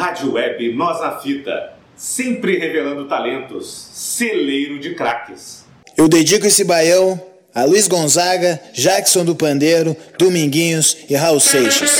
[0.00, 5.66] Rádio Web Nós na Fita, sempre revelando talentos, celeiro de craques.
[5.94, 7.20] Eu dedico esse baião
[7.54, 11.90] a Luiz Gonzaga, Jackson do Pandeiro, Dominguinhos e Raul Seixas.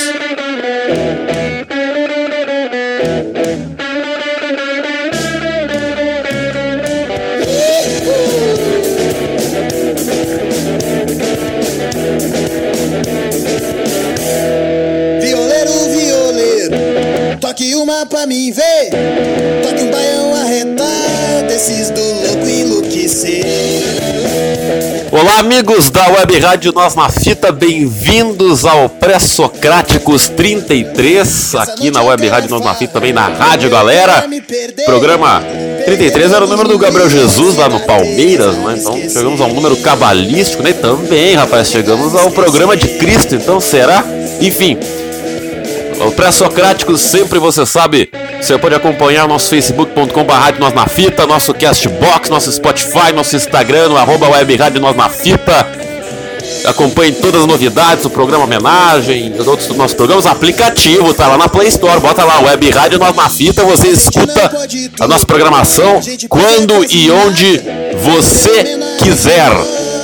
[18.31, 18.89] Mim ver.
[19.61, 23.43] Toque um baião arretado, esses do louco enlouquecer.
[25.11, 32.25] Olá, amigos da Web Rádio Nós na Fita, bem-vindos ao Pré-Socráticos 33, aqui na Web
[32.29, 34.25] Rádio Nós na Fita, também na Rádio Galera.
[34.85, 35.43] Programa
[35.83, 38.77] 33 era o número do Gabriel Jesus lá no Palmeiras, né?
[38.79, 40.71] Então chegamos ao número cabalístico, né?
[40.71, 44.05] Também, rapaz, chegamos ao programa de Cristo, então será?
[44.39, 44.77] Enfim,
[46.07, 52.29] o Pré-Socráticos, sempre você sabe, você pode acompanhar nosso facebook.com.br Nós na Fita, nosso Castbox,
[52.29, 55.67] nosso Spotify, nosso Instagram, no arroba web rádio Nós na Fita.
[56.65, 61.49] Acompanhe todas as novidades, o programa homenagem, os outros nossos programas, aplicativo, tá lá na
[61.49, 64.51] Play Store, bota lá, Web Rádio Nós na Fita, você escuta
[64.99, 65.99] a nossa programação
[66.29, 67.61] quando e onde
[68.03, 69.49] você quiser,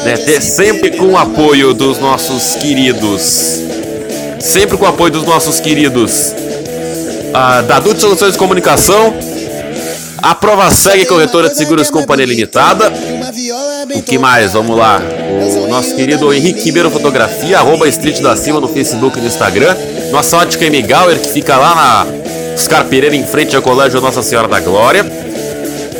[0.03, 0.15] né?
[0.41, 3.76] Sempre com o apoio dos nossos queridos
[4.39, 6.33] sempre com o apoio dos nossos queridos
[7.33, 9.13] ah, da Dut Soluções de Comunicação,
[10.17, 12.91] a Prova Segue Corretora de Seguros Companhia Limitada.
[13.95, 14.53] O que mais?
[14.53, 15.01] Vamos lá.
[15.63, 19.75] O nosso querido Henrique Ribeiro Fotografia, arroba Street da Silva no Facebook e no Instagram.
[20.11, 20.81] Nossa ótica M.
[20.81, 25.05] Gauer, que fica lá na Oscar Pereira, em frente ao Colégio Nossa Senhora da Glória.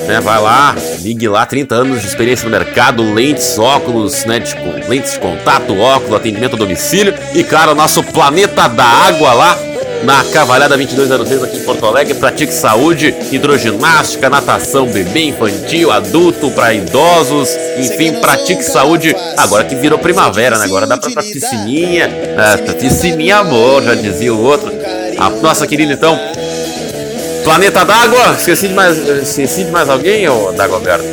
[0.08, 4.56] Né, vai lá, ligue lá, 30 anos de experiência no mercado, lentes, óculos, né, de,
[4.88, 9.58] lentes de contato, óculos, atendimento a domicílio e, claro, nosso Planeta da Água lá
[10.04, 12.14] na Cavalhada 2206 aqui em Porto Alegre.
[12.16, 19.16] Pratique saúde, hidroginástica, natação, bebê, infantil, adulto, para idosos, enfim, pratique saúde.
[19.38, 20.66] Agora que virou primavera, né?
[20.66, 24.72] Agora dá pra, pra piscininha, é, piscininha amor, já dizia o outro.
[25.18, 26.20] A nossa querida, então,
[27.48, 31.06] Planeta d'Água, esqueci de mais, esqueci de mais alguém, ou Dagoberto?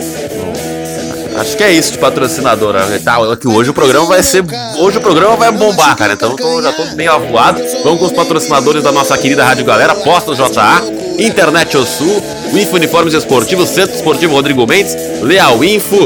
[1.38, 2.80] Acho que é isso de patrocinadora.
[3.04, 4.44] Tá, que hoje o programa vai ser.
[4.80, 6.14] Hoje o programa vai bombar, cara.
[6.14, 7.62] Então tô, já tô bem avoado.
[7.84, 10.82] Vamos com os patrocinadores da nossa querida Rádio Galera, Postos JA,
[11.20, 12.20] Internet O Sul,
[12.52, 16.04] Info Uniformes Esportivos, Centro Esportivo Rodrigo Mendes, Leal Info,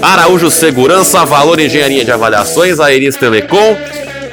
[0.00, 3.76] Araújo Segurança, Valor Engenharia de Avaliações, Aeris Telecom,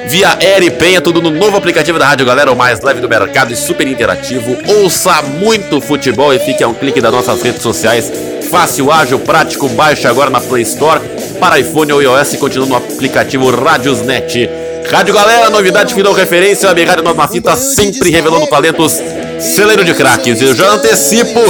[0.07, 3.51] via Eri Penha, tudo no novo aplicativo da Rádio Galera, o mais leve do mercado
[3.51, 4.57] e super interativo.
[4.65, 8.11] Ouça muito futebol e fique a um clique das nossas redes sociais.
[8.49, 11.01] Fácil, ágil, prático, baixe agora na Play Store
[11.39, 14.49] para iPhone ou iOS e continua no aplicativo Radiosnet.
[14.89, 19.01] Rádio Galera, novidade final referência, a Rádio Nova Fita, sempre revelando talentos,
[19.39, 20.41] celeiro de craques.
[20.41, 21.41] Eu já antecipo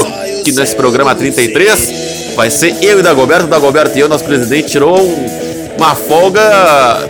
[0.44, 5.00] que nesse programa 33 vai ser eu e Dagoberto, Dagoberto e eu, nosso presidente tirou
[5.00, 5.37] um
[5.78, 6.42] uma folga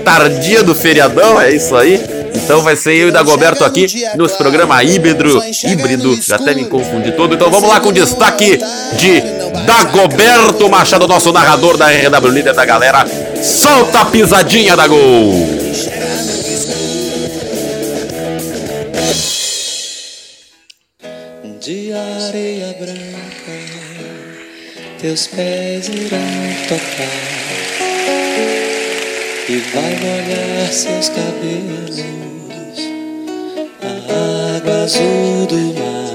[0.03, 2.03] tardia do feriadão, é isso aí.
[2.35, 7.11] Então vai ser eu e Dagoberto aqui nos programa híbrido, híbrido, já até me confundi
[7.13, 7.33] todo.
[7.33, 8.59] Então vamos lá com destaque
[8.93, 9.21] de
[9.65, 13.05] Dagoberto Machado, nosso narrador da RW Líder da galera.
[13.41, 15.33] Solta a pisadinha da gol!
[21.59, 23.51] De areia branca,
[25.01, 26.19] teus pés irão
[26.69, 27.36] tocar
[29.49, 32.03] e vai molhar seus cabelos,
[33.81, 36.11] a água azul do mar,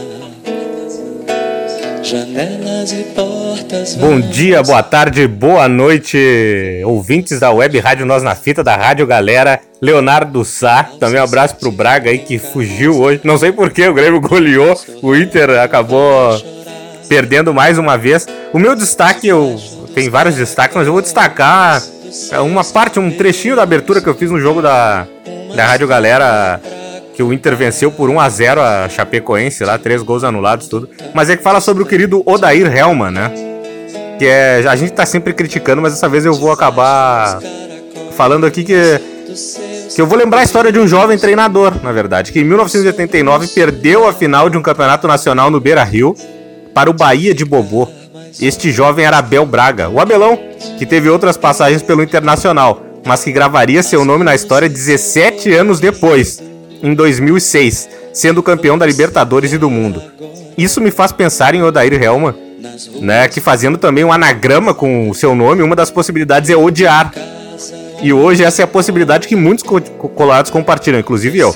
[2.02, 3.94] janelas e portas.
[3.94, 9.06] Bom dia, boa tarde, boa noite, ouvintes da Web Rádio Nós na Fita, da Rádio
[9.06, 9.62] Galera.
[9.80, 13.22] Leonardo Sá, também um abraço pro Braga aí que fugiu hoje.
[13.24, 16.38] Não sei porquê, o Grêmio goleou, o Inter acabou
[17.08, 18.26] perdendo mais uma vez.
[18.52, 19.58] O meu destaque, eu
[19.94, 21.82] tem vários destaques, mas eu vou destacar
[22.42, 25.06] uma parte, um trechinho da abertura que eu fiz no jogo da,
[25.54, 26.60] da Rádio Galera,
[27.14, 30.88] que o Inter venceu por 1 a 0 a Chapecoense lá, três gols anulados, tudo.
[31.14, 33.32] Mas é que fala sobre o querido Odair Helman, né?
[34.18, 34.64] Que é.
[34.68, 37.40] A gente tá sempre criticando, mas dessa vez eu vou acabar
[38.16, 39.00] falando aqui que.
[39.94, 43.48] Que eu vou lembrar a história de um jovem treinador, na verdade, que em 1989
[43.48, 46.16] perdeu a final de um campeonato nacional no Beira Rio
[46.72, 47.86] para o Bahia de Bobô.
[48.40, 50.38] Este jovem era Abel Braga, o Abelão,
[50.78, 55.80] que teve outras passagens pelo Internacional, mas que gravaria seu nome na história 17 anos
[55.80, 56.42] depois,
[56.82, 60.02] em 2006, sendo campeão da Libertadores e do Mundo.
[60.56, 62.34] Isso me faz pensar em Odair Helma,
[63.00, 67.12] né, que fazendo também um anagrama com o seu nome, uma das possibilidades é odiar.
[68.02, 69.64] E hoje essa é a possibilidade que muitos
[70.14, 71.54] colados compartilham, inclusive eu.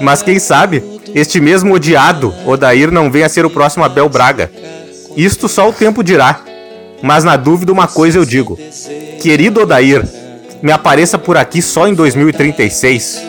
[0.00, 0.82] Mas quem sabe
[1.14, 4.50] este mesmo odiado Odair não venha a ser o próximo Abel Braga.
[5.16, 6.40] Isto só o tempo dirá.
[7.02, 8.58] Mas na dúvida, uma coisa eu digo:
[9.20, 10.06] Querido Odair,
[10.62, 13.22] me apareça por aqui só em 2036.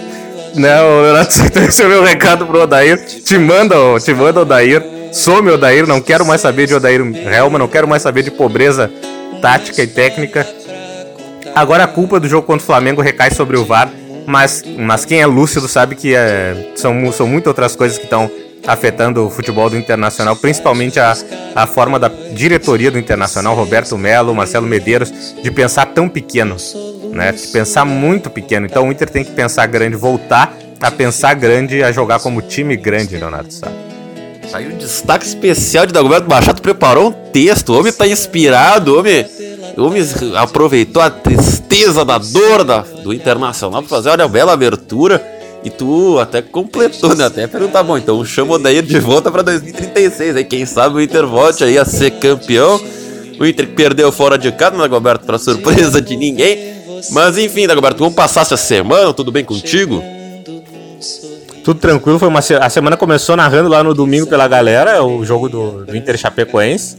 [0.55, 1.29] Não, Leonardo,
[1.67, 3.03] esse é o meu recado pro Odair.
[3.03, 4.83] Te manda, te manda Odair.
[5.11, 8.89] Some Odair, não quero mais saber de Odair Helma, não quero mais saber de pobreza
[9.41, 10.47] tática e técnica.
[11.53, 13.91] Agora a culpa do jogo contra o Flamengo recai sobre o VAR,
[14.25, 18.29] mas, mas quem é lúcido sabe que é, são, são muitas outras coisas que estão
[18.65, 21.15] afetando o futebol do Internacional, principalmente a,
[21.55, 26.55] a forma da diretoria do Internacional, Roberto Melo, Marcelo Medeiros, de pensar tão pequeno,
[27.11, 27.31] né?
[27.31, 28.65] De pensar muito pequeno.
[28.65, 32.75] Então o Inter tem que pensar grande, voltar a pensar grande, a jogar como time
[32.75, 33.71] grande, Leonardo Sá.
[34.51, 37.73] Aí um destaque especial de Dagoberto Machado preparou um texto.
[37.73, 39.25] O homem tá inspirado, o homem,
[39.75, 40.03] o homem
[40.35, 45.32] aproveitou a tristeza da dor da, do Internacional para fazer uma bela abertura
[45.63, 47.25] e tu até completou, né?
[47.25, 50.35] Até perguntar, bom, então chama o Odair de volta pra 2036.
[50.35, 52.79] Aí quem sabe o Inter volte aí a ser campeão.
[53.39, 56.73] O Inter perdeu fora de casa, né, Dagoberto, pra surpresa de ninguém.
[57.11, 60.03] Mas enfim, Dagoberto, vamos passar essa semana, tudo bem contigo?
[61.63, 62.53] Tudo tranquilo, foi uma se...
[62.55, 66.97] a semana começou narrando lá no domingo pela galera, o jogo do, do Inter Chapecoense.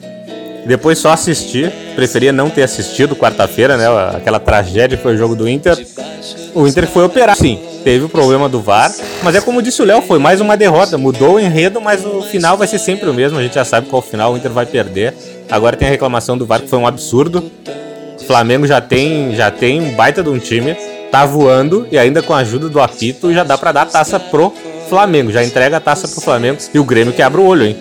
[0.66, 3.86] Depois só assisti, preferia não ter assistido quarta-feira, né?
[4.16, 5.76] Aquela tragédia que foi o jogo do Inter.
[6.54, 8.90] O Inter foi operar, sim teve o problema do VAR,
[9.22, 12.22] mas é como disse o Léo, foi mais uma derrota, mudou o enredo, mas o
[12.22, 14.64] final vai ser sempre o mesmo, a gente já sabe qual final o Inter vai
[14.64, 15.14] perder.
[15.50, 17.52] Agora tem a reclamação do VAR que foi um absurdo.
[18.18, 20.74] O Flamengo já tem, já tem um baita de um time,
[21.10, 24.18] tá voando e ainda com a ajuda do apito já dá para dar a taça
[24.18, 24.50] pro
[24.88, 27.76] Flamengo, já entrega a taça pro Flamengo e o Grêmio que abre o olho, hein?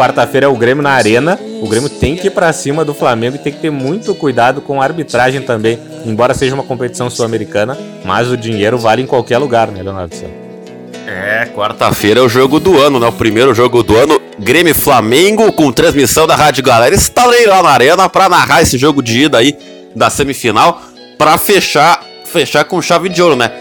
[0.00, 1.38] Quarta-feira é o Grêmio na Arena.
[1.60, 4.62] O Grêmio tem que ir para cima do Flamengo e tem que ter muito cuidado
[4.62, 5.78] com a arbitragem também.
[6.06, 10.32] Embora seja uma competição sul-americana, mas o dinheiro vale em qualquer lugar, né, Leonardo Santos?
[11.06, 13.08] É, quarta-feira é o jogo do ano, né?
[13.08, 16.94] O primeiro jogo do ano, Grêmio Flamengo, com transmissão da Rádio Galera.
[16.94, 19.54] Estarei lá na arena para narrar esse jogo de ida aí
[19.94, 20.80] da semifinal,
[21.18, 23.52] para fechar, fechar com chave de ouro, né?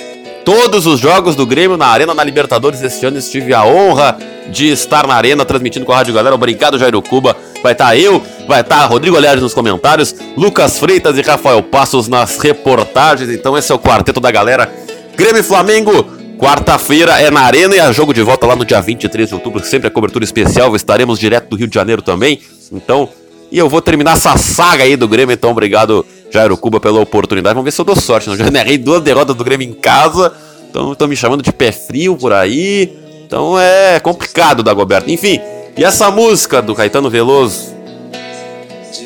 [0.50, 4.18] Todos os jogos do Grêmio na Arena na Libertadores este ano estive a honra
[4.50, 6.34] de estar na Arena transmitindo com a Rádio Galera.
[6.34, 7.38] Obrigado, Jairo Cuba.
[7.62, 11.62] Vai estar tá eu, vai estar tá Rodrigo Aliares nos comentários, Lucas Freitas e Rafael
[11.62, 13.30] Passos nas reportagens.
[13.30, 14.74] Então esse é o quarteto da galera.
[15.16, 16.04] Grêmio e Flamengo,
[16.40, 19.64] quarta-feira é na Arena e a jogo de volta lá no dia 23 de outubro,
[19.64, 20.76] sempre a cobertura especial.
[20.76, 22.42] Estaremos direto do Rio de Janeiro também.
[22.72, 23.08] Então,
[23.52, 27.54] e eu vou terminar essa saga aí do Grêmio, então obrigado, Jairo Cuba, pela oportunidade.
[27.54, 28.30] Vamos ver se eu dou sorte.
[28.30, 28.36] Não?
[28.36, 30.32] Já errei duas derrotas do Grêmio em casa.
[30.70, 32.98] Então estão me chamando de pé frio por aí.
[33.26, 35.10] Então é complicado, Dagoberto.
[35.10, 35.40] Enfim,
[35.78, 37.78] e essa música do Caetano Veloso?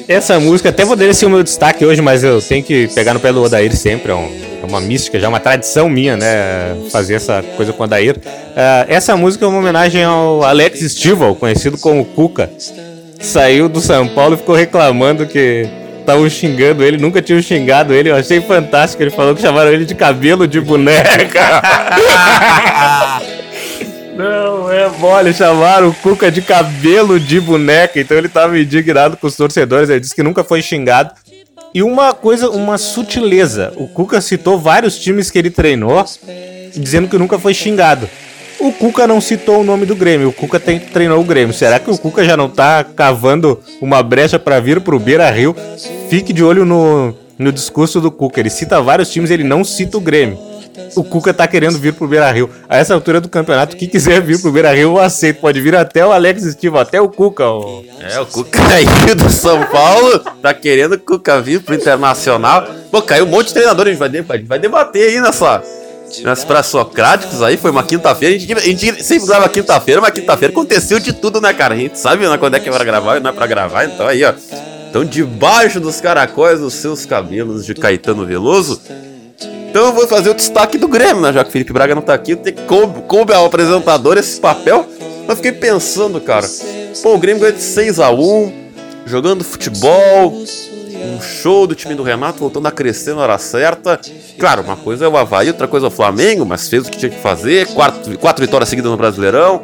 [0.07, 3.19] Essa música, até dar ser o meu destaque hoje, mas eu tenho que pegar no
[3.19, 4.11] pé do Odair sempre.
[4.11, 4.29] É, um,
[4.61, 6.75] é uma mística, já é uma tradição minha, né?
[6.91, 8.17] Fazer essa coisa com o Odair.
[8.17, 12.49] Uh, essa música é uma homenagem ao Alex Stival, conhecido como Cuca.
[13.21, 15.69] Saiu do São Paulo e ficou reclamando que
[16.03, 18.09] estavam xingando ele, nunca tinham xingado ele.
[18.09, 19.01] Eu achei fantástico.
[19.01, 21.61] Ele falou que chamaram ele de cabelo de boneca.
[24.15, 29.25] Não, é mole, chamaram o Cuca de cabelo de boneca, então ele tava indignado com
[29.25, 31.11] os torcedores, ele disse que nunca foi xingado.
[31.73, 36.06] E uma coisa, uma sutileza, o Cuca citou vários times que ele treinou,
[36.75, 38.07] dizendo que nunca foi xingado.
[38.59, 41.53] O Cuca não citou o nome do Grêmio, o Cuca tem, treinou o Grêmio.
[41.53, 45.56] Será que o Cuca já não tá cavando uma brecha para vir pro Beira Rio?
[46.09, 49.97] Fique de olho no, no discurso do Cuca, ele cita vários times, ele não cita
[49.97, 50.54] o Grêmio
[50.95, 52.49] o Cuca tá querendo vir pro Beira Rio.
[52.68, 55.39] A essa altura do campeonato, quem quiser vir pro Beira Rio, eu aceito.
[55.39, 57.44] Pode vir até o Alex Estivo, até o Cuca.
[57.99, 62.68] É, o Cuca caiu do São Paulo, tá querendo o Cuca vir pro Internacional.
[62.92, 63.99] Pô, caiu um monte de treinador, a gente
[64.47, 65.63] vai debater aí nessa.
[66.21, 68.35] Nas pré-socráticos aí, foi uma quinta-feira.
[68.35, 71.73] A gente, a gente sempre grava quinta-feira, mas quinta-feira aconteceu de tudo, né, cara?
[71.73, 74.07] A gente sabe né, quando é que é pra gravar não é pra gravar, então
[74.07, 74.33] aí, ó.
[74.89, 78.79] Então, debaixo dos caracóis dos seus cabelos de Caetano Veloso,
[79.73, 81.33] então eu vou fazer o destaque do Grêmio, né?
[81.33, 84.87] Já que o Felipe Braga não tá aqui, tem coube, coube ao apresentador esse papel.
[85.27, 86.47] Eu fiquei pensando, cara.
[87.01, 88.53] Pô, o Grêmio ganhou de 6 a 1
[89.07, 90.43] jogando futebol,
[91.04, 94.00] um show do time do Renato voltando a crescer na hora certa.
[94.40, 96.98] Claro, uma coisa é o Havaí, outra coisa é o Flamengo, mas fez o que
[96.98, 97.68] tinha que fazer.
[97.68, 99.62] Quatro, quatro vitórias seguidas no Brasileirão.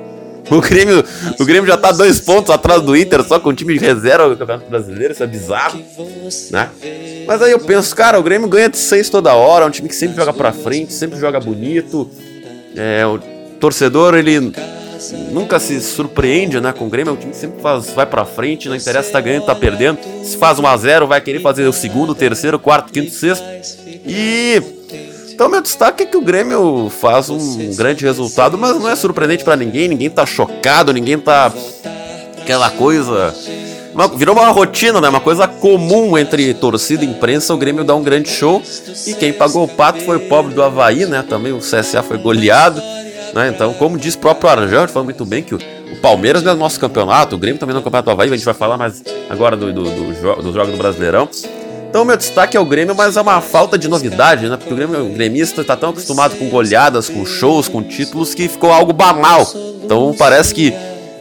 [0.49, 1.03] O Grêmio,
[1.39, 4.29] o Grêmio já tá dois pontos atrás do Inter, só com o time de reserva
[4.29, 5.79] do Campeonato Brasileiro, isso é bizarro,
[6.49, 6.69] né?
[7.27, 9.87] Mas aí eu penso, cara, o Grêmio ganha de seis toda hora, é um time
[9.87, 12.09] que sempre joga pra frente, sempre joga bonito.
[12.75, 13.19] É, o
[13.59, 14.51] torcedor, ele
[15.31, 18.25] nunca se surpreende, né, com o Grêmio, é um time que sempre faz, vai pra
[18.25, 19.99] frente, não interessa se tá ganhando, tá perdendo.
[20.23, 23.45] Se faz 1 a 0 vai querer fazer o segundo, terceiro, quarto, quinto, sexto.
[24.05, 24.61] E
[25.31, 29.43] Então, meu destaque é que o Grêmio faz um grande resultado, mas não é surpreendente
[29.43, 31.51] para ninguém, ninguém tá chocado, ninguém tá.
[32.41, 33.33] aquela coisa.
[34.15, 35.09] Virou uma rotina, né?
[35.09, 37.53] Uma coisa comum entre torcida e imprensa.
[37.53, 38.61] O Grêmio dá um grande show.
[39.07, 41.23] E quem pagou o pato foi o pobre do Havaí, né?
[41.27, 42.81] Também o CSA foi goleado.
[43.33, 43.49] Né?
[43.49, 45.57] Então, como diz o próprio ele falou muito bem que o,
[45.91, 48.29] o Palmeiras não é nosso campeonato, o Grêmio também não é o campeonato do Havaí,
[48.29, 51.29] a gente vai falar mais agora do, do, do, do, dos jogos do Brasileirão.
[51.89, 54.57] Então, meu destaque é o Grêmio, mas é uma falta de novidade, né?
[54.57, 58.47] Porque o Grêmio, o gremista está tão acostumado com goleadas, com shows, com títulos, que
[58.47, 59.47] ficou algo banal.
[59.83, 60.71] Então, parece que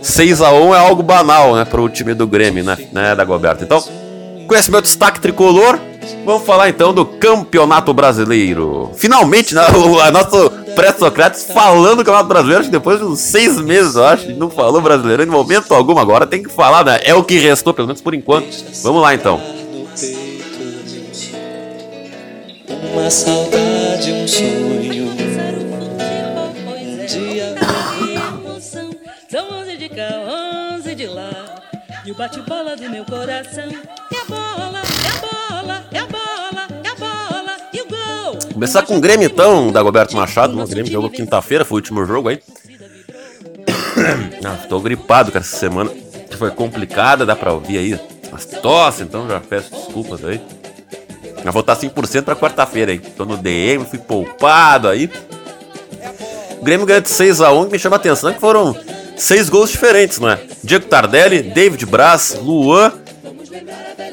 [0.03, 3.25] 6 a 1 é algo banal, né, para o time do Grêmio, né, né, da
[3.25, 3.65] Goberta.
[3.65, 3.83] Então,
[4.47, 5.79] com esse meu destaque tricolor,
[6.25, 8.91] vamos falar então do Campeonato Brasileiro.
[8.95, 13.61] Finalmente, né, o nosso pré-Socrates falando do Campeonato Brasileiro, acho que depois de uns seis
[13.61, 17.01] meses, eu acho, não falou brasileiro em momento algum, agora tem que falar, né?
[17.03, 18.47] É o que restou, pelo menos por enquanto.
[18.85, 19.41] Vamos lá então.
[22.93, 25.09] Uma saudade, um sonho.
[26.69, 27.55] Um dia
[29.29, 30.09] São onze de cá,
[30.77, 31.31] onze de lá.
[32.05, 36.18] E o bate-bola do meu coração é a bola, é a bola, é a bola,
[38.59, 40.57] Começar com o Grêmio então, Dagoberto Machado.
[40.57, 40.65] né?
[40.65, 42.41] O Grêmio jogou quinta-feira, foi o último jogo aí.
[44.45, 45.89] Ah, tô gripado com essa semana.
[46.37, 48.01] Foi complicada, dá pra ouvir aí
[48.33, 50.41] as tosse, então já peço desculpas aí.
[51.45, 52.99] Eu vou estar 100% pra quarta-feira aí.
[52.99, 55.09] Tô no DM, fui poupado aí.
[56.61, 58.77] O Grêmio ganhou de 6x1, que me chama a atenção que foram
[59.17, 60.41] seis gols diferentes, não é?
[60.65, 62.93] Diego Tardelli, David Braz, Luan,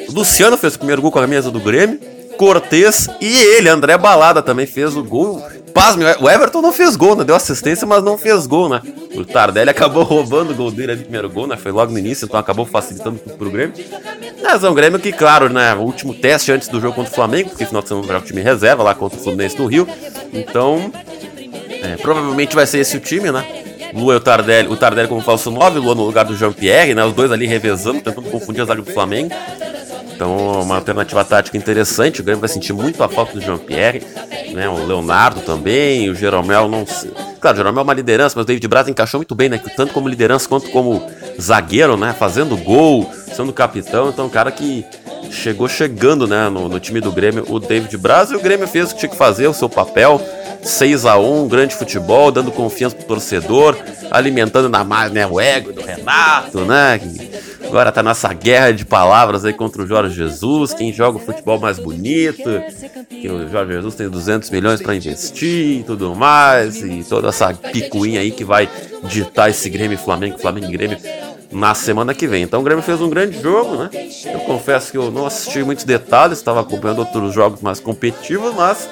[0.10, 2.15] Luciano fez o primeiro gol com a camisa do Grêmio.
[2.38, 5.42] Cortez e ele, André Balada, também fez o gol.
[5.74, 7.24] Pasme, o Everton não fez gol, né?
[7.24, 8.82] Deu assistência, mas não fez gol, né?
[9.14, 11.58] O Tardelli acabou roubando o gol dele ali, primeiro gol, né?
[11.58, 13.76] Foi logo no início, então acabou facilitando pro Grêmio.
[14.42, 15.74] Mas é um Grêmio que, claro, né?
[15.76, 18.22] O último teste antes do jogo contra o Flamengo, porque final de semana vai o
[18.22, 19.88] time reserva lá contra o Fluminense no Rio.
[20.32, 20.92] Então,
[21.84, 23.46] é, provavelmente vai ser esse o time, né?
[23.94, 27.04] Lua e o Tardelli, o Tardelli como falso 9, Lua no lugar do Jean-Pierre, né?
[27.04, 29.34] Os dois ali revezando, tentando confundir as áreas do Flamengo.
[30.16, 32.22] Então, uma alternativa tática interessante.
[32.22, 34.02] O Grêmio vai sentir muito a falta do Jean-Pierre,
[34.54, 34.68] né?
[34.70, 36.86] O Leonardo também, o Jeromel não.
[37.40, 39.62] Claro, o Jeromel é uma liderança, mas o David Braz encaixou muito bem, né?
[39.76, 41.06] Tanto como liderança quanto como
[41.40, 42.16] zagueiro, né?
[42.18, 44.10] Fazendo gol, sendo capitão.
[44.10, 44.86] Então, um cara que
[45.30, 46.48] chegou chegando, né?
[46.48, 48.32] No, no time do Grêmio, o David Braz.
[48.32, 50.22] E o Grêmio fez o que tinha que fazer, o seu papel.
[50.64, 53.78] 6 a 1 grande futebol, dando confiança pro torcedor,
[54.10, 56.98] alimentando na mais né, o ego do Renato, né?
[56.98, 61.22] Que agora tá nessa guerra de palavras aí contra o Jorge Jesus, quem joga o
[61.22, 62.44] futebol mais bonito,
[63.10, 67.54] que o Jorge Jesus tem 200 milhões para investir e tudo mais, e toda essa
[67.54, 68.70] picuinha aí que vai
[69.04, 70.98] ditar esse Grêmio Flamengo, Flamengo Grêmio
[71.52, 72.44] na semana que vem.
[72.44, 73.90] Então o Grêmio fez um grande jogo, né?
[74.26, 78.90] Eu confesso que eu não assisti muitos detalhes, estava acompanhando outros jogos mais competitivos, mas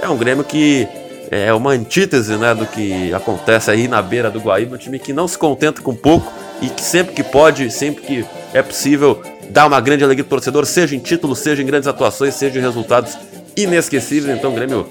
[0.00, 0.88] é um Grêmio que
[1.30, 5.12] é uma antítese né, do que acontece aí na beira do Guaíba, um time que
[5.12, 9.66] não se contenta com pouco e que sempre que pode, sempre que é possível, dá
[9.66, 13.16] uma grande alegria pro torcedor, seja em títulos, seja em grandes atuações, seja em resultados
[13.56, 14.36] inesquecíveis.
[14.36, 14.86] Então o Grêmio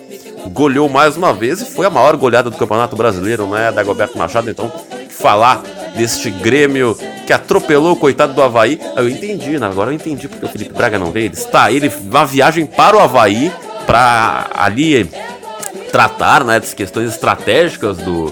[0.51, 4.17] goleou mais uma vez e foi a maior goleada do Campeonato Brasileiro, né, da Roberto
[4.17, 4.49] Machado.
[4.49, 4.71] Então,
[5.09, 5.63] falar
[5.95, 9.65] deste Grêmio que atropelou o coitado do Havaí, eu entendi, né?
[9.65, 11.27] agora eu entendi porque o Felipe Braga não veio.
[11.27, 13.51] Ele está, ele uma viagem para o Havaí
[13.85, 15.09] para ali
[15.91, 18.31] tratar né, das questões estratégicas do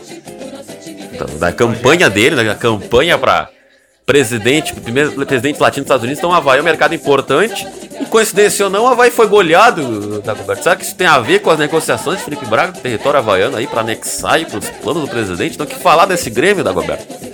[1.25, 3.49] da, da campanha dele, da campanha para
[4.05, 7.65] presidente, primeiro presidente latino dos Estados Unidos, então o Havaí é um mercado importante.
[7.99, 10.63] E coincidência ou não, o Havaí foi goleado da conversa.
[10.63, 13.19] Será que isso tem a ver com as negociações de Felipe Braga com o território
[13.19, 15.53] havaiano aí para anexar e para os planos do presidente?
[15.53, 17.32] Então, que falar desse Grêmio, Dagoberto?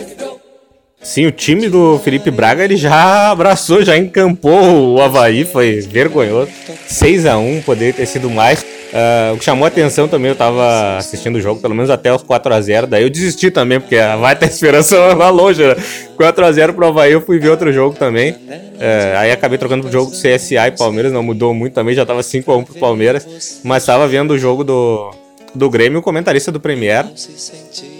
[1.01, 6.51] Sim, o time do Felipe Braga ele já abraçou, já encampou o Havaí, foi vergonhoso.
[6.87, 8.61] 6 a 1 poderia ter sido mais.
[8.61, 12.13] Uh, o que chamou a atenção também, eu tava assistindo o jogo, pelo menos até
[12.13, 12.85] os 4x0.
[12.85, 15.75] Daí eu desisti também, porque vai ter esperança lá longe, né?
[16.17, 18.31] 4x0 pro Havaí, eu fui ver outro jogo também.
[18.31, 22.21] Uh, aí acabei trocando pro jogo CSA e Palmeiras, não mudou muito também, já tava
[22.21, 23.61] 5x1 pro Palmeiras.
[23.63, 25.11] Mas tava vendo o jogo do,
[25.53, 27.05] do Grêmio, o comentarista do Premier,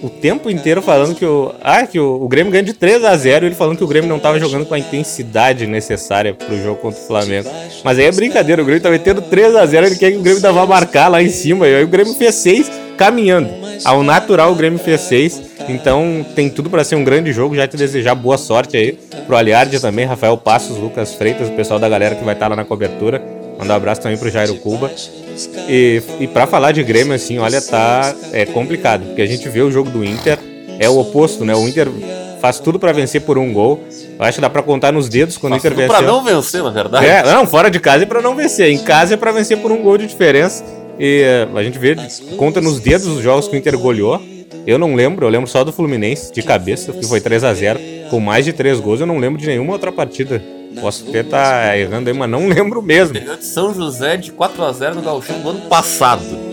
[0.02, 1.54] o tempo inteiro falando que o.
[1.62, 4.10] Ah, que o, o Grêmio ganha de 3 a 0 ele falando que o Grêmio
[4.10, 7.50] não tava jogando com a intensidade necessária pro jogo contra o Flamengo.
[7.84, 10.22] Mas aí é brincadeira, o Grêmio tá metendo 3 a 0 ele quer que o
[10.22, 11.68] Grêmio dava marcar lá em cima.
[11.68, 13.50] E aí o Grêmio fez 6 caminhando.
[13.84, 15.42] Ao natural o Grêmio fez 6.
[15.70, 17.56] Então tem tudo para ser um grande jogo.
[17.56, 21.80] Já te desejar boa sorte aí pro Aliardi também, Rafael Passos, Lucas Freitas, o pessoal
[21.80, 23.39] da galera que vai estar lá na cobertura.
[23.60, 24.90] Mandar um abraço também pro Jairo Cuba.
[25.68, 29.62] E, e para falar de Grêmio, assim, olha, tá é complicado, porque a gente vê
[29.62, 30.40] o jogo do Inter,
[30.80, 31.54] é o oposto, né?
[31.54, 31.88] O Inter
[32.40, 33.84] faz tudo para vencer por um gol.
[34.18, 35.98] Eu acho que dá para contar nos dedos quando Faz o Inter tudo venceu.
[35.98, 37.06] pra não vencer, na verdade.
[37.06, 38.70] É, não, fora de casa é pra não vencer.
[38.72, 40.64] Em casa é pra vencer por um gol de diferença.
[40.98, 41.96] E eh, a gente vê,
[42.38, 44.22] conta nos dedos os jogos que o Inter goleou.
[44.66, 47.80] Eu não lembro, eu lembro só do Fluminense de cabeça, que foi 3 a 0
[48.10, 49.00] com mais de 3 gols.
[49.00, 50.42] Eu não lembro de nenhuma outra partida.
[50.80, 53.14] Posso até estar errando aí, mas não lembro mesmo.
[53.14, 56.50] Ganhou de São José de 4x0 no Gauchão do ano passado.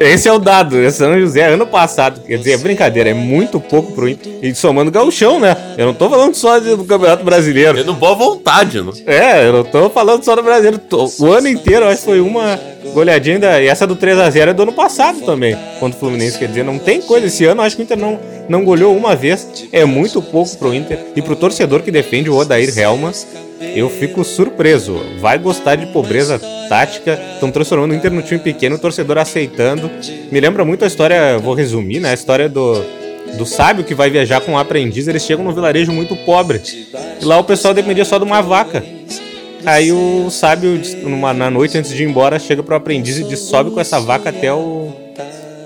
[0.00, 2.20] Esse é o dado, é São José ano passado.
[2.26, 4.32] Quer dizer, é brincadeira, é muito pouco pro Inter.
[4.42, 5.56] E somando gauchão, né?
[5.78, 7.78] Eu não tô falando só do Campeonato Brasileiro.
[7.78, 8.92] Tendo boa vontade, né?
[9.06, 10.80] É, eu não tô falando só do brasileiro.
[11.18, 12.58] O ano inteiro, eu acho que foi uma
[12.92, 13.62] goleadinha ainda.
[13.62, 16.38] E essa do 3x0 é do ano passado também, contra o Fluminense.
[16.38, 17.26] Quer dizer, não tem coisa.
[17.26, 18.18] Esse ano, eu acho que o Inter não,
[18.48, 19.66] não goleou uma vez.
[19.72, 20.98] É muito pouco pro Inter.
[21.14, 23.12] E pro torcedor que defende o Odair Helma,
[23.74, 25.00] eu fico surpreso.
[25.18, 27.18] Vai gostar de pobreza tática.
[27.34, 29.90] Estão transformando o Inter num time pequeno, o torcedor aceitando.
[30.30, 32.10] Me lembra muito a história, vou resumir, né?
[32.10, 32.84] A história do,
[33.36, 35.08] do sábio que vai viajar com um aprendiz.
[35.08, 36.60] Eles chegam num vilarejo muito pobre.
[37.20, 38.84] E lá o pessoal dependia só de uma vaca.
[39.66, 43.40] Aí o sábio, numa, na noite antes de ir embora, chega pro aprendiz e diz:
[43.40, 44.92] sobe com essa vaca até o.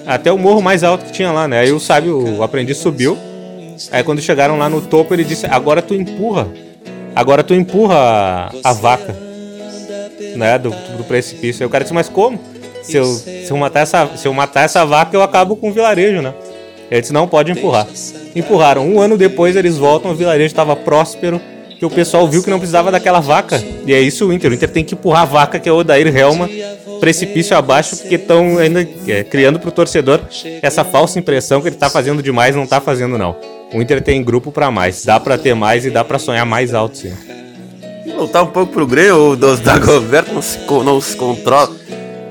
[0.07, 1.59] Até o morro mais alto que tinha lá, né?
[1.59, 3.19] Aí o sábio, o aprendiz subiu.
[3.93, 6.49] Aí quando chegaram lá no topo, ele disse: agora tu empurra.
[7.15, 9.15] Agora tu empurra a, a vaca.
[10.37, 10.59] Né?
[10.59, 11.63] Do, do precipício.
[11.63, 12.39] Aí o cara disse: mas como?
[12.83, 15.73] Se eu, se, eu matar essa, se eu matar essa vaca, eu acabo com o
[15.73, 16.33] vilarejo, né?
[16.91, 17.87] Ele disse: não pode empurrar.
[18.35, 18.87] Empurraram.
[18.87, 21.41] Um ano depois eles voltam, o vilarejo estava próspero.
[21.79, 23.63] Que o pessoal viu que não precisava daquela vaca.
[23.87, 24.51] E é isso o Inter.
[24.51, 26.51] O Inter tem que empurrar a vaca, que é o Odair Helma,
[26.99, 30.21] precipício abaixo, porque estão ainda é, criando pro torcedor
[30.61, 33.37] essa falsa impressão que ele tá fazendo demais, não tá fazendo não.
[33.73, 35.05] O Inter tem grupo para mais.
[35.05, 37.13] Dá para ter mais e dá para sonhar mais alto, sim.
[38.17, 41.71] Voltar um pouco pro Grêmio, o dos da Governo não se, não se controla.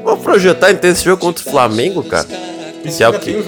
[0.03, 2.27] Vamos projetar então esse jogo contra o Flamengo, cara.
[2.89, 3.43] Se é o que.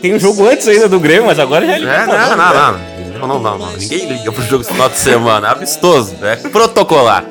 [0.00, 2.98] Tem um jogo antes ainda do Grêmio, mas agora já é É, não, não, não.
[3.18, 3.76] Não, não, não, não.
[3.76, 5.48] Ninguém liga pro jogo esse final de semana.
[5.48, 7.24] É amistoso, é protocolar.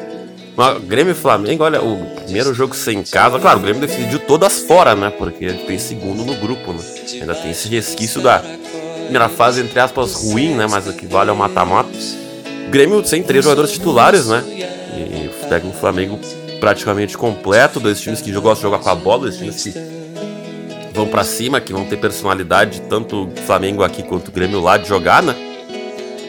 [0.55, 4.59] Mas Grêmio e Flamengo, olha, o primeiro jogo sem casa, claro, o Grêmio decidiu todas
[4.61, 5.11] fora, né?
[5.15, 6.79] Porque ele tem segundo no grupo, né?
[7.13, 8.43] Ainda tem esse resquício da
[9.07, 10.67] primeira fase, entre aspas, ruim, né?
[10.69, 11.89] Mas que vale é o mata-mata.
[12.69, 14.43] Grêmio sem três jogadores titulares, né?
[14.45, 16.19] E pega um Flamengo
[16.59, 19.73] praticamente completo, dois times que gostam de jogar com a bola, dois times que
[20.93, 24.77] vão pra cima, que vão ter personalidade, tanto o Flamengo aqui quanto o Grêmio lá
[24.77, 25.35] de jogar, né?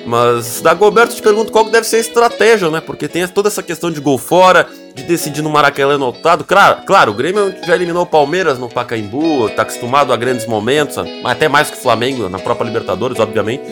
[0.06, 2.80] Mas da Goberto te pergunto qual deve ser a estratégia, né?
[2.80, 6.44] Porque tem toda essa questão de gol fora, de decidir no Maracanã lotado.
[6.44, 10.96] Claro, claro, o Grêmio já eliminou o Palmeiras no Pacaembu, tá acostumado a grandes momentos,
[11.24, 13.62] até mais que o Flamengo na própria Libertadores, obviamente.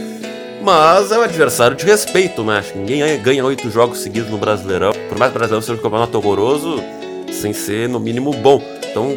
[0.62, 2.58] Mas é um adversário de respeito, né?
[2.58, 4.92] Acho que ninguém ganha oito jogos seguidos no Brasileirão.
[5.08, 6.82] Por mais que o Brasileirão seja um campeonato horroroso,
[7.30, 8.60] sem ser no mínimo bom.
[8.90, 9.16] Então,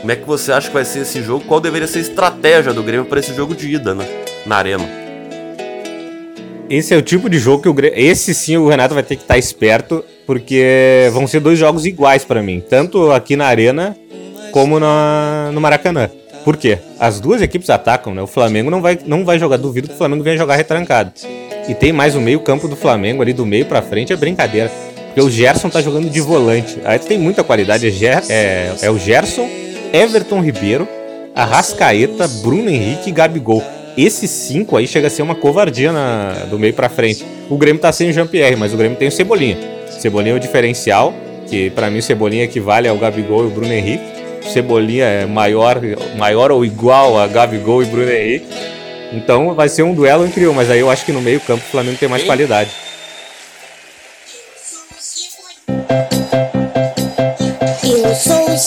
[0.00, 1.44] como é que você acha que vai ser esse jogo?
[1.44, 4.04] Qual deveria ser a estratégia do Grêmio para esse jogo de ida, né?
[4.46, 4.88] Na arena.
[6.68, 7.98] Esse é o tipo de jogo que o Grêmio.
[7.98, 12.24] Esse sim o Renato vai ter que estar esperto, porque vão ser dois jogos iguais
[12.24, 13.96] pra mim, tanto aqui na Arena
[14.52, 16.08] como na, no Maracanã.
[16.44, 16.78] Por quê?
[17.00, 18.22] As duas equipes atacam, né?
[18.22, 21.10] O Flamengo não vai, não vai jogar, duvido que o Flamengo venha jogar retrancado.
[21.68, 24.70] E tem mais o meio-campo do Flamengo ali, do meio pra frente, é brincadeira.
[25.06, 26.78] Porque o Gerson tá jogando de volante.
[26.84, 27.88] Aí tem muita qualidade.
[27.88, 29.48] É, Ger- é, é o Gerson,
[29.92, 30.86] Everton Ribeiro,
[31.34, 33.64] Arrascaeta, Bruno Henrique e Gabigol.
[33.98, 37.24] Esses cinco aí chega a ser uma covardia na- do meio pra frente.
[37.50, 39.79] O Grêmio tá sem o Jean-Pierre, mas o Grêmio tem o Cebolinha.
[40.00, 41.12] Cebolinha é o diferencial,
[41.46, 44.02] que pra mim o Cebolinha equivale ao Gabigol e o Bruno Henrique.
[44.42, 45.78] O Cebolinha é maior,
[46.16, 48.46] maior ou igual a Gabigol e Bruno Henrique.
[49.12, 51.62] Então vai ser um duelo entre um, mas aí eu acho que no meio campo
[51.66, 52.70] o Flamengo tem mais qualidade.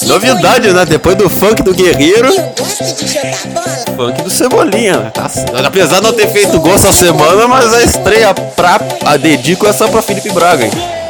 [0.06, 0.86] Novidade, né?
[0.86, 2.32] Depois do funk do Guerreiro,
[3.96, 5.00] funk do Cebolinha.
[5.00, 5.12] né?
[5.12, 5.32] Tá
[5.66, 9.74] Apesar de não ter feito gol essa semana, mas a estreia pra, a dedico é
[9.74, 11.03] só pra Felipe Braga, hein?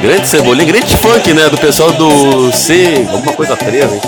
[0.00, 1.48] Grande Cebolinha, grande funk, né?
[1.48, 4.00] Do pessoal do C, alguma coisa 13, hein?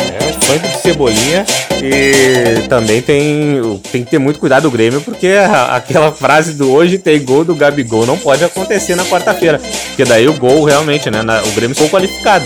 [0.00, 1.46] É funk de Cebolinha.
[1.82, 5.32] E também tem, tem que ter muito cuidado o Grêmio, porque
[5.70, 9.58] aquela frase do hoje tem gol do Gabigol não pode acontecer na quarta-feira.
[9.88, 11.20] Porque daí o gol realmente, né?
[11.46, 12.44] o Grêmio ficou qualificado.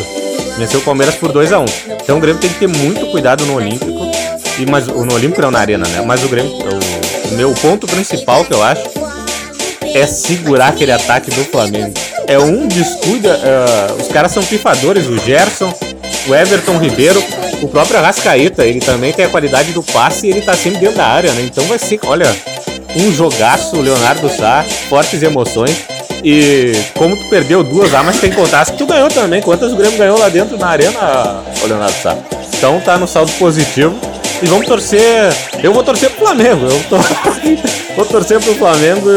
[0.56, 1.64] Venceu o Palmeiras por 2 a 1
[2.02, 3.92] Então o Grêmio tem que ter muito cuidado no Olímpico.
[4.58, 6.02] E, mas, no Olímpico não, na Arena, né?
[6.04, 6.52] Mas o Grêmio.
[6.52, 8.97] O, o meu ponto principal que eu acho
[9.94, 11.94] é segurar aquele ataque do Flamengo.
[12.26, 13.40] É um descuida.
[13.42, 15.72] é, os caras são pifadores, o Gerson,
[16.26, 17.22] o Everton Ribeiro,
[17.62, 20.96] o próprio Arrascaeta, ele também tem a qualidade do passe e ele tá sempre dentro
[20.96, 21.42] da área, né?
[21.42, 22.34] Então vai ser, olha,
[22.96, 25.76] um jogaço, Leonardo Sá, fortes emoções.
[26.24, 29.40] E como tu perdeu duas lá, mas tem que contar que tu ganhou também.
[29.40, 32.16] Quantas o Grêmio ganhou lá dentro na arena, Leonardo Sá?
[32.56, 33.96] Então tá no saldo positivo.
[34.40, 36.66] E vamos torcer Eu vou torcer pro Flamengo.
[36.66, 36.96] Eu tô...
[37.96, 39.08] vou torcer pro Flamengo.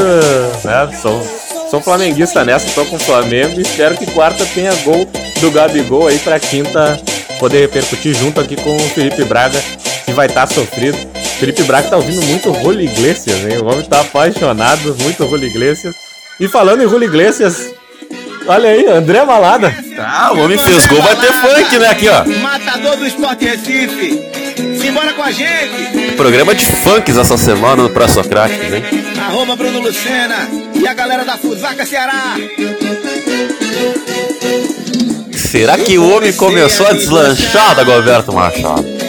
[0.64, 1.00] Né?
[1.02, 1.22] Sou,
[1.70, 5.08] sou flamenguista nessa, tô com o Flamengo e espero que quarta tenha gol
[5.40, 7.00] do Gabigol aí pra quinta
[7.40, 9.60] poder repercutir junto aqui com o Felipe Braga,
[10.06, 10.98] que vai estar sofrido.
[11.40, 13.58] Felipe Braga tá ouvindo muito Rolo Iglesias, hein?
[13.60, 15.96] O homem tá apaixonado, muito Rolo Iglesias.
[16.40, 17.74] E falando em Rolo Iglesias,
[18.48, 19.74] olha aí, André Malada.
[19.98, 21.88] Ah, o homem fez gol, vai ter funk, né?
[21.90, 22.26] Aqui, ó.
[22.42, 24.71] Matador do Esporte Recife.
[24.82, 26.16] Simbora com a gente.
[26.18, 28.84] Programa de funks essa semana no Pré-Socráticos, hein?
[29.20, 32.36] Arroba Bruno Lucena e a galera da Fusaca Ceará.
[35.34, 39.01] Será que o homem começou a deslanchar da Goberto Machado?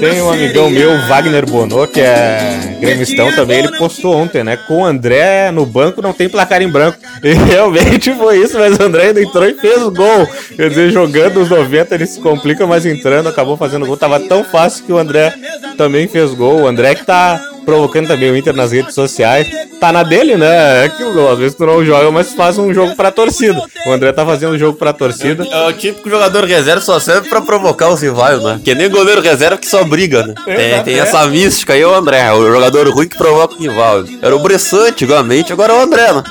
[0.00, 4.56] Tem um amigão meu, Wagner Bonô, que é gremistão também, ele postou ontem, né?
[4.56, 6.98] Com o André no banco não tem placar em branco.
[7.24, 10.26] E realmente foi isso, mas o André ainda entrou e fez o gol.
[10.54, 13.96] Quer dizer, jogando os 90 ele se complica, mas entrando acabou fazendo gol.
[13.96, 15.32] Tava tão fácil que o André
[15.78, 16.62] também fez gol.
[16.62, 19.46] O André que tá provocando também o Inter nas redes sociais.
[19.80, 20.84] Tá na dele, né?
[20.84, 23.60] É que às vezes tu não joga, mas faz um jogo pra torcida.
[23.86, 25.46] O André tá fazendo um jogo pra torcida.
[25.50, 28.60] É o típico jogador reserva só serve pra provocar os rivais, né?
[28.64, 30.34] Que nem goleiro reserva que só briga, né?
[30.44, 34.04] Tem, tem essa mística aí, o André, o jogador ruim que provoca o rival.
[34.22, 36.22] Era o Bressan antigamente, agora é o André, né?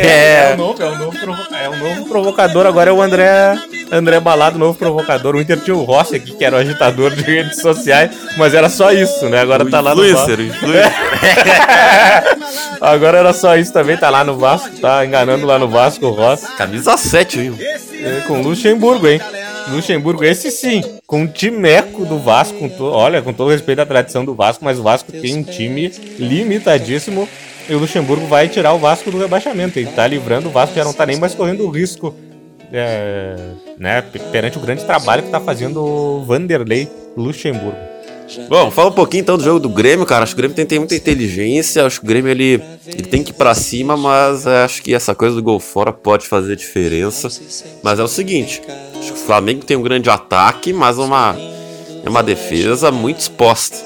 [0.00, 3.58] É, o novo, é, o novo provo- é o novo provocador, agora é o André,
[3.90, 5.34] André Balado, novo provocador.
[5.34, 8.68] O Inter tinha o Rossi aqui, que era o agitador de redes sociais, mas era
[8.68, 9.40] só isso, né?
[9.40, 10.30] Agora tá lá no Vasco.
[12.80, 16.10] Agora era só isso também, tá lá no Vasco, tá enganando lá no Vasco o
[16.10, 16.46] Rossi.
[16.56, 17.56] Camisa 7, viu?
[17.60, 19.20] É, com Luxemburgo, hein?
[19.68, 23.86] Luxemburgo, esse sim, com o timeco do Vasco, com to- olha, com todo respeito à
[23.86, 27.28] tradição do Vasco, mas o Vasco tem um time limitadíssimo
[27.68, 29.78] e o Luxemburgo vai tirar o Vasco do rebaixamento.
[29.78, 32.14] Ele tá livrando o Vasco, já não tá nem mais correndo o risco,
[32.72, 33.36] é,
[33.78, 37.76] né, pe- perante o grande trabalho que tá fazendo o Vanderlei Luxemburgo.
[38.46, 40.22] Bom, fala um pouquinho então do jogo do Grêmio, cara.
[40.22, 41.86] Acho que o Grêmio tem, tem muita inteligência.
[41.86, 44.92] Acho que o Grêmio ele, ele tem que ir pra cima, mas é, acho que
[44.94, 47.28] essa coisa do gol fora pode fazer diferença.
[47.82, 48.60] Mas é o seguinte:
[48.98, 51.34] acho que o Flamengo tem um grande ataque, mas uma,
[52.04, 53.78] é uma defesa muito exposta.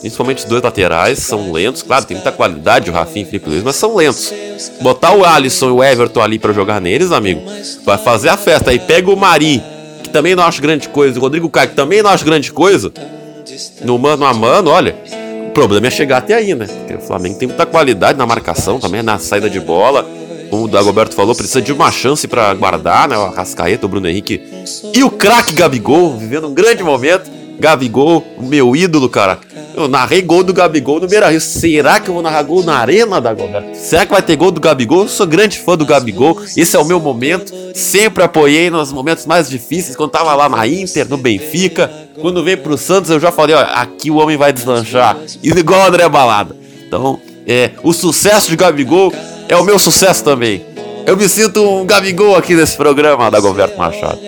[0.00, 1.82] Principalmente os dois laterais são lentos.
[1.82, 4.32] Claro, tem muita qualidade o Rafinha e o Felipe Luiz, mas são lentos.
[4.80, 7.42] Botar o Alisson e o Everton ali pra jogar neles, amigo,
[7.84, 8.70] vai fazer a festa.
[8.70, 9.62] Aí pega o Mari,
[10.02, 12.92] que também não acho grande coisa, o Rodrigo Caio, que também não acho grande coisa
[13.82, 14.94] no mano a mano, olha,
[15.48, 16.66] o problema é chegar até aí, né?
[16.66, 20.06] Porque o Flamengo tem muita qualidade na marcação também, na saída de bola.
[20.48, 23.16] Como o Dagoberto falou, precisa de uma chance pra guardar, né?
[23.16, 24.42] O Arrascaeta, o Bruno Henrique
[24.92, 27.30] e o craque Gabigol, vivendo um grande momento.
[27.60, 29.38] Gabigol, o meu ídolo, cara.
[29.76, 31.40] Eu narrei gol do Gabigol no Beira Rio.
[31.40, 33.76] Será que eu vou narrar gol na arena, Dagoberto?
[33.76, 35.02] Será que vai ter gol do Gabigol?
[35.02, 36.40] Eu sou grande fã do Gabigol.
[36.56, 37.52] Esse é o meu momento.
[37.74, 41.90] Sempre apoiei nos momentos mais difíceis, quando tava lá na Inter, no Benfica.
[42.20, 45.16] Quando veio pro Santos, eu já falei, ó, aqui o homem vai deslanchar.
[45.42, 46.56] Igual o André Balada.
[46.86, 49.12] Então, é, o sucesso de Gabigol
[49.48, 50.64] é o meu sucesso também.
[51.06, 54.18] Eu me sinto um Gabigol aqui nesse programa, Dagoberto Machado.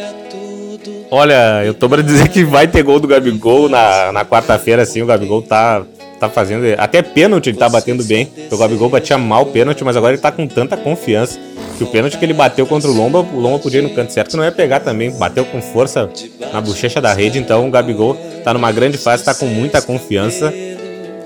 [1.15, 5.03] Olha, eu tô pra dizer que vai ter gol do Gabigol na, na quarta-feira, assim,
[5.03, 5.83] o Gabigol tá,
[6.19, 6.65] tá fazendo.
[6.79, 8.33] Até pênalti ele tá batendo bem.
[8.51, 11.39] O Gabigol batia mal pênalti, mas agora ele tá com tanta confiança
[11.77, 14.11] que o pênalti que ele bateu contra o Lomba, o Lomba podia ir no canto
[14.11, 15.11] certo, não ia pegar também.
[15.11, 16.09] Bateu com força
[16.51, 20.51] na bochecha da rede, então o Gabigol tá numa grande fase, tá com muita confiança.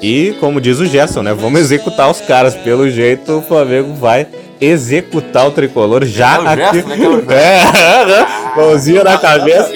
[0.03, 1.33] E, como diz o Gerson, né?
[1.33, 2.57] Vamos executar os caras.
[2.57, 4.27] Pelo jeito, o Flamengo vai
[4.61, 6.83] executar o tricolor já É o aqui.
[6.83, 6.97] Né,
[7.35, 8.57] é?
[8.57, 9.71] Mãozinha na cabeça.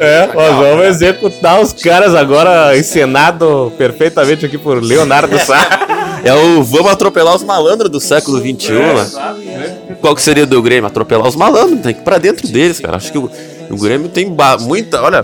[0.00, 5.86] É, nós vamos executar os caras agora, encenado perfeitamente aqui por Leonardo Sá.
[6.24, 9.96] É o vamos atropelar os malandros do século XXI, né?
[10.00, 10.86] Qual que seria do Grêmio?
[10.86, 12.96] Atropelar os malandros, tem que ir pra dentro deles, cara.
[12.96, 13.30] Acho que o,
[13.70, 15.02] o Grêmio tem muita.
[15.02, 15.22] Olha,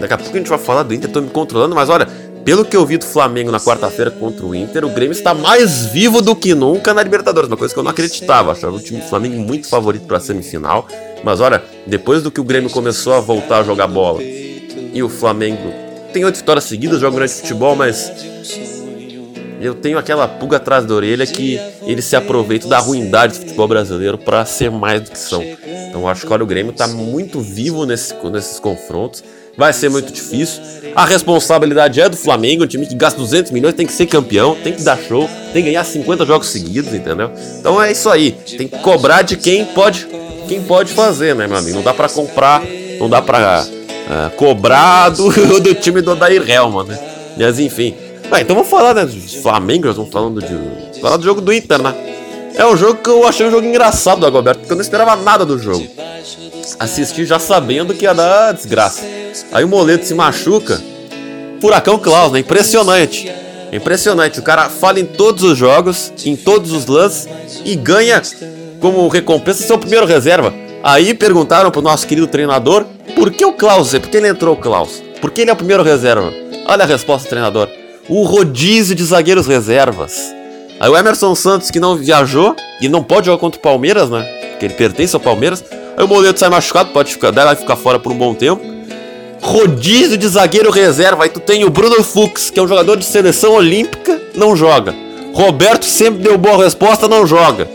[0.00, 2.08] daqui a pouco a gente vai falar do Inter, tô me controlando, mas olha,
[2.50, 5.86] pelo que eu vi do Flamengo na quarta-feira contra o Inter, o Grêmio está mais
[5.86, 8.50] vivo do que nunca na Libertadores, uma coisa que eu não acreditava.
[8.50, 10.88] Achava o time do Flamengo muito favorito pra semifinal.
[11.22, 15.08] Mas olha, depois do que o Grêmio começou a voltar a jogar bola e o
[15.08, 15.72] Flamengo
[16.12, 18.10] tem oito vitórias seguidas, joga grande futebol, mas
[19.60, 23.68] eu tenho aquela pulga atrás da orelha que eles se aproveitam da ruindade do futebol
[23.68, 25.40] brasileiro para ser mais do que são.
[25.88, 29.22] Então acho que olha, o Grêmio tá muito vivo nesse, nesses confrontos.
[29.60, 30.62] Vai ser muito difícil.
[30.96, 34.54] A responsabilidade é do Flamengo, um time que gasta 200 milhões, tem que ser campeão,
[34.54, 37.30] tem que dar show, tem que ganhar 50 jogos seguidos, entendeu?
[37.58, 38.32] Então é isso aí.
[38.32, 40.08] Tem que cobrar de quem pode,
[40.48, 41.76] quem pode fazer, né, meu amigo?
[41.76, 42.62] Não dá para comprar,
[42.98, 43.66] não dá para
[44.34, 45.28] cobrar do,
[45.60, 46.98] do time do Odair Helman, né?
[47.36, 47.94] Mas enfim.
[48.30, 51.00] Ah, então vamos falar né, do Flamengo, nós vamos falando de.
[51.02, 51.94] Falar do jogo do Inter, né?
[52.54, 55.16] É um jogo que eu achei um jogo engraçado do Agoberto, porque eu não esperava
[55.16, 55.86] nada do jogo.
[56.78, 59.02] Assisti já sabendo que ia dar desgraça.
[59.52, 60.80] Aí o Moleto se machuca
[61.60, 62.40] Furacão Klaus, né?
[62.40, 63.30] Impressionante.
[63.72, 64.40] Impressionante.
[64.40, 67.28] O cara fala em todos os jogos, em todos os lances
[67.64, 68.20] e ganha
[68.80, 70.52] como recompensa seu primeiro reserva.
[70.82, 73.90] Aí perguntaram pro nosso querido treinador por que o Klaus?
[73.90, 75.02] Por que ele entrou o Klaus?
[75.20, 76.32] Por que ele é o primeiro reserva?
[76.66, 77.68] Olha a resposta do treinador.
[78.08, 80.39] O rodízio de zagueiros reservas.
[80.80, 84.22] Aí o Emerson Santos, que não viajou e não pode jogar contra o Palmeiras, né?
[84.52, 85.62] Porque ele pertence ao Palmeiras.
[85.94, 88.62] Aí o Moleto sai machucado, pode ficar, vai ficar fora por um bom tempo.
[89.42, 91.24] Rodízio de zagueiro reserva.
[91.24, 94.94] Aí tu tem o Bruno Fux, que é um jogador de seleção olímpica, não joga.
[95.34, 97.68] Roberto sempre deu boa resposta, não joga.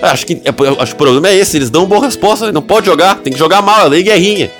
[0.00, 0.40] Acho que,
[0.78, 3.38] acho que o problema é esse, eles dão boa resposta, não pode jogar, tem que
[3.38, 4.52] jogar mal, é lei guerrinha.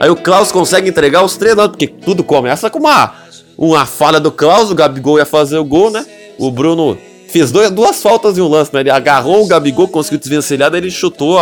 [0.00, 3.12] Aí o Klaus consegue entregar os três, não, porque tudo começa com uma,
[3.56, 6.04] uma falha do Klaus, o Gabigol ia fazer o gol, né?
[6.38, 6.98] O Bruno
[7.32, 8.80] fez dois, duas faltas e um lance, né?
[8.80, 11.38] Ele agarrou o Gabigol, conseguiu desvencilhar, daí ele chutou,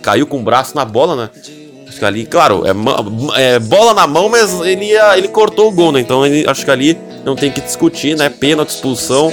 [0.00, 1.30] caiu com o braço na bola, né?
[1.86, 5.92] Acho que ali, claro, é, é, bola na mão, mas ele, ele cortou o gol,
[5.92, 6.00] né?
[6.00, 8.28] Então ele, acho que ali não tem que discutir, né?
[8.28, 9.32] Pênalti, expulsão.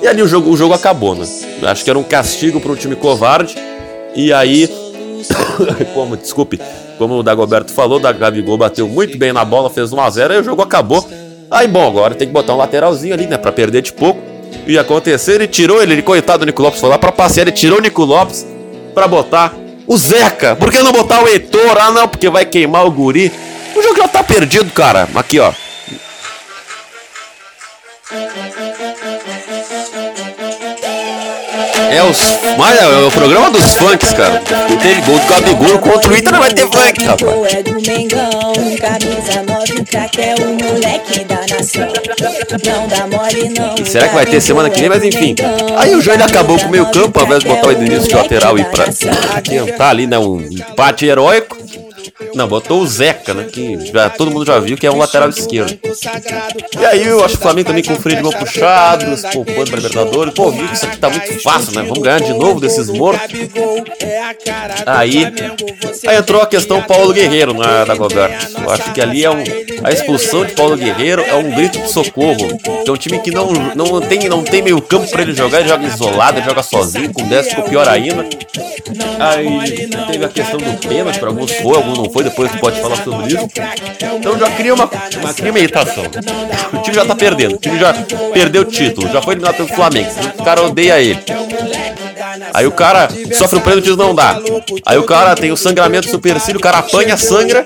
[0.00, 1.26] E ali o jogo, o jogo acabou, né?
[1.62, 3.56] Acho que era um castigo para um time covarde.
[4.14, 4.68] E aí,
[5.94, 6.60] como, desculpe,
[6.98, 10.44] como o Dagoberto falou, da Gabigol bateu muito bem na bola, fez 1x0 e o
[10.44, 11.04] jogo acabou.
[11.50, 13.38] Aí, bom, agora tem que botar um lateralzinho ali, né?
[13.38, 14.20] Pra perder de pouco.
[14.66, 17.52] E aconteceu, ele tirou ele, ele coitado do Nico Lopes, foi lá pra passear, ele
[17.52, 18.46] tirou o Nico Lopes
[18.94, 19.54] pra botar
[19.86, 20.54] o Zeca.
[20.56, 21.76] Por que não botar o Heitor?
[21.80, 23.32] Ah, não, porque vai queimar o guri.
[23.74, 25.08] O jogo já tá perdido, cara.
[25.14, 25.52] Aqui, ó.
[31.90, 32.18] É, os,
[32.58, 34.42] mas é o programa dos funks, cara.
[34.68, 37.54] Não teve gol do Gabigol contra o Inter, não vai ter funk, rapaz.
[37.54, 41.88] É do Mengão, camisa 9, craque é o moleque da nação.
[42.64, 43.84] Não dá mole não.
[43.84, 44.88] Será que vai ter semana que vem?
[44.88, 45.34] Mas enfim.
[45.76, 48.14] Aí o Joelho acabou com o meio campo, ao invés de botar o Edenilson de
[48.14, 48.84] lateral e pra
[49.42, 50.18] tentar ali, né?
[50.18, 51.56] Um empate heróico.
[52.34, 53.44] Não, botou o Zeca, né?
[53.44, 55.78] Que já, todo mundo já viu que é um lateral esquerdo.
[56.78, 59.28] E aí eu acho que o Flamengo também com o freio de mão puxado, se
[59.30, 60.34] poupando pra Libertadores.
[60.34, 61.82] Pô, viu que isso aqui tá muito fácil, né?
[61.82, 63.28] Vamos ganhar de novo desses mortos.
[64.86, 65.24] Aí,
[66.06, 68.60] aí entrou a questão Paulo Guerreiro na da Goberto.
[68.60, 69.42] Eu acho que ali é um.
[69.82, 72.58] A expulsão de Paulo Guerreiro é um grito de socorro.
[72.86, 75.68] É um time que não, não, tem, não tem meio campo pra ele jogar, ele
[75.68, 78.26] joga isolado, ele joga sozinho, com 10 ficou pior ainda.
[79.18, 82.80] Aí teve a questão do pênalti, para alguns foi, alguns não foi, depois tu pode
[82.80, 83.48] falar sobre isso.
[84.18, 86.04] Então já cria uma, uma, cria uma irritação.
[86.70, 87.94] O time já tá perdendo, o time já
[88.32, 91.18] perdeu o título, já foi eliminado pelo Flamengo, o cara odeia ele.
[92.54, 94.40] Aí o cara sofre um pênalti não dá.
[94.86, 97.64] Aí o cara tem o sangramento supercílio, o cara apanha, sangra,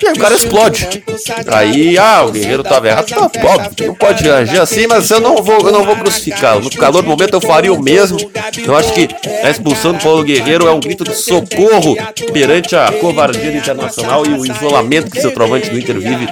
[0.00, 1.02] e aí o cara explode.
[1.46, 3.08] Aí, ah, o guerreiro tava errado.
[3.08, 6.64] Tá, óbvio, não pode agir assim, mas eu não vou, não vou crucificá-lo.
[6.64, 8.18] No calor do momento eu faria o mesmo.
[8.64, 9.08] Eu acho que
[9.42, 11.96] a expulsão do Paulo Guerreiro é um grito de socorro
[12.32, 16.28] perante a covardia Internacional e o isolamento que seu trovante do Inter vive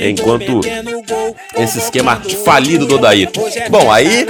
[0.00, 0.60] enquanto
[1.56, 3.30] esse esquema falido do Odair.
[3.68, 4.26] Bom, aí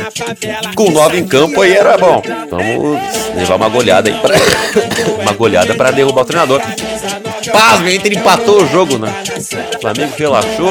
[0.75, 2.23] com nove em campo aí era bom.
[2.51, 2.78] Vamos
[3.35, 4.35] levar uma goleada aí pra,
[5.23, 6.61] uma goleada para derrubar o treinador.
[7.53, 9.13] Paz, o Inter empatou o jogo, né?
[9.77, 10.71] O Flamengo relaxou.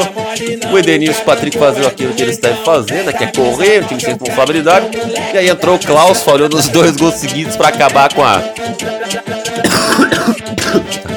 [0.72, 3.13] O Edenilson e o Patrick faziam aquilo que eles devem fazer, né?
[3.13, 4.88] Que é correr, o time sem responsabilidade.
[5.34, 8.39] E aí entrou o Klaus, falhou nos dois gols seguidos para acabar com a.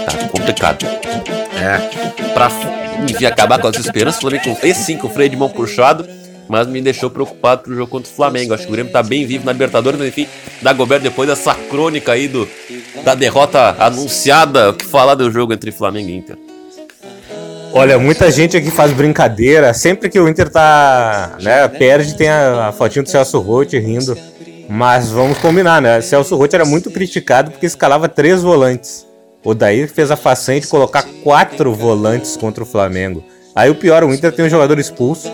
[0.04, 0.86] tá complicado.
[1.60, 1.78] É.
[2.32, 2.48] Pra,
[3.08, 4.18] enfim, acabar com as esperanças.
[4.18, 6.19] O Flamengo com esse sim, com o freio de mão puxado
[6.50, 8.52] mas me deixou preocupado pro jogo contra o Flamengo.
[8.52, 10.26] Acho que o Grêmio tá bem vivo na Libertadores, mas enfim,
[10.60, 12.46] da Goberto depois dessa crônica aí do,
[13.04, 16.36] da derrota anunciada, o que falar do jogo entre Flamengo e Inter?
[17.72, 19.72] Olha, muita gente aqui faz brincadeira.
[19.72, 24.18] Sempre que o Inter tá, né, perde, tem a, a fotinho do Celso Roth rindo.
[24.68, 26.00] Mas vamos combinar, né?
[26.00, 29.06] Celso Roth era muito criticado porque escalava três volantes.
[29.44, 33.22] O Daí fez a façanha de colocar quatro volantes contra o Flamengo.
[33.54, 35.30] Aí o pior, o Inter tem um jogador expulso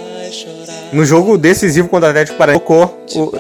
[0.93, 2.65] no jogo decisivo contra o Atlético Paranaense,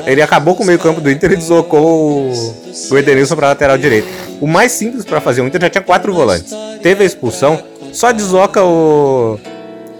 [0.06, 2.54] ele acabou com o meio campo do Inter e deslocou o,
[2.90, 4.08] o Edenilson para lateral direito.
[4.40, 6.52] O mais simples para fazer, o Inter já tinha quatro volantes.
[6.82, 9.38] Teve a expulsão, só desloca o,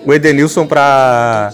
[0.04, 1.52] o Edenilson para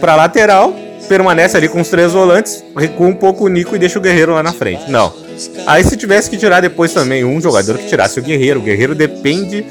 [0.00, 0.74] para lateral,
[1.08, 4.32] permanece ali com os três volantes, recua um pouco o Nico e deixa o Guerreiro
[4.32, 4.90] lá na frente.
[4.90, 5.12] Não.
[5.66, 8.94] Aí se tivesse que tirar depois também um jogador que tirasse o Guerreiro, o Guerreiro
[8.94, 9.64] depende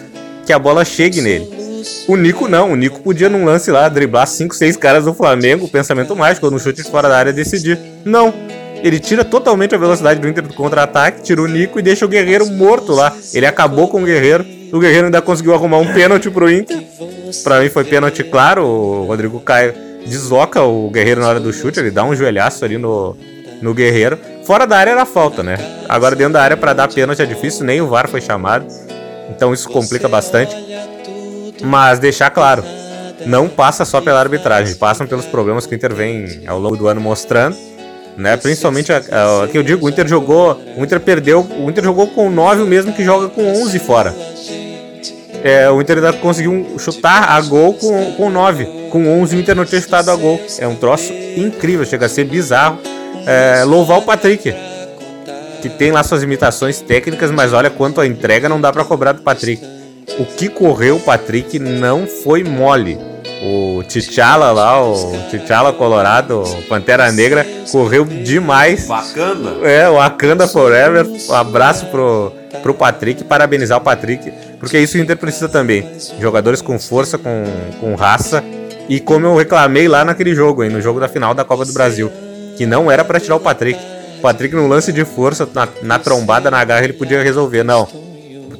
[0.46, 1.67] que a bola chegue nele.
[2.08, 5.68] O Nico não, o Nico podia num lance lá driblar 5, 6 caras do Flamengo,
[5.68, 7.80] pensamento mágico, no chute de fora da área decidir.
[8.06, 8.34] Não.
[8.84, 12.08] Ele tira totalmente a velocidade do Inter do contra-ataque, tira o Nico e deixa o
[12.08, 13.16] Guerreiro morto lá.
[13.34, 14.46] Ele acabou com o Guerreiro.
[14.72, 16.84] O Guerreiro ainda conseguiu arrumar um pênalti pro Inter.
[17.44, 18.66] Pra mim foi pênalti claro.
[18.66, 19.74] O Rodrigo Caio
[20.06, 23.16] desloca o Guerreiro na hora do chute, ele dá um joelhaço ali no,
[23.62, 24.18] no Guerreiro.
[24.46, 25.58] Fora da área era falta, né?
[25.90, 28.66] Agora dentro da área para dar pênalti é difícil, nem o VAR foi chamado.
[29.30, 30.56] Então isso complica bastante.
[31.62, 32.64] Mas deixar claro,
[33.26, 36.88] não passa só pela arbitragem, passam pelos problemas que o Inter vem ao longo do
[36.88, 37.56] ano mostrando.
[38.18, 38.36] Né?
[38.36, 42.64] Principalmente aqui eu digo, o Inter jogou, o Inter perdeu, o Inter jogou com 9
[42.64, 44.16] o mesmo que joga com 11 fora.
[45.44, 48.90] É, o Inter ainda conseguiu chutar a gol com, com 9.
[48.90, 50.42] Com 11 o Inter não tinha chutado a gol.
[50.58, 52.80] É um troço incrível, chega a ser bizarro.
[53.26, 54.56] É, louvar o Patrick,
[55.62, 59.12] que tem lá suas imitações técnicas, mas olha quanto a entrega não dá para cobrar
[59.12, 59.77] do Patrick.
[60.16, 62.98] O que correu o Patrick não foi mole.
[63.44, 68.88] O T'Challa lá, o T'Challa Colorado, o Pantera Negra, correu demais.
[68.88, 69.68] Bacana.
[69.68, 71.06] É, o Wakanda Forever.
[71.06, 72.32] Um abraço pro,
[72.64, 75.88] pro Patrick, parabenizar o Patrick, porque isso o Inter precisa também.
[76.20, 77.44] Jogadores com força, com,
[77.80, 78.44] com raça.
[78.90, 81.74] E como eu reclamei lá naquele jogo, hein, no jogo da final da Copa do
[81.74, 82.12] Brasil,
[82.56, 83.80] que não era para tirar o Patrick.
[84.18, 87.64] O Patrick, no lance de força, na, na trombada, na garra, ele podia resolver.
[87.64, 88.07] Não.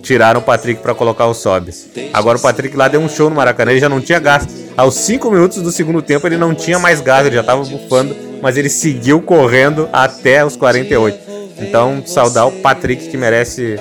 [0.02, 1.88] Tiraram o Patrick para colocar o Sobs.
[2.14, 4.48] Agora o Patrick lá deu um show no Maracanã, ele já não tinha gás.
[4.76, 8.16] Aos 5 minutos do segundo tempo ele não tinha mais gás, ele já tava bufando,
[8.42, 11.18] mas ele seguiu correndo até os 48.
[11.60, 13.80] Então, saudar o Patrick que merece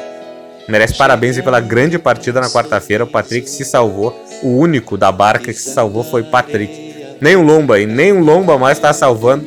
[0.69, 3.05] merece parabéns pela grande partida na quarta-feira.
[3.05, 4.19] O Patrick se salvou.
[4.43, 7.17] O único da barca que se salvou foi Patrick.
[7.21, 9.47] Nem o Lomba, e nem o Lomba mais está salvando.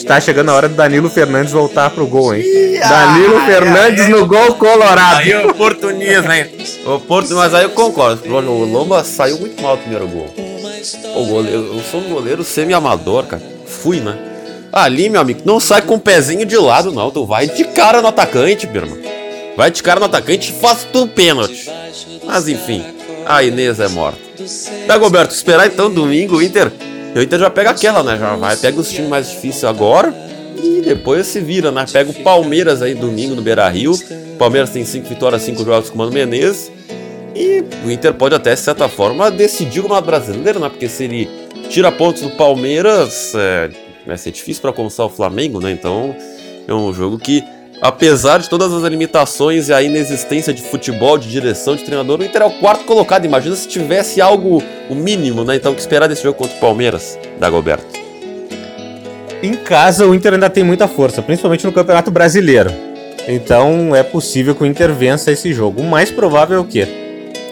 [0.00, 2.42] Está chegando a hora do Danilo Fernandes voltar pro gol, hein?
[2.80, 5.18] Danilo Fernandes no gol colorado.
[5.18, 6.46] Aí oportunismo, hein?
[6.86, 7.34] Oportun...
[7.34, 8.26] Mas aí eu concordo.
[8.26, 10.34] O Lomba saiu muito mal o primeiro gol.
[11.14, 13.42] O goleiro, eu sou um goleiro semi-amador, cara.
[13.66, 14.16] Fui, né?
[14.72, 17.10] Ali, meu amigo, não sai com o pezinho de lado, não.
[17.10, 18.98] Tu vai de cara no atacante, meu irmão.
[19.54, 21.70] Vai de cara no atacante e faz tu pênalti.
[22.24, 22.82] Mas enfim,
[23.26, 24.18] a Inês é morta.
[24.86, 26.72] Dagoberto, esperar então domingo o Inter.
[27.14, 28.16] O Inter já pega aquela, né?
[28.18, 30.14] Já vai, pega os times mais difíceis agora.
[30.62, 31.84] E depois se vira, né?
[31.90, 33.92] Pega o Palmeiras aí domingo no Beira Rio.
[34.38, 36.70] Palmeiras tem 5 vitórias, 5 jogos com o Mano Menezes.
[37.34, 40.68] E o Inter pode até, de certa forma, decidir o Campeonato Brasileiro, né?
[40.68, 41.28] Porque se ele
[41.68, 43.70] tira pontos do Palmeiras, é,
[44.06, 45.70] vai ser difícil para alcançar o Flamengo, né?
[45.70, 46.14] Então
[46.66, 47.44] é um jogo que,
[47.80, 52.24] apesar de todas as limitações e a inexistência de futebol, de direção, de treinador, o
[52.24, 53.24] Inter é o quarto colocado.
[53.24, 55.56] Imagina se tivesse algo, o mínimo, né?
[55.56, 57.86] Então o que esperar desse jogo contra o Palmeiras, Dagoberto?
[59.42, 62.70] Em casa o Inter ainda tem muita força, principalmente no Campeonato Brasileiro.
[63.26, 65.80] Então é possível que o Inter vença esse jogo.
[65.80, 66.86] O mais provável é o quê?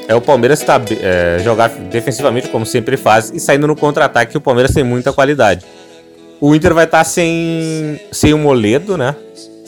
[0.06, 4.38] É o Palmeiras tá, é, jogar defensivamente, como sempre faz, e saindo no contra-ataque, que
[4.38, 5.66] o Palmeiras tem muita qualidade.
[6.40, 9.14] O Inter vai estar tá sem, sem o Moledo, né?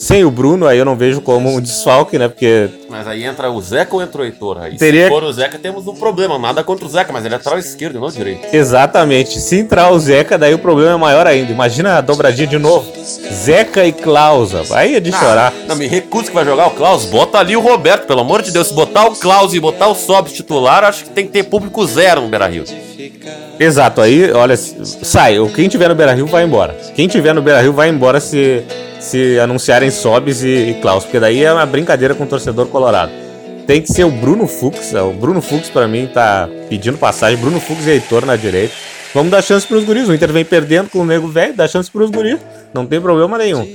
[0.00, 2.26] Sem o Bruno, aí eu não vejo como um desfalque, né?
[2.26, 2.70] Porque.
[2.88, 4.56] Mas aí entra o Zeca ou entra o Heitor?
[4.58, 6.38] Aí Teria- se for o Zeca, temos um problema.
[6.38, 8.40] Nada contra o Zeca, mas ele é lateral esquerdo, não direito.
[8.50, 9.38] Exatamente.
[9.38, 11.52] Se entrar o Zeca, daí o problema é maior ainda.
[11.52, 12.90] Imagina a dobradinha de novo.
[13.30, 14.62] Zeca e Klausa.
[14.74, 15.52] Aí é de chorar.
[15.68, 17.04] Não, me recuso que vai jogar o Klaus.
[17.04, 18.68] Bota ali o Roberto, pelo amor de Deus.
[18.68, 21.86] Se botar o Klaus e botar o Sobs titular, acho que tem que ter público
[21.86, 22.64] zero no Beira Rio.
[23.58, 24.00] Exato.
[24.00, 25.36] Aí, olha, sai.
[25.54, 26.74] Quem tiver no Beira Rio vai embora.
[26.94, 28.62] Quem tiver no Beira Rio vai embora se,
[29.00, 31.04] se anunciarem Sobs e, e Klaus.
[31.04, 33.10] Porque daí é uma brincadeira com o torcedor colorado.
[33.66, 34.92] Tem que ser o Bruno Fux.
[34.94, 37.38] O Bruno Fux, pra mim, tá pedindo passagem.
[37.38, 38.74] Bruno Fux e Heitor na direita.
[39.14, 40.08] Vamos dar chance pros guris.
[40.08, 42.38] O Inter vem perdendo com o nego velho, dá chance pros guris.
[42.72, 43.66] Não tem problema nenhum.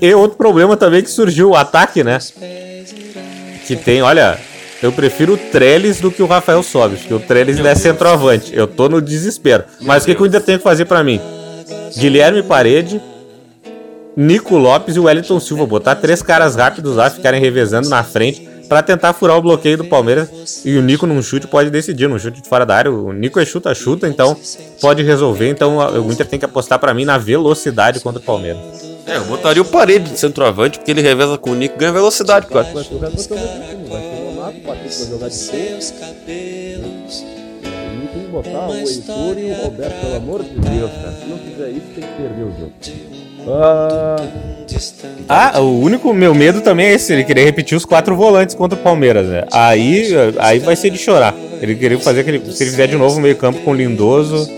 [0.00, 2.18] E outro problema também que surgiu, o ataque, né?
[3.66, 4.38] Que tem, olha,
[4.82, 8.52] eu prefiro o Trellis do que o Rafael Sobis, porque o Trellis é centroavante.
[8.54, 9.64] Eu tô no desespero.
[9.80, 11.20] Mas o que, que o Inter tem que fazer pra mim?
[11.96, 13.00] Guilherme Parede,
[14.16, 15.66] Nico Lopes e o Wellington Silva.
[15.66, 19.84] Botar três caras rápidos lá, ficarem revezando na frente pra tentar furar o bloqueio do
[19.84, 20.62] Palmeiras.
[20.64, 22.90] E o Nico num chute pode decidir, num chute de fora da área.
[22.92, 24.36] O Nico é chuta-chuta, então
[24.80, 25.48] pode resolver.
[25.48, 28.60] Então o Inter tem que apostar pra mim na velocidade contra o Palmeiras.
[29.06, 31.92] É, eu botaria o parede de centroavante, porque ele reveza com o Nico e ganha
[31.92, 32.46] velocidade.
[32.46, 32.66] Cara.
[38.32, 41.12] botar o Heitor e o Roberto, pelo amor de Deus, cara.
[41.12, 42.72] Se não fizer isso, tem que perder o jogo.
[45.28, 48.78] Ah, o único meu medo também é esse, ele querer repetir os quatro volantes contra
[48.78, 49.44] o Palmeiras, né?
[49.50, 51.34] Aí, aí vai ser de chorar.
[51.60, 52.38] Ele queria fazer aquele.
[52.52, 54.48] Se ele fizer de novo o meio campo com Lindoso,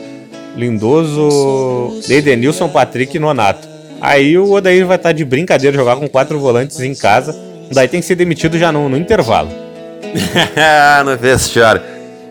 [0.57, 3.69] Lindoso, Edenilson, Patrick e Nonato.
[4.01, 7.35] Aí o Odair vai estar de brincadeira jogar com quatro volantes em casa.
[7.73, 9.51] Daí tem que ser demitido já no, no intervalo.
[11.05, 11.83] no vestiário.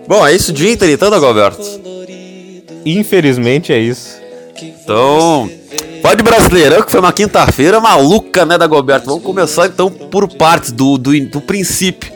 [0.07, 1.61] Bom, é isso de Inter então, Dagoberto?
[2.85, 4.21] Infelizmente é isso.
[4.61, 5.49] Então,
[6.01, 9.05] pode Brasileirão, que foi uma quinta-feira maluca, né, Dagoberto?
[9.07, 12.11] Vamos começar então por partes do, do, do princípio.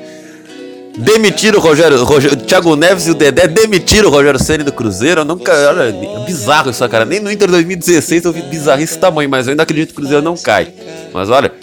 [0.97, 5.21] Demitiram o Rogério, Rogério, Thiago Neves e o Dedé demitiram o Rogério Ceni do Cruzeiro.
[5.21, 7.05] Eu nunca, olha, é bizarro isso, cara.
[7.05, 9.97] Nem no Inter 2016 eu vi bizarrice esse tamanho, mas eu ainda acredito que o
[9.97, 10.69] Cruzeiro não cai.
[11.13, 11.53] Mas olha,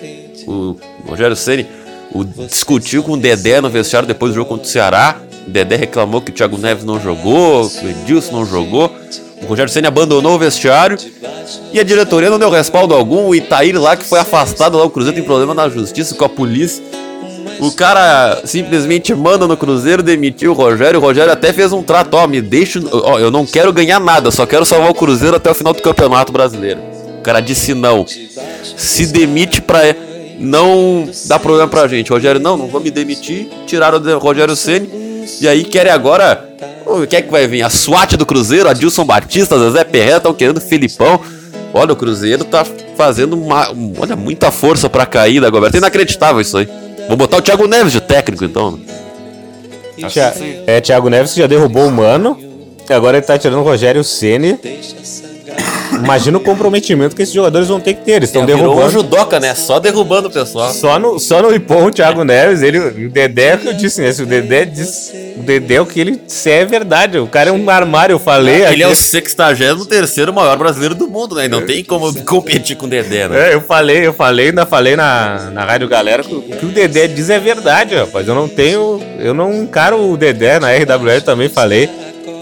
[0.47, 1.67] o Rogério Ceni
[2.13, 5.17] o, discutiu com o Dedé no vestiário depois do jogo contra o Ceará.
[5.49, 8.95] O Dedé reclamou que o Thiago Neves não jogou, que o Edilson não jogou.
[9.45, 10.99] O Rogério Senna abandonou o vestiário
[11.73, 13.27] e a diretoria não deu respaldo algum.
[13.27, 16.29] O Itaír lá que foi afastado lá, o Cruzeiro tem problema na justiça com a
[16.29, 16.83] polícia.
[17.61, 20.99] O cara simplesmente manda no Cruzeiro, demitiu o Rogério.
[20.99, 24.31] O Rogério até fez um trato, ó, me deixa, ó, eu não quero ganhar nada,
[24.31, 26.81] só quero salvar o Cruzeiro até o final do Campeonato Brasileiro.
[27.19, 28.07] O cara disse não.
[28.77, 29.81] Se demite pra
[30.39, 32.11] não dar problema pra gente.
[32.11, 33.49] O Rogério, não, não vou me demitir.
[33.67, 34.89] Tiraram o Rogério Ceni
[35.41, 36.49] e aí querem agora.
[37.03, 37.63] O que é que vai vir?
[37.63, 41.21] A SWAT do Cruzeiro, Adilson Batista, Zezé Perreta, estão querendo Filipão.
[41.73, 42.65] Olha, o Cruzeiro tá
[42.97, 43.69] fazendo uma,
[43.99, 45.75] olha, muita força pra cair da governo.
[45.77, 46.69] É inacreditável isso aí.
[47.09, 48.79] Vou botar o Thiago Neves de técnico, então.
[50.09, 50.33] Tia-
[50.67, 52.39] É, Thiago Neves que já derrubou o Mano.
[52.89, 54.59] Agora ele tá tirando o Rogério Ceni.
[56.03, 58.13] Imagina o comprometimento que esses jogadores vão ter que ter.
[58.13, 58.91] Eles estão Virou um derrubando.
[58.93, 59.55] judoca, né?
[59.55, 60.73] Só derrubando o pessoal.
[60.73, 63.75] Só no, só no Ipom, o Thiago Neves, ele, o Dedé é o que eu
[63.75, 64.13] disse, né?
[64.13, 65.13] Se o Dedé diz.
[65.37, 67.19] O Dedé, o que ele disser é verdade.
[67.19, 68.65] O cara é um armário, eu falei.
[68.67, 71.47] Ele é o aqui- 63 maior brasileiro do mundo, né?
[71.47, 73.51] E não tem como competir com o Dedé, né?
[73.51, 76.69] É, eu falei, eu falei, ainda falei na, na Rádio Galera que o que o
[76.69, 78.27] Dedé diz é verdade, rapaz.
[78.29, 79.01] Eu não tenho.
[79.19, 81.89] Eu não encaro o Dedé na RWL também falei.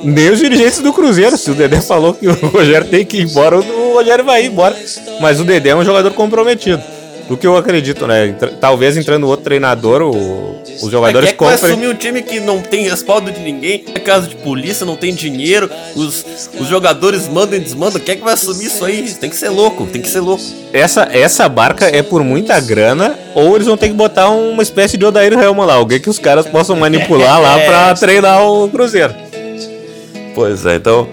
[0.03, 1.37] Nem os dirigentes do Cruzeiro.
[1.37, 4.47] Se o Dedé falou que o Rogério tem que ir embora, o Rogério vai ir
[4.49, 4.77] embora.
[5.21, 6.83] Mas o Dedé é um jogador comprometido.
[7.31, 8.35] O que eu acredito, né?
[8.61, 11.55] Talvez entrando outro treinador, o- os jogadores Quer que comprem.
[11.73, 15.15] assumir um time que não tem respaldo de ninguém, é caso de polícia, não tem
[15.15, 16.27] dinheiro, os,
[16.59, 18.01] os jogadores mandam e desmandam.
[18.01, 19.09] Quem é que vai assumir isso aí?
[19.19, 20.43] Tem que ser louco, tem que ser louco.
[20.73, 24.99] Essa, essa barca é por muita grana, ou eles vão ter que botar uma espécie
[24.99, 29.15] de Odair Helma lá, alguém que os caras possam manipular lá pra treinar o Cruzeiro.
[30.35, 31.09] Pois é, então.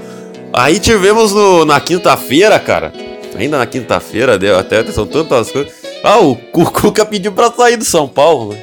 [0.54, 2.92] Aí tivemos no- na quinta-feira, cara.
[3.38, 5.72] Ainda na quinta-feira, deu até são tantas coisas.
[6.04, 8.60] Ah, o Cu- Cuca pediu pra sair do São Paulo, né?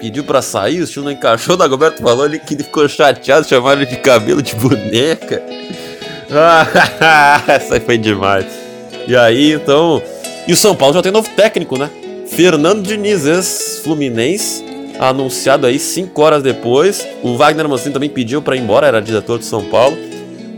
[0.00, 1.54] Pediu pra sair, o tio não encaixou.
[1.54, 5.42] O Dagoberto falou ali que ele ficou chateado, chamaram ele de cabelo de boneca.
[6.32, 8.46] Ah, aí foi demais.
[9.08, 10.00] E aí, então.
[10.46, 11.90] E o São Paulo já tem novo técnico, né?
[12.28, 14.64] Fernando Diniz, ex-Fluminense,
[15.00, 17.06] anunciado aí cinco horas depois.
[17.22, 19.96] O Wagner Mancini também pediu pra ir embora, era diretor de São Paulo.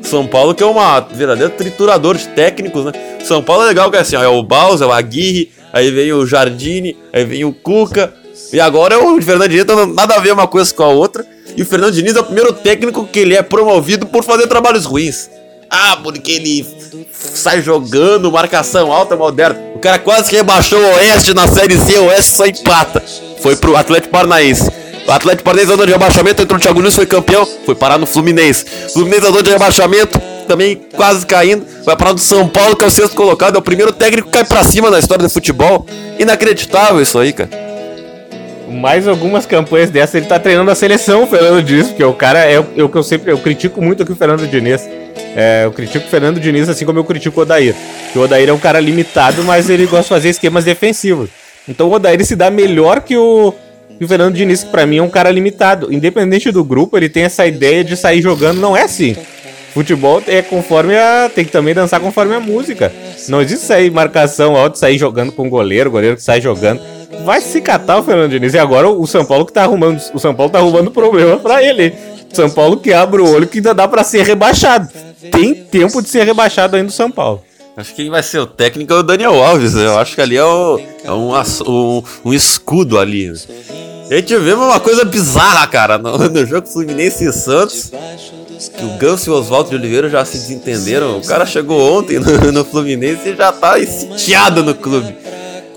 [0.02, 2.92] São Paulo que é uma verdadeira triturador de técnicos, né?
[3.24, 5.92] São Paulo é legal que é assim, ó, é o Baus, é o Aguirre, aí
[5.92, 8.12] vem o Jardine, aí vem o Cuca,
[8.52, 11.24] e agora é o Fernando Diniz, então nada a ver uma coisa com a outra.
[11.56, 14.84] E o Fernando Diniz é o primeiro técnico que ele é promovido por fazer trabalhos
[14.84, 15.30] ruins.
[15.70, 16.66] Ah, porque ele
[17.10, 19.58] sai jogando, marcação alta, moderna.
[19.74, 23.02] O cara quase rebaixou o Oeste na Série C, o Oeste só empata.
[23.42, 24.70] Foi pro Atlético Paranaense.
[25.06, 28.06] O Atlético Paranaense andou de rebaixamento, entrou o Thiago Nunes, foi campeão, foi parar no
[28.06, 28.64] Fluminense.
[28.92, 32.90] Fluminense andou de rebaixamento, também quase caindo, vai parar no São Paulo, que é o
[32.90, 35.84] sexto colocado, é o primeiro técnico que cai pra cima na história do futebol.
[36.20, 37.50] Inacreditável isso aí, cara.
[38.68, 42.38] Mais algumas campanhas dessas, ele tá treinando a seleção, o Fernando Diniz, porque o cara
[42.38, 43.32] é o é que eu sempre.
[43.32, 44.88] Eu critico muito aqui o Fernando Diniz.
[45.34, 47.74] É, eu critico o Fernando Diniz assim como eu critico o Odair.
[48.04, 51.41] Porque o Odair é um cara limitado, mas ele gosta de fazer esquemas defensivos.
[51.68, 53.54] Então o Odair se dá melhor que o,
[53.98, 55.92] que o Fernando Diniz, que pra mim é um cara limitado.
[55.92, 59.16] Independente do grupo, ele tem essa ideia de sair jogando, não é assim.
[59.72, 61.30] Futebol é conforme a.
[61.34, 62.92] Tem que também dançar conforme a música.
[63.28, 66.80] Não existe sair marcação alta, sair jogando com o goleiro, goleiro que sai jogando.
[67.24, 68.52] Vai se catar o Fernando Diniz.
[68.52, 69.98] E agora o São Paulo que tá arrumando.
[70.12, 71.94] O São Paulo tá arrumando problema pra ele.
[72.32, 74.88] São Paulo que abre o olho que ainda dá pra ser rebaixado.
[75.30, 77.42] Tem tempo de ser rebaixado ainda o São Paulo.
[77.76, 79.86] Acho que quem vai ser o técnico é o Daniel Alves, né?
[79.86, 81.32] Eu acho que ali é, o- é um,
[81.66, 83.32] um, um escudo ali.
[84.10, 87.90] a gente vê uma coisa bizarra, cara, no, no jogo Fluminense e Santos.
[88.76, 91.18] Que o Ganso e o Oswaldo de Oliveira já se desentenderam.
[91.18, 95.16] O cara chegou ontem no, no Fluminense e já tá sitiado no clube.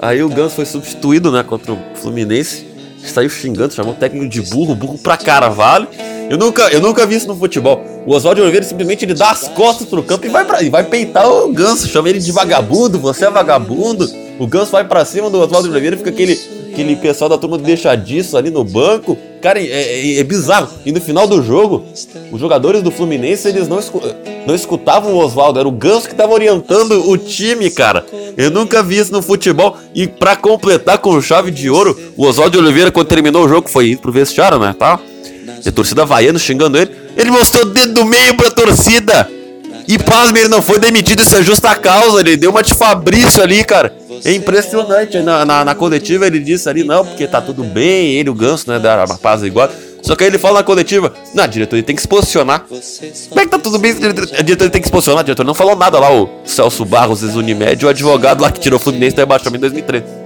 [0.01, 2.67] Aí o Ganso foi substituído, né, contra o Fluminense.
[3.03, 5.87] Saiu xingando, chamou o técnico de burro, burro pra carvalho.
[6.29, 7.83] Eu nunca, eu nunca vi isso no futebol.
[8.05, 10.83] O Oswaldo Oliveira simplesmente ele dá as costas pro campo e vai, pra, e vai
[10.83, 11.87] peitar o Ganso.
[11.87, 14.09] Chama ele de vagabundo, você é vagabundo.
[14.39, 16.39] O Ganso vai pra cima do Oswaldo Oliveira e fica aquele,
[16.73, 19.17] aquele pessoal da turma deixa disso ali no banco.
[19.41, 20.67] Cara, é, é- é bizarro.
[20.85, 21.85] E no final do jogo,
[22.31, 24.01] os jogadores do Fluminense eles não, escu-
[24.47, 28.03] não escutavam o Oswaldo, era o Ganso que tava orientando o time, cara.
[28.35, 29.77] Eu nunca vi isso no futebol.
[29.93, 33.91] E pra completar com chave de ouro, o Oswaldo Oliveira, quando terminou o jogo, foi
[33.91, 34.75] indo pro vestiário, né?
[34.77, 34.99] Tá?
[35.63, 36.91] E a torcida vaiando, xingando ele.
[37.15, 39.29] Ele mostrou o dedo do meio pra torcida.
[39.87, 42.19] E pasme, ele não foi demitido, isso é justa causa.
[42.19, 43.95] Ele deu uma de Fabrício ali, cara.
[44.23, 45.19] É impressionante.
[45.19, 48.69] Na, na, na coletiva ele disse ali, não, porque tá tudo bem, ele, o Ganso,
[48.69, 49.69] né, da paz igual.
[50.01, 52.65] Só que aí ele fala na coletiva, não, a diretoria tem que se posicionar.
[52.67, 53.91] Como é que tá tudo bem?
[53.91, 55.21] A diretoria tem que se posicionar.
[55.21, 58.77] A diretoria não falou nada lá, o Celso Barros, ex-Unimed, o advogado lá que tirou
[58.77, 60.24] o Fluminense do rebaixamento em 2013.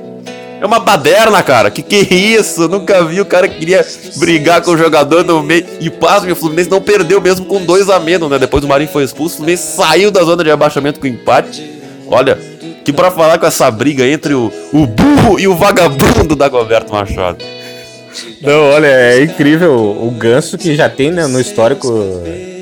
[0.62, 1.72] É uma baderna, cara.
[1.72, 2.68] Que que é isso?
[2.68, 3.86] Nunca vi o cara que queria
[4.18, 5.66] brigar com o jogador no meio.
[5.80, 8.38] E pasme, o Fluminense não perdeu mesmo com dois a menos, né?
[8.38, 11.80] Depois o Marinho foi expulso, o Fluminense saiu da zona de abaixamento com empate.
[12.07, 12.38] Olha,
[12.84, 16.91] que pra falar com essa briga entre o, o burro e o vagabundo da Goberto
[16.91, 17.43] Machado.
[18.41, 21.88] Não, olha, é incrível o Ganso que já tem né, no histórico,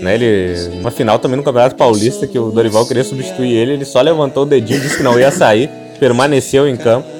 [0.01, 3.85] né, ele, uma final também no Campeonato Paulista que o Dorival queria substituir ele, ele
[3.85, 5.69] só levantou o dedinho, disse que não ia sair,
[5.99, 7.16] permaneceu em campo.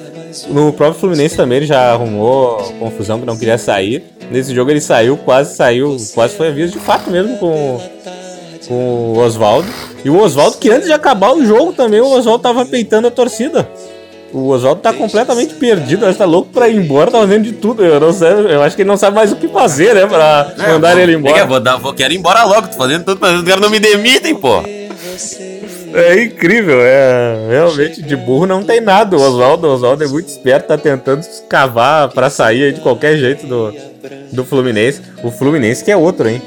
[0.48, 4.04] No próprio Fluminense também ele já arrumou confusão que não queria sair.
[4.30, 7.80] Nesse jogo ele saiu, quase saiu, quase foi aviso de fato mesmo com,
[8.66, 8.74] com
[9.14, 9.68] o Oswaldo.
[10.04, 13.10] E o Oswaldo que antes de acabar o jogo também, o Oswaldo tava peitando a
[13.10, 13.68] torcida.
[14.30, 17.82] O Oswaldo tá completamente perdido, que tá louco pra ir embora, tá fazendo de tudo.
[17.82, 20.06] Eu não sei, eu acho que ele não sabe mais o que fazer, né?
[20.06, 21.46] Pra mandar ele É, embora.
[21.46, 23.80] vou, dar, vou, quero ir embora logo, tô fazendo tudo, mas os caras não me
[23.80, 24.62] demitem, pô.
[25.94, 29.16] É incrível, é realmente de burro não tem nada.
[29.16, 33.74] O Oswaldo, Oswaldo é muito esperto, tá tentando cavar pra sair de qualquer jeito do,
[34.32, 35.00] do Fluminense.
[35.22, 36.42] O Fluminense que é outro, hein?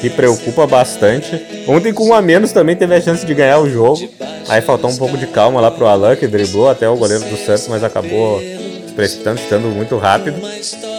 [0.00, 1.40] Que preocupa bastante.
[1.66, 4.08] Ontem com um a menos também teve a chance de ganhar o jogo.
[4.48, 7.36] Aí faltou um pouco de calma lá pro Alan, que driblou até o goleiro do
[7.36, 10.40] Santos, mas acabou se precipitando, estando muito rápido.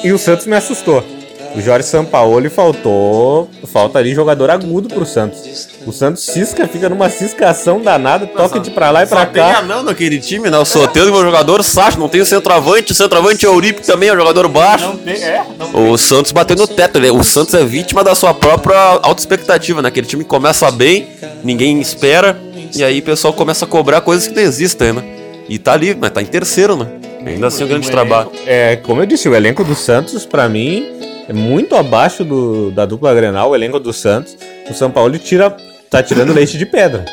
[0.04, 1.04] E o Santos me assustou.
[1.58, 3.49] O Jorge Sampaoli faltou.
[3.66, 5.68] Falta ali jogador agudo pro Santos.
[5.88, 9.41] O Santos cisca, fica numa ciscação danada, toca de pra lá e pra Só tem
[9.41, 9.58] cá.
[9.60, 10.58] anão naquele time, né?
[10.58, 13.82] O Soteldo e o jogador Sacha, não tem o centroavante, o centroavante é o Euripe
[13.82, 14.93] também, é um jogador baixo.
[15.74, 19.88] O Santos bateu no teto, ele- o Santos é vítima da sua própria autoexpectativa, né?
[19.89, 21.08] Aquele time começa bem,
[21.43, 22.38] ninguém espera,
[22.76, 25.03] e aí o pessoal começa a cobrar coisas que não existem, né?
[25.49, 26.88] E tá ali, mas tá em terceiro, né?
[27.26, 28.32] Ainda assim, um grande trabalho.
[28.45, 32.86] É, como eu disse, o elenco do Santos, pra mim, é muito abaixo do, da
[32.86, 34.38] dupla Grenal, o elenco do Santos.
[34.69, 35.55] O São Paulo tira,
[35.89, 37.05] tá tirando leite de pedra.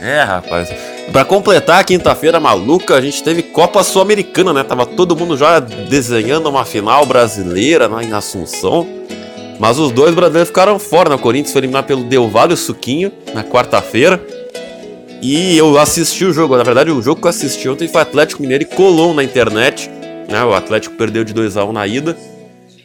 [0.00, 0.68] É, rapaz.
[1.10, 4.62] Pra completar a quinta-feira maluca, a gente teve Copa Sul-Americana, né?
[4.62, 8.86] Tava todo mundo já desenhando uma final brasileira né, em Assunção.
[9.58, 11.16] Mas os dois brasileiros ficaram fora, né?
[11.16, 14.20] O Corinthians foi eliminado pelo Del Valle o Suquinho na quarta-feira.
[15.22, 16.56] E eu assisti o jogo.
[16.56, 19.90] Na verdade, o jogo que eu assisti ontem foi Atlético Mineiro e Colom na internet.
[20.28, 20.44] Né?
[20.44, 22.16] O Atlético perdeu de 2x1 na ida.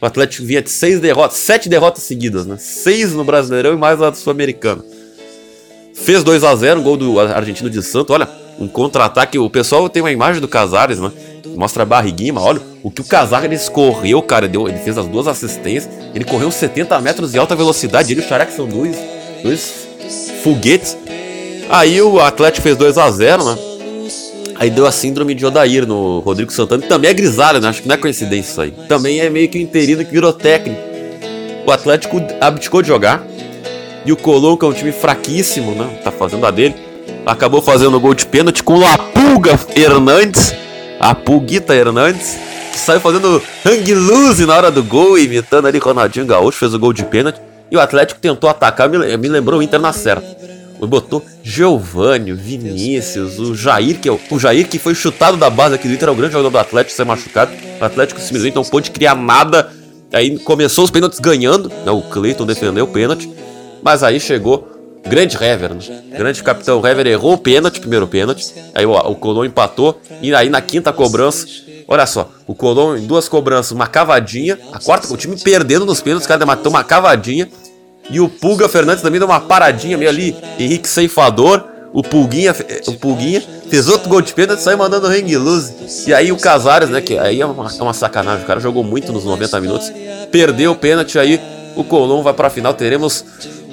[0.02, 2.56] O Atlético vinha de seis derrotas, sete derrotas seguidas, né?
[2.58, 4.84] Seis no Brasileirão e mais lá do Sul-Americano.
[5.94, 8.12] Fez 2 a 0 gol do argentino de Santo.
[8.12, 8.28] Olha,
[8.58, 9.38] um contra-ataque.
[9.38, 11.12] O pessoal tem uma imagem do Casares, né?
[11.54, 14.48] Mostra a barriguinha, mas olha o que o Casares correu, cara.
[14.48, 15.88] Deu, ele fez as duas assistências.
[16.12, 18.12] Ele correu 70 metros de alta velocidade.
[18.12, 18.96] Ele e o Xará, que são dois,
[19.40, 19.86] dois
[20.42, 20.98] foguetes.
[21.70, 23.58] Aí o Atlético fez 2 a 0 né?
[24.54, 27.68] Aí deu a síndrome de Odair no Rodrigo Santana, que também é grisalho, né?
[27.68, 28.70] Acho que não é coincidência isso aí.
[28.88, 30.80] Também é meio que um interino que virou técnico.
[31.66, 33.24] O Atlético abdicou de jogar.
[34.04, 36.00] E o Colom, que é um time fraquíssimo, né?
[36.02, 36.74] Tá fazendo a dele.
[37.24, 40.54] Acabou fazendo o gol de pênalti com o Lapulga Hernandes.
[41.00, 42.36] A Pulguita Hernandes.
[42.72, 46.78] Que saiu fazendo hang loose na hora do gol, imitando ali Ronaldinho Gaúcho, fez o
[46.78, 47.40] gol de pênalti.
[47.70, 50.26] E o Atlético tentou atacar, me lembrou o Inter na certa.
[50.86, 55.74] Botou Giovanni, Vinícius, o Jair, que é o, o Jair que foi chutado da base
[55.74, 57.52] aqui do Inter, é o grande jogador do Atlético, ser machucado.
[57.80, 59.70] O Atlético simplesmente não pôde criar nada.
[60.12, 61.90] Aí começou os pênaltis ganhando, né?
[61.90, 63.30] O Cleiton defendeu o pênalti.
[63.82, 64.68] Mas aí chegou
[65.06, 66.02] grande Hever, né?
[66.16, 68.52] Grande capitão Hever errou o pênalti, primeiro pênalti.
[68.74, 70.00] Aí o, o Colom empatou.
[70.20, 71.46] E aí na quinta cobrança,
[71.88, 74.58] olha só, o Colom em duas cobranças, uma cavadinha.
[74.72, 77.48] A quarta, o time perdendo nos pênaltis, o cara matou uma cavadinha.
[78.12, 81.64] E o Pulga Fernandes também deu uma paradinha meio ali, Henrique Ceifador.
[81.94, 82.54] O Pulguinha,
[82.86, 85.74] o Pulguinha fez outro gol de pênalti e saiu mandando ring loose.
[86.06, 88.82] E aí o Casares, né, que aí é uma, é uma sacanagem, o cara jogou
[88.82, 89.92] muito nos 90 minutos,
[90.30, 91.38] perdeu o pênalti, aí
[91.76, 93.24] o Colom vai pra final, teremos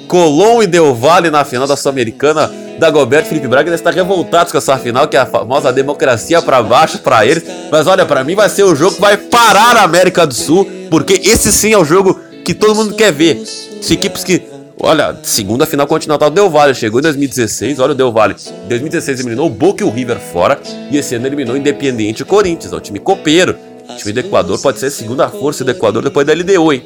[0.06, 2.50] Colom e Del Valle na final da Sul-Americana.
[2.78, 6.62] Dagoberto e Felipe Braga está revoltados com essa final, que é a famosa democracia pra
[6.62, 7.44] baixo pra eles.
[7.70, 10.66] Mas olha, pra mim vai ser o jogo que vai parar a América do Sul,
[10.90, 12.18] porque esse sim é o jogo
[12.52, 13.42] que todo mundo quer ver.
[13.42, 14.42] As equipes que.
[14.82, 17.78] Olha, segunda final continental Del Valle chegou em 2016.
[17.78, 18.34] Olha o Del Valle.
[18.64, 20.58] Em 2016 eliminou o Boca e o River fora.
[20.90, 22.72] E esse ano eliminou o Independiente e o Corinthians.
[22.72, 23.56] É um time copeiro.
[23.88, 26.82] O time do Equador pode ser a segunda força do Equador depois da LDU, hein?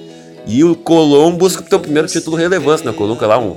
[0.47, 2.95] E o Colom busca o seu primeiro título relevância, né?
[2.97, 3.57] O é lá um.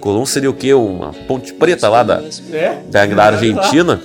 [0.00, 0.72] Colom seria o quê?
[0.74, 2.22] Uma ponte preta lá da,
[2.90, 4.00] da, da Argentina.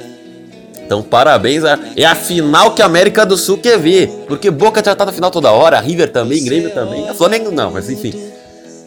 [0.91, 1.63] Então, parabéns.
[1.63, 4.07] a- É a final que a América do Sul quer ver.
[4.27, 7.07] Porque Boca já tá na final toda hora, River também, Grêmio também.
[7.07, 8.13] A Flamengo não, mas enfim.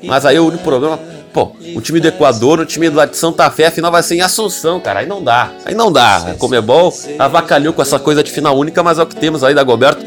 [0.02, 0.98] Mas aí o único problema,
[1.32, 4.16] pô, o time do Equador, o time lá de Santa Fé, a final vai ser
[4.16, 5.00] em Assunção, cara.
[5.00, 5.50] Aí não dá.
[5.64, 6.16] Aí não dá.
[6.18, 9.55] A Comebol avacalhou com essa coisa de final única, mas é o que temos aí
[9.55, 10.05] da Goberto.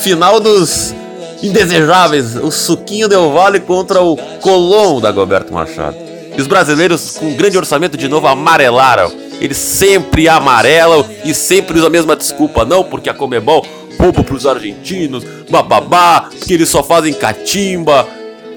[0.00, 0.94] Final dos
[1.42, 2.36] indesejáveis.
[2.36, 5.96] O Suquinho Del Vale contra o Colom da Goberto Machado.
[6.36, 9.10] E os brasileiros, com grande orçamento, de novo amarelaram.
[9.40, 12.64] Eles sempre amarelam e sempre usam a mesma desculpa.
[12.64, 13.64] Não, porque a Comebol
[13.96, 18.06] poupa pros argentinos, bababá, porque eles só fazem catimba,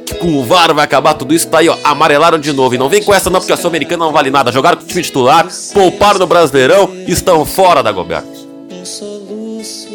[0.06, 1.48] que com o VAR vai acabar tudo isso.
[1.48, 2.76] Tá aí, ó, amarelaram de novo.
[2.76, 4.52] E não vem com essa não, porque a Sul-Americana não vale nada.
[4.52, 8.44] Jogaram com o time titular, pouparam no Brasileirão estão fora da Goberto.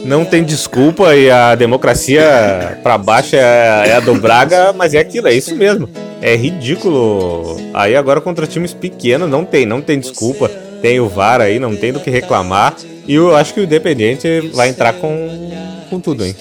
[0.05, 4.99] Não tem desculpa e a democracia pra baixo é, é a do Braga, mas é
[4.99, 5.89] aquilo, é isso mesmo.
[6.23, 7.57] É ridículo.
[7.75, 10.51] Aí agora contra times pequenos não tem, não tem desculpa.
[10.81, 12.75] Tem o VAR aí, não tem do que reclamar.
[13.07, 15.51] E eu acho que o Independente vai entrar com,
[15.89, 16.35] com tudo, hein?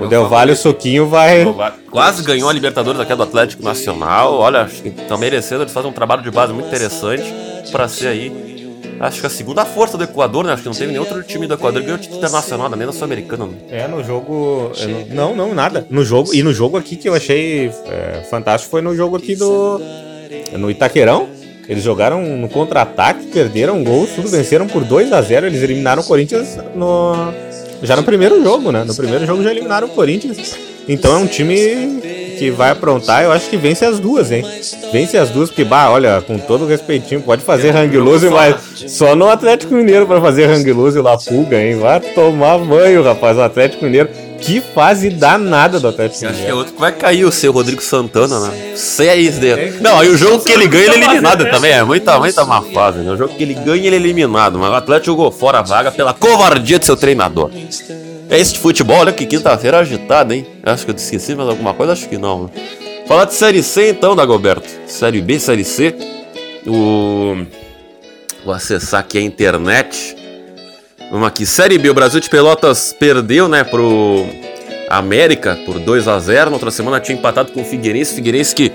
[0.00, 1.44] O Del Valle, o Soquinho vai.
[1.90, 4.34] Quase ganhou a Libertadores aqui do Atlético Nacional.
[4.34, 5.62] Olha, acho que estão merecendo.
[5.62, 7.24] Eles fazem um trabalho de base muito interessante
[7.72, 8.50] para ser aí.
[9.00, 10.52] Acho que a segunda força do Equador, né?
[10.52, 12.92] Acho que não teve nenhum outro time do Equador que ganhou título internacional, nem na
[12.92, 13.46] Sul-Americana.
[13.46, 13.54] né?
[13.70, 14.70] É, no jogo.
[14.78, 15.86] é, Não, não, nada.
[15.90, 16.32] No jogo.
[16.34, 19.80] E no jogo aqui que eu achei é, fantástico foi no jogo aqui do.
[20.52, 21.28] No Itaquerão.
[21.70, 26.04] Eles jogaram no contra-ataque, perderam gols, tudo, venceram por 2 a 0 Eles eliminaram o
[26.04, 27.32] Corinthians no.
[27.80, 28.82] Já no primeiro jogo, né?
[28.82, 30.56] No primeiro jogo já eliminaram o Corinthians.
[30.88, 32.00] Então é um time
[32.36, 34.44] que vai aprontar, eu acho que vence as duas, hein?
[34.92, 38.56] Vence as duas, porque, bah, olha, com todo respeitinho, pode fazer hang loose, mas
[38.88, 41.76] só no Atlético Mineiro pra fazer hang loose lá pulga, hein?
[41.76, 44.08] Vai tomar banho, rapaz, o Atlético Mineiro.
[44.40, 46.56] Que fase danada do Atlético Acho que é Mineiro.
[46.56, 48.72] outro que vai cair o seu Rodrigo Santana, né?
[48.74, 49.80] Seis dedos.
[49.80, 51.72] Não, aí o jogo que ele ganha, ele é eliminado também.
[51.72, 53.10] É muita, muita má fase, né?
[53.12, 54.58] O jogo que ele ganha, ele é eliminado.
[54.58, 57.50] Mas o Atlético jogou fora a vaga pela covardia de seu treinador.
[58.30, 60.46] É esse de futebol, olha que quinta-feira agitada, hein?
[60.62, 62.44] Acho que eu esqueci mais alguma coisa, acho que não.
[62.44, 62.50] né?
[63.06, 64.68] Falar de Série C então, Dagoberto.
[64.86, 65.94] Série B, Série C.
[66.66, 67.44] O...
[68.44, 70.16] Vou acessar aqui a internet.
[71.10, 74.24] Vamos aqui, Série B, o Brasil de Pelotas perdeu, né, pro
[74.88, 78.14] América por 2 a 0 Na outra semana tinha empatado com o Figueirense.
[78.14, 78.70] Figueirense que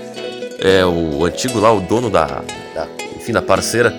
[0.58, 2.26] é o antigo lá, o dono da,
[2.74, 3.90] da enfim, da parceira,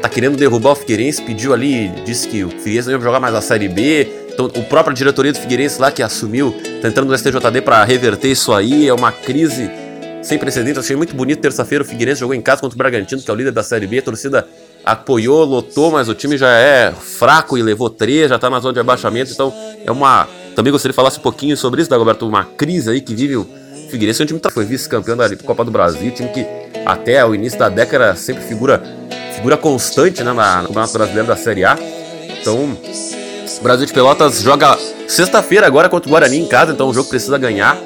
[0.00, 3.34] tá querendo derrubar o Figueirense, pediu ali, disse que o Figueirense não ia jogar mais
[3.34, 4.08] a Série B.
[4.32, 8.28] Então, o próprio diretoria do Figueirense lá que assumiu, tá entrando no STJD para reverter
[8.28, 9.68] isso aí, é uma crise
[10.22, 10.78] sem precedentes.
[10.78, 13.36] Achei muito bonito terça-feira o Figueirense jogou em casa contra o Bragantino, que é o
[13.36, 13.98] líder da Série B.
[13.98, 14.46] A torcida
[14.84, 18.74] apoiou, lotou, mas o time já é fraco e levou três, já tá na zona
[18.74, 19.32] de abaixamento.
[19.32, 19.52] Então
[19.84, 20.28] é uma.
[20.54, 22.26] Também gostaria de falar um pouquinho sobre isso, Dagoberto.
[22.26, 23.46] Uma crise aí que vive o
[23.90, 24.22] Figueirense.
[24.22, 26.46] É um time que foi vice-campeão da Copa do Brasil, time que
[26.84, 28.82] até o início da década sempre figura,
[29.34, 31.78] figura constante né, na, no Campeonato Brasileiro da Série A.
[32.40, 32.76] Então,
[33.58, 37.08] o Brasil de Pelotas joga sexta-feira agora contra o Guarani em casa, então o jogo
[37.08, 37.76] precisa ganhar,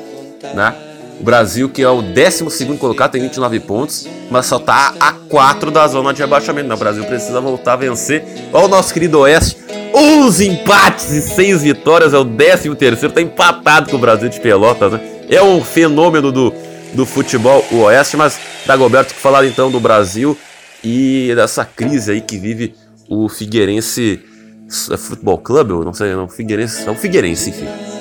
[0.54, 0.74] né?
[1.20, 5.70] O Brasil, que é o 12 colocado, tem 29 pontos, mas só tá a 4
[5.70, 6.68] da zona de abaixamento.
[6.68, 6.74] né?
[6.74, 8.24] O Brasil precisa voltar a vencer.
[8.52, 9.56] Olha o nosso querido Oeste,
[9.94, 14.40] 11 empates e 6 vitórias, é o 13 terceiro, tá empatado com o Brasil de
[14.40, 15.00] Pelotas, né?
[15.30, 16.52] É um fenômeno do,
[16.92, 20.36] do futebol, o Oeste, mas Dagoberto, que falar então do Brasil
[20.82, 22.74] e dessa crise aí que vive
[23.08, 24.20] o Figueirense
[24.98, 27.93] Futebol Clube, não sei, não, Figueirense, é o Figueirense, enfim.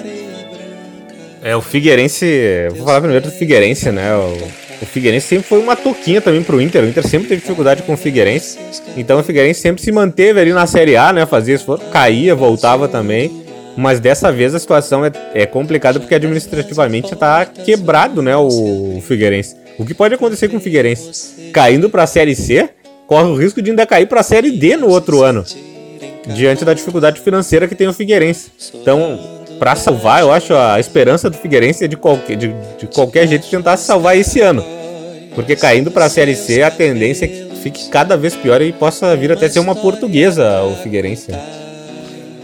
[1.43, 2.69] É, o Figueirense.
[2.75, 4.15] Vou falar primeiro do Figueirense, né?
[4.15, 4.37] O,
[4.81, 6.83] o Figueirense sempre foi uma toquinha também pro Inter.
[6.83, 8.57] O Inter sempre teve dificuldade com o Figueirense.
[8.95, 11.25] Então o Figueirense sempre se manteve ali na Série A, né?
[11.25, 13.43] Fazia esforço, caía, voltava também.
[13.75, 18.37] Mas dessa vez a situação é, é complicada porque administrativamente tá quebrado, né?
[18.37, 19.57] O, o Figueirense.
[19.77, 21.51] O que pode acontecer com o Figueirense?
[21.51, 22.69] Caindo pra Série C,
[23.05, 25.43] corre o risco de ainda cair pra Série D no outro ano
[26.25, 28.49] diante da dificuldade financeira que tem o Figueirense.
[28.75, 29.19] Então,
[29.59, 33.47] para salvar, eu acho a esperança do Figueirense é de qualquer, de, de qualquer jeito
[33.47, 34.63] tentar salvar esse ano.
[35.35, 38.71] Porque caindo para a Série C, a tendência é que fique cada vez pior e
[38.71, 41.31] possa vir até ser uma portuguesa o Figueirense.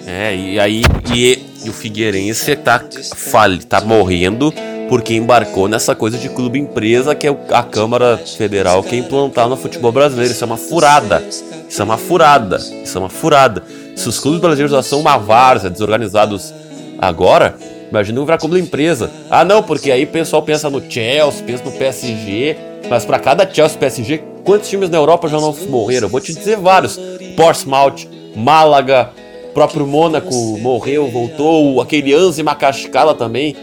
[0.08, 0.84] É, e aí
[1.14, 2.84] e, e o Figueirense tá,
[3.16, 4.52] fale, tá morrendo
[4.90, 9.56] porque embarcou nessa coisa de clube empresa que é a Câmara Federal quer implantar no
[9.56, 10.32] futebol brasileiro.
[10.32, 11.24] Isso é uma furada.
[11.70, 12.58] Isso é uma furada.
[12.58, 13.64] Isso é uma furada.
[13.96, 16.52] Se os clubes brasileiros já são uma várzea, desorganizados
[17.00, 17.56] agora,
[17.90, 19.12] imagina virar clube empresa.
[19.30, 22.58] Ah, não, porque aí o pessoal pensa no Chelsea, pensa no PSG,
[22.90, 26.08] mas para cada Chelsea PSG, quantos times na Europa já não morreram?
[26.08, 27.00] Vou te dizer vários.
[27.36, 29.12] Portsmouth, Málaga,
[29.54, 33.56] próprio Mônaco morreu, voltou, aquele Anzi Macascala também.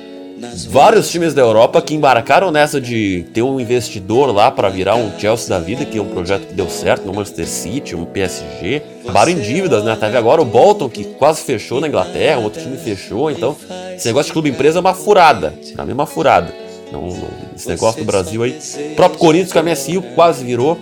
[0.68, 5.10] Vários times da Europa que embarcaram nessa de ter um investidor lá para virar um
[5.18, 8.82] Chelsea da vida, que é um projeto que deu certo no Manchester City, um PSG.
[9.04, 9.96] Acabaram em dívidas, né?
[9.98, 13.30] Teve agora o Bolton, que quase fechou na Inglaterra, outro time fechou.
[13.30, 13.56] Então,
[13.94, 15.54] esse negócio de clube empresa é uma furada.
[15.74, 16.52] Pra mim é uma furada.
[16.92, 18.58] Não, não- esse negócio do Brasil aí.
[18.92, 20.78] O próprio Corinthians com a MSI quase virou.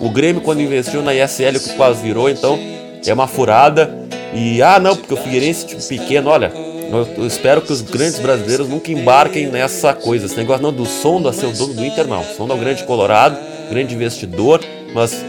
[0.00, 2.28] O Grêmio, quando investiu na ISL, que quase virou.
[2.28, 2.58] Então,
[3.06, 3.98] é uma furada.
[4.34, 6.52] E, ah, não, porque o Figueirense, tipo, pequeno, olha,
[6.90, 10.26] eu, espero que os grandes brasileiros nunca embarquem nessa coisa.
[10.26, 12.20] Esse negócio não do Sonda ser o dono do Inter, não.
[12.20, 13.38] O Sonda é um grande colorado,
[13.70, 14.60] grande investidor,
[14.92, 15.24] mas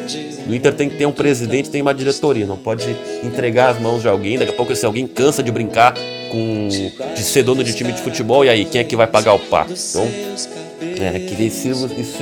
[0.47, 4.01] No Inter tem que ter um presidente, tem uma diretoria, não pode entregar as mãos
[4.01, 4.39] de alguém.
[4.39, 5.93] Daqui a pouco esse alguém cansa de brincar
[6.31, 6.67] com
[7.15, 9.39] de ser dono de time de futebol e aí quem é que vai pagar o
[9.39, 9.73] pato?
[9.73, 10.07] Então,
[10.99, 12.17] é, que isso, isso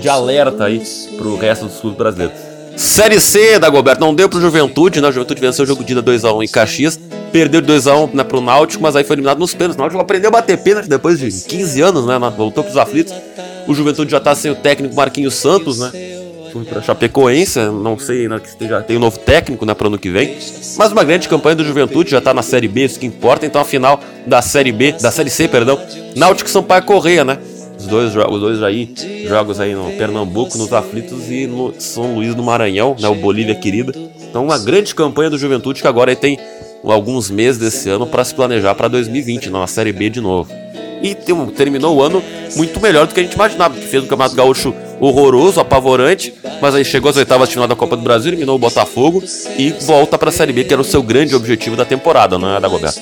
[0.00, 0.82] de alerta aí
[1.16, 2.45] pro resto dos clubes brasileiros.
[2.76, 5.08] Série C da Goberto não deu pro Juventude, né?
[5.08, 7.00] O Juventude venceu o jogo de ida 2x1 em Caxias,
[7.32, 9.76] perdeu de 2x1 né, pro Náutico, mas aí foi eliminado nos pênaltis.
[9.76, 12.18] O Náutico aprendeu a bater pênalti depois de 15 anos, né?
[12.36, 13.14] Voltou pros aflitos.
[13.66, 15.90] O Juventude já tá sem o técnico Marquinhos Santos, né?
[16.52, 19.98] Foi pra Chapecoense, não sei ainda que esteja, tem um novo técnico né, pro ano
[19.98, 20.36] que vem.
[20.78, 23.44] Mas uma grande campanha do Juventude, já tá na Série B, isso que importa.
[23.44, 25.78] Então a final da Série B, da Série C, perdão,
[26.14, 27.38] Náutico Sampaio Correia, né?
[27.86, 28.92] Os dois, os dois aí,
[29.28, 33.08] jogos aí no Pernambuco, nos aflitos e no São Luís do Maranhão, né?
[33.08, 33.92] O Bolívia querida.
[34.28, 36.36] Então uma grande campanha do Juventude que agora tem
[36.82, 40.52] alguns meses desse ano para se planejar para 2020, na Série B de novo.
[41.00, 41.14] E
[41.56, 42.20] terminou o ano
[42.56, 46.74] muito melhor do que a gente imaginava, porque fez um Campeonato Gaúcho horroroso, apavorante, mas
[46.74, 49.22] aí chegou às oitavas de final da Copa do Brasil, eliminou o Botafogo
[49.56, 52.56] e volta para a Série B, que era o seu grande objetivo da temporada, não
[52.56, 53.00] é, Dagoberto?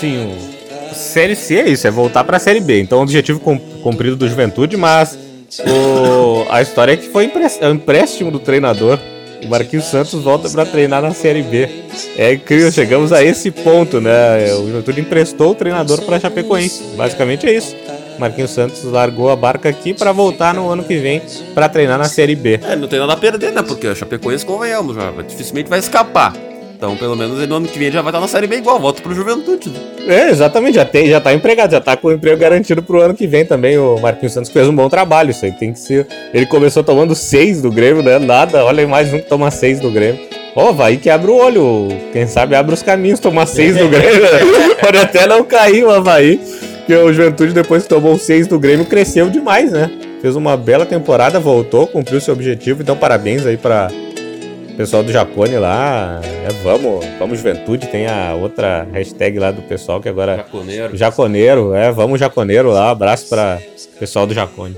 [0.00, 0.53] Sim, o
[0.94, 2.80] Série C é isso, é voltar pra Série B.
[2.80, 5.18] Então, o objetivo cum- cumprido do Juventude, mas
[5.66, 7.30] o- a história é que foi
[7.60, 8.98] é empréstimo do treinador.
[9.44, 11.68] O Marquinhos Santos volta pra treinar na Série B.
[12.16, 14.52] É incrível, chegamos a esse ponto, né?
[14.54, 16.82] O Juventude emprestou o treinador pra Chapecoense.
[16.96, 17.76] Basicamente é isso.
[18.18, 21.20] Marquinhos Santos largou a barca aqui pra voltar no ano que vem
[21.52, 22.58] pra treinar na Série B.
[22.62, 23.60] É, não tem nada a perder, né?
[23.62, 26.32] Porque a Chapecoense, convenhamos, já, dificilmente vai escapar.
[26.76, 28.78] Então, pelo menos ele no ano que vem já vai estar na Série B igual,
[28.78, 29.70] volta pro Juventude.
[29.70, 29.78] né?
[30.06, 33.14] É, exatamente, já, tem, já tá empregado, já tá com o emprego garantido pro ano
[33.14, 33.78] que vem também.
[33.78, 36.06] O Marquinhos Santos fez um bom trabalho, isso aí tem que ser.
[36.32, 38.18] Ele começou tomando seis do Grêmio, né?
[38.18, 40.20] Nada, olha mais um que toma seis do Grêmio.
[40.56, 44.20] Ó, vai que abre o olho, quem sabe abre os caminhos, tomar seis do Grêmio.
[44.22, 44.74] né?
[44.80, 46.38] Pode até não cair o Havaí,
[46.78, 49.90] porque o Juventude, depois que tomou seis do Grêmio, cresceu demais, né?
[50.20, 53.90] Fez uma bela temporada, voltou, cumpriu seu objetivo, então parabéns aí pra,
[54.76, 60.00] pessoal do Japone lá, é, vamos, vamos Juventude, tem a outra hashtag lá do pessoal
[60.00, 60.96] que agora Jaconeiro.
[60.96, 63.58] Jaconeiro, é, vamos Jaconeiro lá, abraço para
[63.98, 64.76] pessoal do Japone.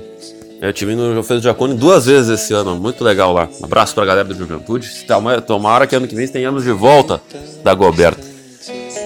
[0.61, 3.49] É, o time no- fez o Jacone duas vezes esse ano, muito legal lá.
[3.63, 4.89] Abraço pra galera do Juventude.
[5.07, 7.21] Toma- Tomara que ano que vem tenhamos de volta
[7.63, 8.23] da Goberta.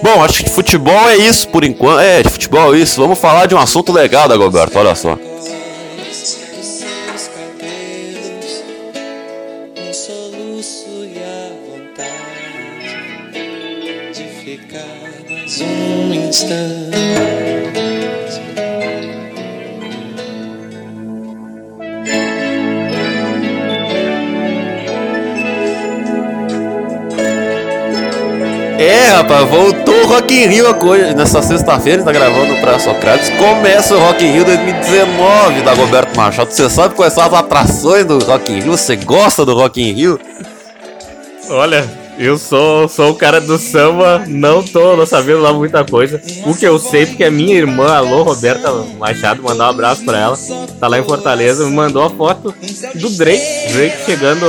[0.01, 1.99] Bom, acho que de futebol é isso por enquanto.
[1.99, 3.01] É, de futebol é isso.
[3.01, 5.17] Vamos falar de um assunto legal da Goberta, olha só.
[28.77, 31.13] É, rapaz, voltou o Rock in Rio agora.
[31.13, 33.29] Nessa sexta-feira, está gravando para Socrates.
[33.37, 36.51] Começa o Rock in Rio 2019 da Roberto Machado.
[36.51, 38.71] Você sabe quais são as atrações do Rock in Rio?
[38.71, 40.19] Você gosta do Rock in Rio?
[41.49, 46.21] Olha, eu sou, sou o cara do samba, não tô não sabendo lá muita coisa.
[46.45, 50.19] O que eu sei, porque a minha irmã, alô, Roberta Machado, mandar um abraço pra
[50.19, 50.37] ela,
[50.79, 52.53] tá lá em Fortaleza, me mandou a foto
[52.93, 54.45] do Drake, Drake chegando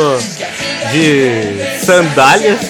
[0.92, 2.60] de sandálias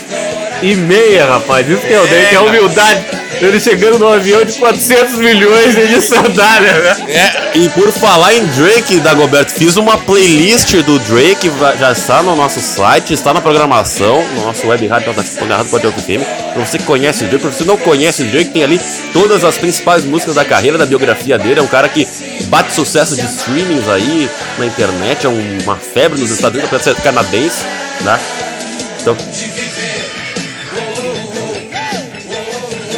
[0.63, 1.69] e meia, rapaz.
[1.69, 3.22] Isso que é o Drake, é humildade.
[3.43, 6.97] Ele chegando num avião de 400 milhões de sandália, né?
[7.09, 12.37] É, e por falar em Drake, Dagoberto, fiz uma playlist do Drake, já está no
[12.37, 15.23] nosso site, está na programação, no nosso web rádio, tá
[15.57, 16.23] Rádio Pode FM.
[16.55, 18.81] Pra você que conhece o Drake, pra você não conhece o Drake, tem ali
[19.13, 21.59] todas as principais músicas da carreira, da biografia dele.
[21.59, 22.07] É um cara que
[22.45, 26.93] bate sucesso de streamings aí na internet, é um- uma febre nos Estados Unidos, apesar
[26.93, 27.65] de ser canadense,
[28.03, 28.21] né?
[29.01, 29.17] Então,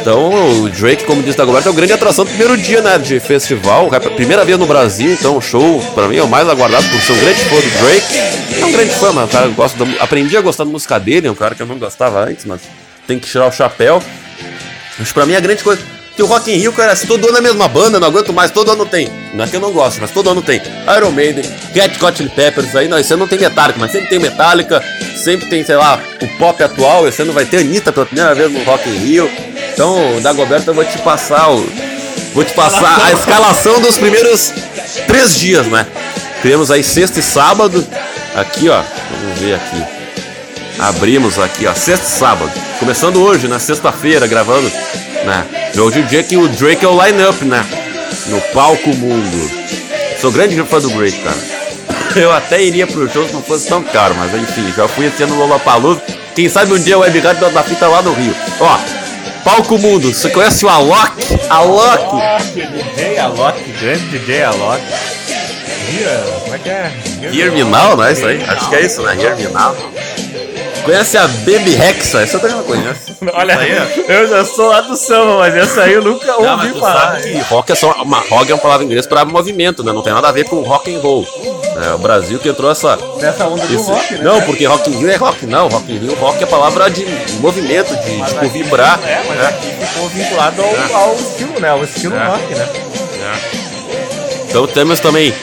[0.05, 3.19] Então, o Drake, como disse Dagoberto, é o grande atração do primeiro dia, né, de
[3.19, 3.89] festival.
[3.91, 7.01] É primeira vez no Brasil, então o show, pra mim, é o mais aguardado, por
[7.01, 8.17] ser um grande fã do Drake.
[8.61, 11.25] É um grande fã, mas o cara gosta da, aprendi a gostar da música dele,
[11.25, 12.61] é um cara que eu não gostava antes, mas
[13.07, 13.99] tem que tirar o chapéu.
[14.99, 15.81] Mas pra mim, a grande coisa...
[16.15, 18.31] Que o Rock in Rio, cara, se todo ano é a mesma banda, não aguento
[18.31, 19.09] mais, todo ano tem.
[19.33, 20.61] Não é que eu não gosto, mas todo ano tem.
[20.95, 21.43] Iron Maiden,
[21.73, 24.83] Cat Chili Peppers, aí não, esse ano não tem Metallica, mas sempre tem Metallica,
[25.17, 28.51] sempre tem, sei lá, o pop atual, esse ano vai ter Anitta pela primeira vez
[28.51, 29.54] no Rock in Rio.
[29.75, 31.57] Então, Dagoberto, eu vou te passar o.
[32.33, 34.53] Vou te passar a escalação dos primeiros
[35.05, 35.85] três dias, né?
[36.41, 37.85] Temos aí sexta e sábado.
[38.35, 38.81] Aqui, ó.
[39.21, 39.83] Vamos ver aqui.
[40.79, 41.73] Abrimos aqui, ó.
[41.73, 42.51] Sexta e sábado.
[42.79, 44.71] Começando hoje, na sexta-feira, gravando.
[45.25, 45.45] Né?
[45.77, 47.65] Hoje o dia que o Drake é o line-up, né?
[48.27, 49.51] No palco mundo.
[50.21, 51.37] Sou grande fã do Drake, cara.
[52.15, 55.21] Eu até iria pro show se não fosse tão caro, mas enfim, já fui esse
[55.23, 56.01] ano no Lollapalooza.
[56.33, 58.33] Quem sabe um dia o Web da fita lá no Rio.
[58.59, 58.77] Ó,
[59.45, 61.23] Palco Mundo, você conhece o Alok?
[61.49, 62.15] Alok!
[62.55, 64.81] DJ Alok, grande DJ Alok.
[66.43, 66.91] Como é que é?
[67.31, 68.43] Hear Me Now, não é isso aí?
[68.43, 69.15] Acho que é isso, né?
[69.15, 69.75] Hear Me Now.
[70.85, 72.21] Conhece a Baby Rexa?
[72.21, 72.99] Essa eu também não conheço.
[73.33, 74.11] Olha, aí, ó.
[74.11, 77.11] eu já sou lá do samba, mas essa aí eu nunca Não, mas ouvi falar.
[77.13, 79.91] sabe que rock é só uma rock é uma palavra em inglês para movimento, né?
[79.91, 81.25] Não tem nada a ver com rock and roll.
[81.83, 84.19] É o Brasil que entrou essa Dessa onda do esse- rock, né?
[84.23, 85.67] Não, porque rock in Rio é rock, não.
[85.67, 87.05] Rock in Rio, rock é palavra de
[87.39, 88.99] movimento, de tipo vibrar.
[89.05, 89.47] É, mas né?
[89.47, 91.69] aqui ficou vinculado ao, ao estilo, né?
[91.69, 92.25] Ao estilo É.
[92.27, 92.69] rock, né?
[94.49, 95.33] Então temos também.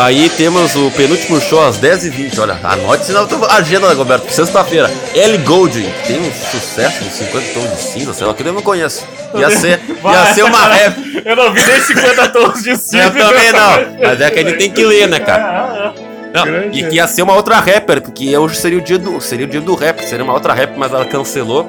[0.00, 2.38] Aí temos o penúltimo show às 10h20.
[2.38, 4.30] Olha, anote senão eu tô a agenda, Roberto.
[4.30, 4.88] Sexta-feira.
[5.12, 8.52] Ellie Goulding, que tem um sucesso de 50 tons de cinza, sei lá, que eu
[8.52, 9.04] não conheço.
[9.34, 11.22] Ia ser, ia ser uma rap.
[11.24, 13.04] Eu não vi nem 50 tons de cinza.
[13.04, 13.98] Eu também não.
[14.00, 15.94] Mas é que a gente tem que ler, né, cara?
[16.32, 16.78] Não, Grande.
[16.78, 19.48] e que ia ser uma outra rapper, porque hoje seria o dia do, seria o
[19.48, 21.68] dia do rap, seria uma outra rap, mas ela cancelou.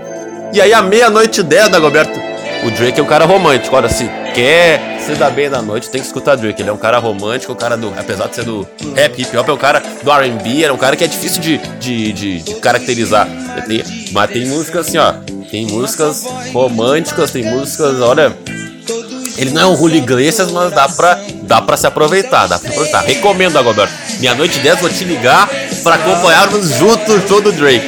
[0.54, 2.20] E aí, à meia-noite e 10, Dagoberto,
[2.64, 3.76] o Drake é um cara romântico.
[3.76, 4.04] Olha, se
[4.34, 6.62] quer se dar bem da noite, tem que escutar Drake.
[6.62, 7.94] Ele é um cara romântico, um cara do.
[7.98, 10.96] Apesar de ser do rap, hip hop, é um cara do RB, é um cara
[10.96, 13.28] que é difícil de, de, de, de caracterizar.
[14.12, 15.14] Mas tem músicas assim, ó.
[15.50, 18.36] Tem músicas românticas, tem músicas, olha.
[19.38, 22.70] Ele não é um Julio Iglesias, mas dá pra, dá pra se aproveitar, dá pra
[22.70, 23.02] se aproveitar.
[23.02, 23.94] Recomendo, Dagoberto.
[24.20, 25.50] Meia-noite e 10, vou te ligar
[25.84, 27.88] pra acompanharmos junto o show do Drake.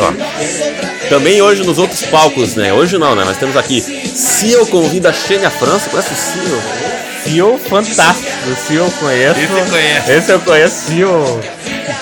[0.00, 1.08] Ó.
[1.08, 2.72] Também hoje nos outros palcos, né?
[2.72, 3.24] Hoje não, né?
[3.26, 5.90] Mas temos aqui Seal convida a Xênia França.
[5.90, 7.09] Conhece o Seal?
[7.24, 8.30] Seal fantástico.
[8.50, 9.40] O Seal eu conheço.
[9.40, 10.10] Esse eu conheço.
[10.10, 10.86] Esse eu conheço.
[10.86, 11.40] Seal.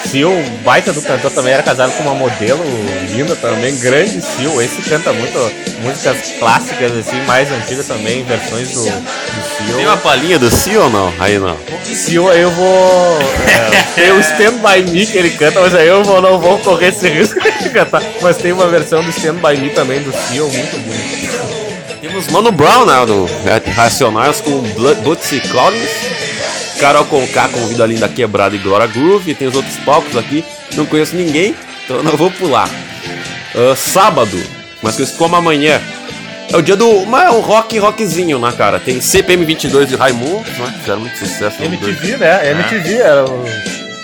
[0.07, 0.33] Seal,
[0.65, 2.63] baita do cantor, também era casado com uma modelo
[3.11, 4.63] linda também, grande Seal.
[4.63, 5.53] Esse canta muito
[5.83, 8.91] músicas clássicas, assim, mais antigas também, versões do, do
[9.59, 9.81] Tem Seal.
[9.81, 11.13] uma palhinha do Seal ou não?
[11.19, 11.57] Aí não.
[11.85, 13.19] Seal aí eu vou.
[13.21, 16.59] É, tem o Stand By Me que ele canta, mas aí eu vou, não vou
[16.59, 18.03] correr esse risco de cantar.
[18.23, 21.58] Mas tem uma versão do Stand By Me também do Seal, muito bonito.
[22.01, 23.07] Temos Mano Brown, né?
[23.07, 23.27] Do
[23.73, 24.63] Racionais com
[25.03, 25.91] Bootsy Collins.
[26.79, 29.33] Carol Conká convida a Linda Quebrada e Glória Groove.
[29.33, 30.45] E tem os outros palcos aqui.
[30.75, 32.69] Não conheço ninguém, então não vou pular.
[33.55, 34.41] Ah, sábado,
[34.83, 35.81] mas que como amanhã.
[36.51, 37.05] É o dia do.
[37.05, 38.79] Mas é um rock rockzinho, né, cara?
[38.79, 40.75] Tem CPM 22 de Raimundo, né?
[40.81, 41.63] Fizeram muito sucesso.
[41.63, 42.51] MTV, né?
[42.53, 43.45] MTV era o...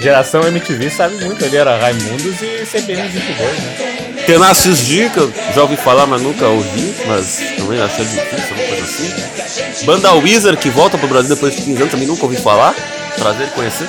[0.01, 4.14] Geração MTV sabe muito, ele era Raimundos e CPM 22, né?
[4.27, 8.67] Tenacious D, que eu já ouvi falar, mas nunca ouvi, mas também achei difícil, uma
[8.67, 9.85] coisa assim.
[9.85, 12.75] Banda Wizard, que volta pro Brasil depois de 15 anos, também nunca ouvi falar.
[13.19, 13.87] Prazer em conhecer.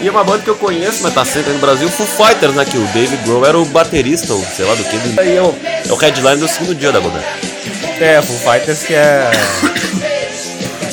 [0.00, 2.54] E é uma banda que eu conheço, mas tá sempre aí no Brasil, Foo Fighters,
[2.54, 2.64] né?
[2.64, 4.96] Que o David Grohl era o baterista, ou sei lá do que.
[4.96, 5.56] do- Aí eu,
[5.88, 7.22] É o headline do segundo dia da banda.
[8.00, 9.30] é, Foo Fighters que é.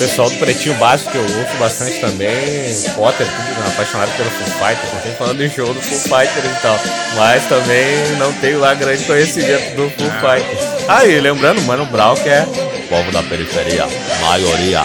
[0.01, 4.89] Pessoal do Pretinho Básico que eu ouço bastante também, Potter, tudo apaixonado pelo Foo Fighters,
[4.89, 6.79] tô sempre falando em show do Foo Fighters e tal.
[7.15, 10.87] Mas também não tenho lá grande conhecimento do Fighters.
[10.87, 12.47] Ah, e lembrando, Mano Brown que é
[12.89, 13.85] povo da periferia,
[14.21, 14.83] maioria,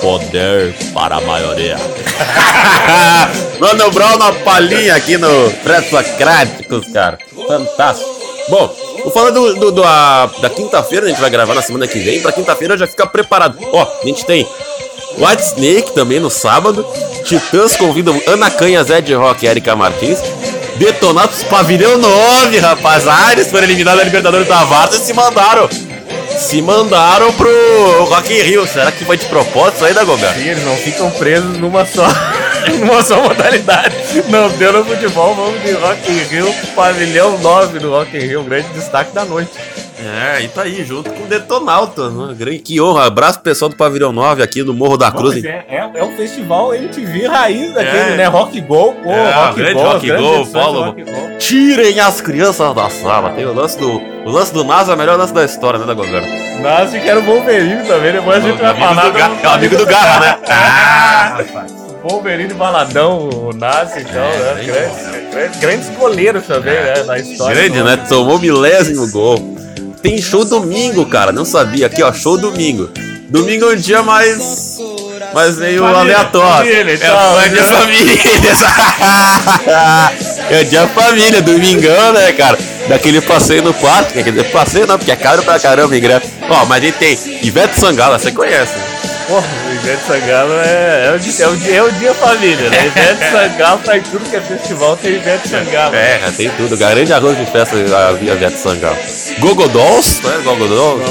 [0.00, 1.76] poder para a maioria.
[3.60, 7.16] Mano Brown na palhinha aqui no Pré-Socráticos, cara.
[7.46, 8.17] Fantástico.
[8.48, 8.74] Bom,
[9.04, 11.98] vou falar do, do- do- a- da quinta-feira, a gente vai gravar na semana que
[11.98, 12.20] vem.
[12.20, 13.58] Pra quinta-feira já fica preparado.
[13.72, 14.48] Ó, a gente tem
[15.18, 16.86] White Snake também no sábado.
[17.24, 20.18] Titãs convidam Ana Canha, Zé de Rock e Erika Martins.
[20.76, 23.06] Detonados Pavilhão 9, rapaz.
[23.08, 25.68] Ah, foram eliminados da Libertadores da Varsa e se mandaram.
[26.38, 28.66] Se mandaram pro Rock in Rio.
[28.66, 30.34] Será que foi de propósito aí, Dagobert?
[30.34, 32.06] Sim, eles não ficam presos numa só,
[32.76, 33.94] numa só modalidade.
[34.28, 38.42] Não deu no futebol, vamos de Rock in Rio, pavilhão 9 do Rock in Rio,
[38.42, 39.50] grande destaque da noite.
[40.00, 42.32] É, e tá aí, junto com o Detonautas, né?
[42.38, 43.06] Grande, que honra.
[43.06, 45.44] Abraço pro pessoal do Pavilhão 9 aqui no Morro da Cruz.
[45.44, 48.16] É, é, é um festival MTV raiz daquele, É.
[48.16, 48.26] né?
[48.26, 50.94] Rock Go, pô, É, Rock grande Go, Rock Go, do Paulo.
[51.40, 53.30] Tirem as crianças da sala.
[53.30, 53.90] Tem o lance do.
[54.24, 56.28] O lance do NASA é o melhor lance da história, né, da governo?
[56.62, 59.02] Mas que era o Wolverine também, depois a gente vai falar.
[59.04, 60.38] do Ga- é o amigo do Garra, né?
[60.48, 61.44] Ah,
[62.02, 64.64] Wolverine baladão, o Nazi, então, É, né?
[64.64, 67.02] Grandes, grandes, grandes goleiros também, né?
[67.04, 67.54] Na história.
[67.56, 67.96] Grande, né?
[68.08, 69.56] Tomou milésimo gol.
[70.02, 71.32] Tem show domingo, cara.
[71.32, 71.86] Não sabia.
[71.86, 72.88] Aqui, ó, show domingo.
[73.28, 74.78] Domingo é um dia mais.
[75.34, 76.70] Mais meio Família, aleatório.
[76.72, 77.62] família, é então, de né?
[77.62, 78.18] família.
[80.60, 82.56] é dia família, domingão, né, cara?
[82.88, 84.22] Daquele passeio no parque.
[84.22, 86.28] Quer dizer, passeio não, porque é caro pra caramba, ingresso.
[86.48, 88.72] Ó, mas a gente tem Ivete Sangala, você conhece.
[89.28, 92.70] Porra, o Ivete Sangalo é, é, o, dia- é, o dia, é o dia família,
[92.70, 92.86] né?
[92.86, 95.94] Ivete Sangalo tá em tudo que é festival, tem Ivete Sangalo.
[95.94, 96.76] É, tem tudo.
[96.76, 98.96] Grande arroz de festa a via Ivete Sangalo.
[99.40, 101.04] Gogo Dolls, conhece Gogo Dolls?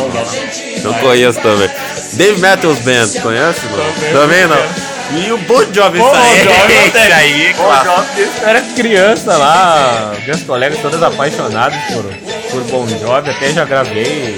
[0.83, 1.69] Não conheço também.
[2.13, 3.61] Dave Matthews Band, conhece?
[3.65, 4.21] Não?
[4.21, 4.57] Também não.
[5.09, 6.01] E o Bon Jovi, aí.
[6.01, 7.13] o Jovi tenho.
[7.15, 12.03] aí, o Jovi, era criança lá, meus colegas todas apaixonados por,
[12.51, 14.37] por Bon Jovi, até já gravei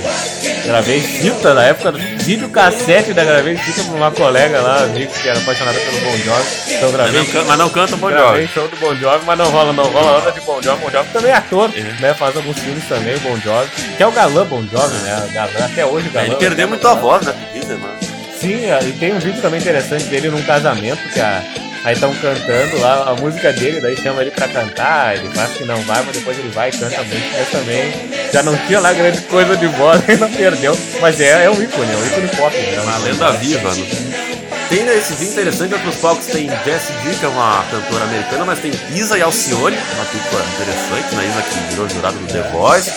[0.70, 5.40] Gravei fita na época, videocassete da gravei fita pra uma colega lá, amigo que era
[5.40, 6.44] apaixonada pelo Bon Jovi.
[6.68, 8.54] Então Mas gravei não, can- mas não canta Bon Gravei Jovi.
[8.54, 10.82] show do Bon Jovi, mas não rola, não rola onda de Bon Jovi.
[10.84, 11.82] Bon Jovi também é ator, É.
[12.02, 12.14] né?
[12.14, 13.68] Faz alguns filmes também, o Bon Jovi.
[13.98, 15.26] Que é o galã Bon Jovi, né?
[15.28, 16.28] O galã, até hoje o galã.
[16.28, 17.34] Ele perdeu muito a voz, né?
[17.52, 17.98] Peter, mano.
[18.40, 21.42] Sim, é, e tem um vídeo também interessante dele num casamento, que a,
[21.84, 25.64] aí estão cantando lá a música dele, daí chama ele pra cantar, ele faz que
[25.64, 27.38] não vai, mas depois ele vai e canta muito.
[27.38, 27.94] Mas também
[28.32, 30.78] já não tinha lá grande coisa de voz, ainda perdeu.
[31.00, 32.56] Mas é, é um ícone, é um ícone pop.
[32.56, 32.76] Né?
[32.76, 34.30] É uma lenda viva, né?
[34.70, 38.60] Tem nesse vídeo interessante, outros palcos tem Jessie J, que é uma cantora americana, mas
[38.60, 41.28] tem Isa e Alcione, uma dupla interessante, né?
[41.28, 42.92] Isa que virou jurado do The Voice.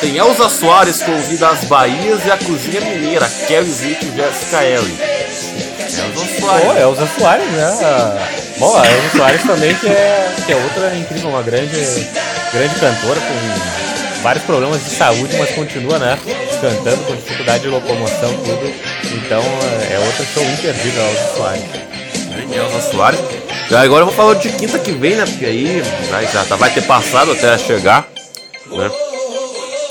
[0.00, 4.98] Tem Elza Soares com Vidas Bahias e a Cozinha Mineira, Kelly Smith e Jessica Ellie.
[5.98, 6.64] Elza Soares.
[6.64, 7.76] Pô, é Elza Soares, né?
[8.58, 11.76] Bom, a Elza Soares também, que é, que é outra incrível, uma grande,
[12.52, 16.18] grande cantora com vários problemas de saúde, mas continua, né?
[16.60, 18.72] Cantando com dificuldade de locomoção, tudo.
[19.16, 19.42] Então
[19.90, 21.62] é outro show imperdível, a Elza Soares.
[22.34, 23.20] Grande Elza Soares.
[23.70, 25.24] E agora eu vou falar de quinta que vem, né?
[25.26, 28.06] Porque aí vai, já tá- vai ter passado até chegar,
[28.70, 28.90] né?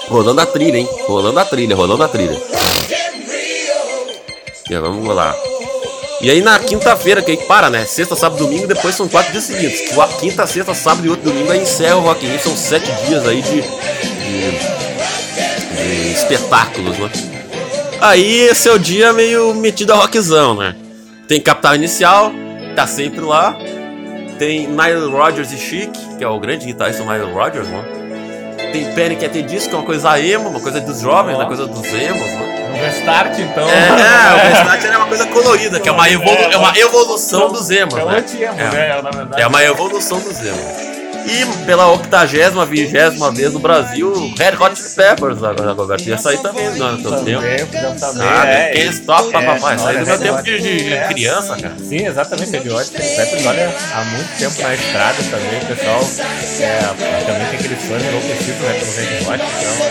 [0.08, 0.90] Rolando a trilha, hein?
[1.08, 2.38] Rolando a trilha, rolando a trilha.
[4.70, 5.36] E vamos lá.
[6.22, 7.86] E aí na quinta-feira, que aí para, né?
[7.86, 9.50] Sexta, sábado, domingo, depois são quatro dias
[10.00, 12.40] a quinta, sexta, sábado e outro domingo aí encerra o Rock in Rio.
[12.40, 14.52] São sete dias aí de, de,
[15.78, 17.10] de espetáculos, né?
[18.00, 20.76] Aí esse é o dia meio metido a rockzão, né?
[21.28, 22.32] Tem Capital Inicial,
[22.76, 23.58] tá sempre lá.
[24.38, 27.84] Tem Nile Rodgers e Chic, que é o grande guitarrista Nile Rodgers, né?
[28.72, 29.26] Tem Panic!
[29.26, 31.86] at the Disco, que é uma coisa emo, uma coisa dos jovens, uma coisa dos
[31.86, 32.51] emos, né?
[32.72, 33.68] Um restart, então.
[33.70, 37.52] É, é, o Restart é uma coisa colorida, que é uma, evolu é uma evolução
[37.52, 38.18] dos emos, É um né?
[38.20, 38.70] anti-emo, É.
[38.72, 39.02] né?
[39.02, 39.42] Na verdade.
[39.42, 41.01] É uma evolução dos emos.
[41.26, 46.08] E pela octagésima, vigésima vez no Brasil, Red Hot Chili Peppers, agora, Roberto.
[46.08, 47.42] Ia sair também no ano do tempo.
[47.42, 48.28] Também, também.
[48.28, 49.76] Ah, é, Can't Stop, papapá.
[49.76, 51.08] Isso aí do meu olha, tempo de, de- é.
[51.08, 51.76] criança, cara.
[51.80, 56.02] Sim, exatamente, Red Hot Chili Peppers, olha, há muito tempo na estrada também, o pessoal
[56.60, 59.86] é, também tem aqueles fãs enlouquecidos né, pelo Red Hot, então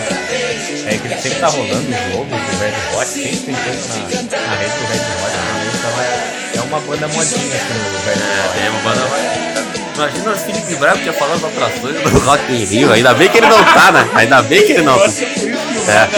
[0.86, 4.46] é, é que sempre tá rolando os jogos do Red Hot, sempre tem coisa na,
[4.46, 8.14] na rede do Red Hot, né, então é, é uma banda modinha assim, o Red
[8.14, 8.64] Hot.
[8.64, 9.69] É, uma banda.
[10.00, 12.90] Imagina o Felipe Bravo que ia falar as atrações do Rock in Rio.
[12.90, 14.08] Ainda bem que ele não tá, né?
[14.14, 15.04] Ainda bem que ele não tá.
[15.06, 16.08] É.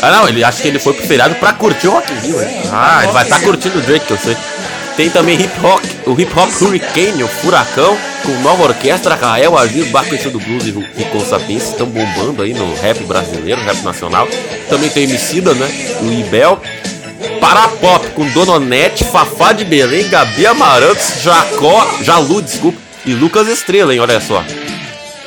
[0.00, 2.40] Ah, não, ele acho que ele foi pro feriado pra curtir o Rock in Rio.
[2.40, 2.62] hein?
[2.72, 4.36] Ah, ele vai estar curtindo o Drake, que eu sei.
[4.96, 9.86] Tem também hip hop, o hip hop Hurricane, o Furacão, com nova orquestra, Rael Agir,
[9.86, 14.28] Baco do Blues e Rico Sapiens estão bombando aí no rap brasileiro, rap nacional.
[14.70, 15.68] Também tem Emicida, né?
[16.00, 16.60] O Ibel.
[17.40, 24.00] Parapop com Dononete, Fafá de Belém, Gabi Amarantos, Jacó, Jalu, desculpa, e Lucas Estrela, hein?
[24.00, 24.44] Olha só.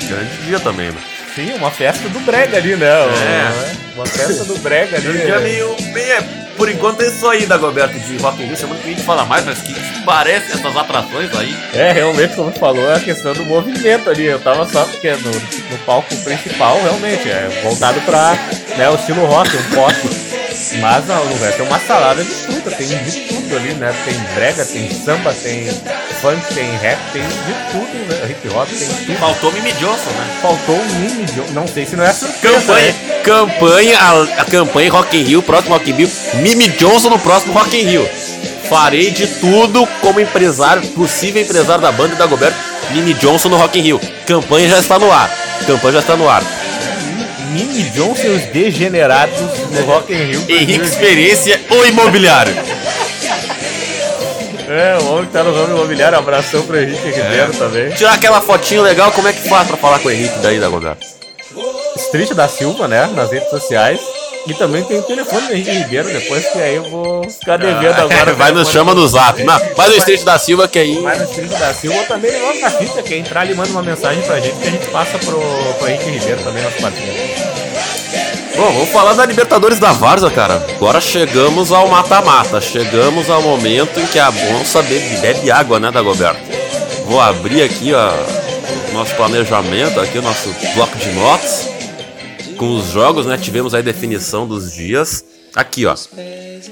[0.07, 0.97] Grande dia também, né?
[1.36, 2.88] Sim, uma festa do Brega ali, né?
[2.88, 3.71] É.
[3.95, 5.05] Uma festa do Brega ali.
[5.05, 6.11] Grande dia meio, meio.
[6.13, 6.21] é,
[6.57, 8.57] Por enquanto é isso aí, Dagoberto, de Rock in Rio.
[8.57, 9.73] Semana que a gente fala mais, mas que
[10.03, 11.55] parece essas atrações aí.
[11.73, 14.25] É, realmente, como tu falou, é a questão do movimento ali.
[14.25, 18.36] Eu tava só porque no, no palco principal, realmente, é voltado pra
[18.80, 19.93] né, o estilo rock, um pop.
[20.80, 23.93] Mas não, no resto é uma salada de fruta, tem de tudo ali, né?
[24.05, 25.67] Tem brega, tem samba, tem
[26.21, 28.32] funk, tem rap, tem de tudo, né?
[28.32, 29.19] Hip hop, tem tudo.
[29.19, 30.39] Faltou Mimi Johnson, né?
[30.41, 33.21] Faltou um mini John, não sei se não é surpresa, Campanha, né?
[33.23, 37.53] campanha, a, a campanha Rock in Rio, próximo Rock in Rio, Mimi Johnson no próximo
[37.53, 38.09] Rock in Rio.
[38.69, 42.57] Farei de tudo como empresário, possível empresário da banda e da Goberto,
[42.91, 44.01] Mimi Johnson no Rock in Rio.
[44.25, 45.30] Campanha já está no ar.
[45.65, 46.59] Campanha já está no ar.
[47.49, 49.39] Mini Johnson e os degenerados
[49.71, 50.45] no Rock in Rio.
[50.47, 52.53] Henrique Experiência, o imobiliário.
[54.67, 57.89] É, o homem que tá no ramo imobiliário, abração pro Henrique Ribeiro também.
[57.91, 60.69] Tirar aquela fotinho legal, como é que faz pra falar com o Henrique daí da
[60.69, 61.05] Goberto?
[61.97, 63.09] Street da Silva, né?
[63.15, 63.99] Nas redes sociais.
[64.47, 67.99] E também tem o telefone do Henrique Ribeiro, depois que aí eu vou ficar devendo
[67.99, 68.31] agora.
[68.31, 69.43] Ah, Vai nos chama no zap.
[69.43, 70.95] Não, vai no Street da Silva que aí.
[71.01, 73.55] Vai no Street da Silva ou também logo na fita, que é entrar ali e
[73.55, 75.39] manda uma mensagem pra gente que a gente passa pro,
[75.77, 77.13] pro Henrique Ribeiro também, nosso parceiro.
[78.60, 80.55] Bom, vamos falar da Libertadores da Varsa, cara.
[80.76, 82.60] Agora chegamos ao mata-mata.
[82.60, 84.28] Chegamos ao momento em que a
[84.60, 86.41] onça bebe, bebe água, né, Dagoberto?
[87.05, 91.70] Vou abrir aqui o nosso planejamento, aqui o nosso bloco de notas.
[92.57, 93.38] Com os jogos, né?
[93.38, 95.24] Tivemos aí definição dos dias.
[95.55, 95.95] Aqui, ó.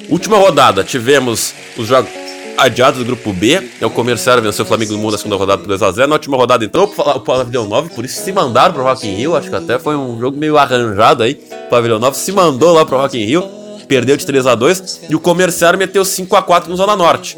[0.09, 2.11] Última rodada, tivemos os jogos
[2.57, 3.69] adiados do grupo B.
[3.79, 6.07] É o Comerciário venceu o Flamengo do Mundo na segunda rodada por 2x0.
[6.07, 9.35] Na última rodada, então, o Pavilhão 9, por isso se mandaram pro Rock in Rio.
[9.35, 11.39] Acho que até foi um jogo meio arranjado aí.
[11.67, 13.43] O Pavilhão 9 se mandou lá pro Rock in Rio.
[13.87, 15.01] Perdeu de 3x2.
[15.09, 17.37] E o Comerciário meteu 5x4 no Zona Norte.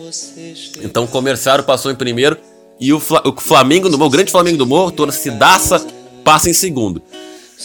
[0.82, 2.38] Então o Comerciário passou em primeiro.
[2.80, 5.86] E o, Fla- o Flamengo do Morro, o grande Flamengo do Morro, torcidaça,
[6.24, 7.02] passa em segundo.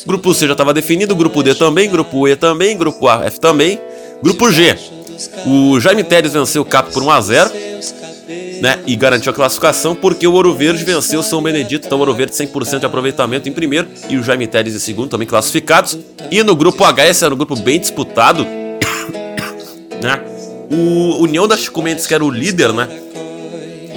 [0.04, 3.80] Grupo C já estava definido, grupo D também, grupo E também, grupo A, F também.
[4.22, 4.76] Grupo G,
[5.46, 7.50] o Jaime Teres venceu o Cap por 1 a 0
[8.60, 12.00] né, e garantiu a classificação porque o Ouro Verde venceu o São Benedito, então o
[12.00, 15.98] Ouro Verde 100% de aproveitamento em primeiro e o Jaime Teres em segundo também classificados.
[16.30, 18.44] E no grupo H, esse era um grupo bem disputado,
[20.02, 20.20] né?
[20.70, 22.88] O União da Chico Mendes, que era o líder, né,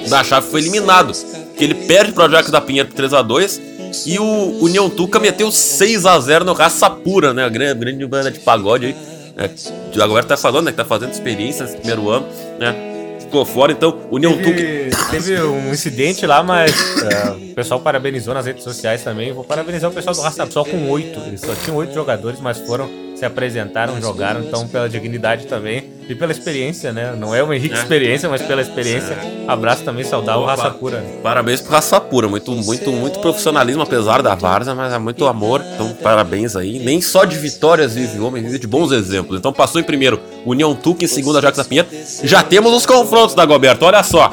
[0.08, 1.12] da chave foi eliminado,
[1.56, 3.60] que ele perde pro Ajax da Pinheiro por 3 a 2
[4.06, 8.06] e o União Tuca meteu 6 a 0 no Raça Pura, né, a grande, grande
[8.06, 8.96] banda de pagode aí.
[9.38, 12.26] É, agora tá falando, né, que tá fazendo experiência nesse primeiro ano,
[12.58, 12.74] né?
[13.20, 16.72] Ficou fora, então União Tuca Teve, teve um incidente lá, mas
[17.02, 19.32] é, o pessoal parabenizou nas redes sociais também.
[19.32, 21.20] Vou parabenizar o pessoal do Raça só com oito.
[21.20, 26.14] Eles só tinham oito jogadores, mas foram, se apresentaram, jogaram, então pela dignidade também e
[26.14, 27.14] pela experiência, né?
[27.18, 27.78] Não é o Henrique É.
[27.78, 29.16] experiência, mas pela experiência.
[29.46, 30.46] Abraço também, Opa.
[30.46, 31.04] Raça Pura.
[31.22, 35.62] Parabéns pro Raça Pura, muito, muito, muito profissionalismo, apesar da várzea, mas é muito amor.
[35.74, 36.78] Então, parabéns aí.
[36.78, 39.38] Nem só de vitórias vive o homem, vive de bons exemplos.
[39.38, 41.88] Então, passou em primeiro União Tuca, em segundo Ajax da Pinheiro.
[42.24, 44.32] Já temos os confrontos da Goberto, olha só.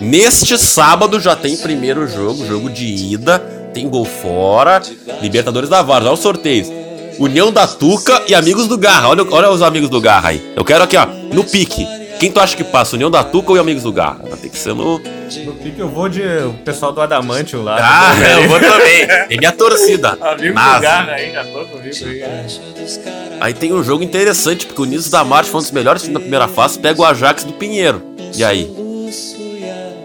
[0.00, 3.38] Neste sábado já tem primeiro jogo, jogo de ida,
[3.74, 4.80] tem gol fora,
[5.20, 6.79] Libertadores da Várzea, olha os sorteios.
[7.20, 10.52] União da Tuca e Amigos do Garra, olha, olha os Amigos do Garra aí.
[10.56, 11.86] Eu quero aqui, ó, no pique.
[12.18, 14.20] Quem tu acha que passa, União da Tuca ou Amigos do Garra?
[14.40, 17.76] Ter que ser no, No pique eu vou de o pessoal do Adamantio lá.
[17.78, 19.02] ah, eu vou também.
[19.02, 20.16] É minha torcida.
[20.18, 22.24] Amigo Mas, do Garra aí, já tô comigo aí.
[23.38, 26.14] aí tem um jogo interessante, porque o Unidos da Marte foi um dos melhores times
[26.14, 28.02] da primeira fase, pega o Ajax do Pinheiro.
[28.34, 28.70] E aí?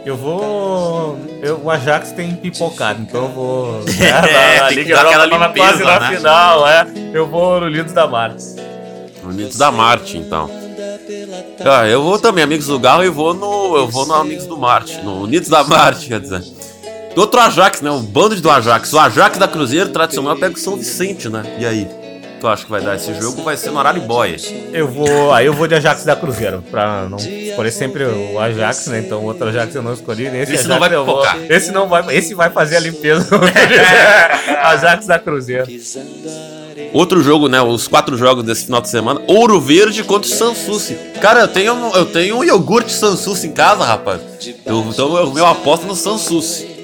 [0.06, 1.18] Eu vou.
[1.42, 3.72] Eu, o Ajax tem pipocado, então eu vou.
[3.98, 6.18] né, É, na Liga dar Europa, limpeza, quase na né?
[6.18, 6.88] final, é.
[7.12, 8.44] Eu vou no Lidos da Marte.
[9.24, 10.48] Unidos da Marte, então.
[11.66, 13.76] Ah, eu vou também, Amigos do Garro, e vou no.
[13.76, 16.44] Eu vou no Amigos do Marte, no Unidos da Marte, quer dizer.
[17.16, 17.90] Do outro Ajax, né?
[17.90, 18.94] O bando do Ajax.
[18.94, 21.44] O Ajax da Cruzeiro tradicional pega o São Vicente, né?
[21.58, 21.88] E aí?
[22.40, 23.44] Tu acha que vai dar esse jogo?
[23.44, 24.38] Vai ser no Araribóia.
[24.74, 25.34] Eu vou.
[25.34, 29.00] Aí eu vou de Ajax da Cruzeiro, pra não escolher sempre o Ajax, né?
[29.00, 30.26] Então o outro Ajax eu não escolhi.
[30.28, 31.26] Esse, Esse não vai eu vou-.
[31.50, 32.16] Esse não vai.
[32.16, 33.28] Esse vai fazer a limpeza.
[34.64, 35.66] Ajax da Cruzeiro.
[36.94, 37.62] Outro jogo, né?
[37.62, 39.22] Os quatro jogos desse final de semana.
[39.28, 40.98] Ouro Verde contra o Sansusi.
[41.22, 44.22] Cara, eu tenho, eu tenho um iogurte Sansusi em casa, rapaz.
[44.66, 46.76] Eu, então eu, eu aposto no Sansusi.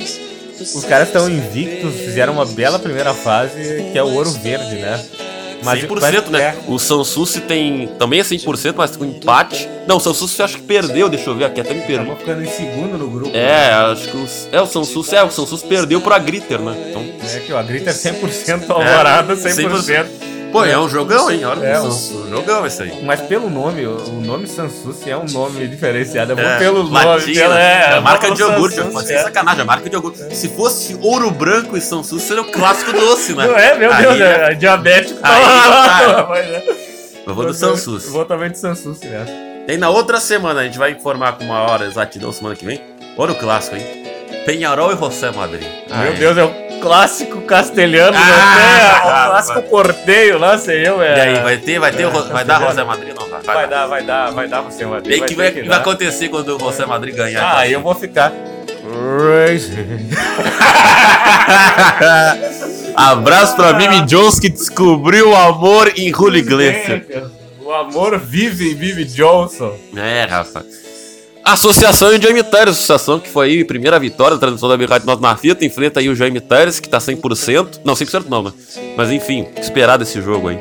[0.59, 5.03] Os caras estão invictos, fizeram uma bela primeira fase, que é o Ouro Verde, né?
[5.61, 6.55] 100%, né?
[6.67, 9.67] O Sansusi tem também é 100%, mas com empate.
[9.87, 11.95] Não, o Sansusi eu acho que perdeu, deixa eu ver aqui, até me perdi.
[11.95, 13.35] Acabou ficando em segundo no grupo.
[13.35, 16.75] É, acho que os, é o Sansusi, é, o Sansusi perdeu pro Agriter, né?
[16.89, 20.30] Então, É que o Agrita é 100% alvorada, 100%.
[20.51, 21.43] Pô, é um jogão, hein?
[21.45, 23.03] Olha É, isso, um jogão esse aí.
[23.03, 26.31] Mas pelo nome, o nome Sansusi é um nome diferenciado.
[26.31, 26.93] Eu vou É, pelo nome.
[27.05, 27.81] latinha, pela, né?
[27.81, 29.23] é, a marca vou de iogurte, Sansusi, pode ser é.
[29.23, 30.35] sacanagem, a marca de iogurte.
[30.35, 33.47] Se fosse ouro branco e Sansusi, seria o clássico doce, né?
[33.47, 34.51] Não é, meu Aí, Deus, né?
[34.51, 35.19] é diabético.
[35.23, 36.25] Aí, cara.
[36.29, 36.63] Mas é.
[37.25, 38.09] Eu vou do Sansusi.
[38.09, 39.25] Vou também de Sansusi, né?
[39.67, 42.81] E na outra semana, a gente vai informar com uma hora exatidão semana que vem.
[43.17, 43.85] Olha o clássico, hein?
[44.45, 45.67] Penharol e José Madrid.
[45.87, 46.15] Meu Aí.
[46.17, 46.49] Deus, é o
[46.81, 48.91] clássico castelhano, Ah, né?
[48.91, 51.17] É o clássico porteio lá, sei eu, é.
[51.17, 52.59] E aí, vai ter, vai ter, É, vai dar.
[52.61, 53.13] José Madrid?
[53.15, 55.21] Não, vai, Vai dar, vai dar, vai dar você, Madrid.
[55.21, 57.43] O que vai, que vai acontecer quando o José Madrid ganhar?
[57.43, 58.31] Ah, aí eu vou ficar.
[62.95, 67.01] Abraço pra Mimi Jones que descobriu o amor em Julio Iglesias.
[67.63, 69.77] O amor vive em Vive Johnson.
[69.95, 70.65] É, Rafa.
[71.51, 74.85] Associação e o Jaime Teres, associação que foi aí a primeira vitória da transmissão da
[74.85, 75.65] Rádio Nós na Fita.
[75.65, 77.81] Enfrenta aí o Jaime Teres, que tá 100%.
[77.83, 78.53] Não, 100% não, né?
[78.95, 80.59] Mas enfim, esperar desse jogo aí.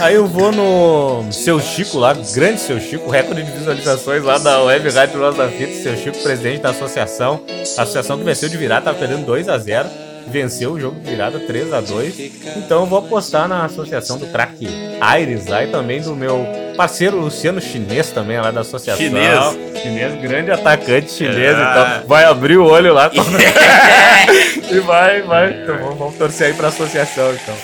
[0.00, 4.60] Aí eu vou no Seu Chico lá, grande Seu Chico, recorde de visualizações lá da
[4.62, 5.74] Web Rádio Nós da Fita.
[5.74, 7.40] Seu Chico, presidente da associação.
[7.78, 9.88] A associação que venceu de virada, tava perdendo 2 a 0
[10.28, 12.18] Venceu o jogo de virada 3 a 2
[12.56, 14.68] Então eu vou apostar na associação do craque
[15.00, 19.04] Aires lá e também do meu parceiro Luciano Chinês também lá da associação.
[19.04, 19.58] Chinês.
[19.82, 21.56] Chinês, grande atacante chinês.
[21.56, 23.10] Então vai abrir o olho lá.
[24.70, 25.62] e vai, vai.
[25.62, 27.54] Então vamos, vamos torcer aí pra associação então.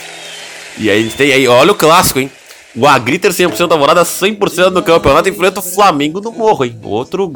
[0.78, 2.30] E aí a gente tem aí, olha o clássico, hein?
[2.76, 6.78] O Agriter 100% da morada, 100% no campeonato, enfrenta o Flamengo no morro, hein?
[6.82, 7.30] Outro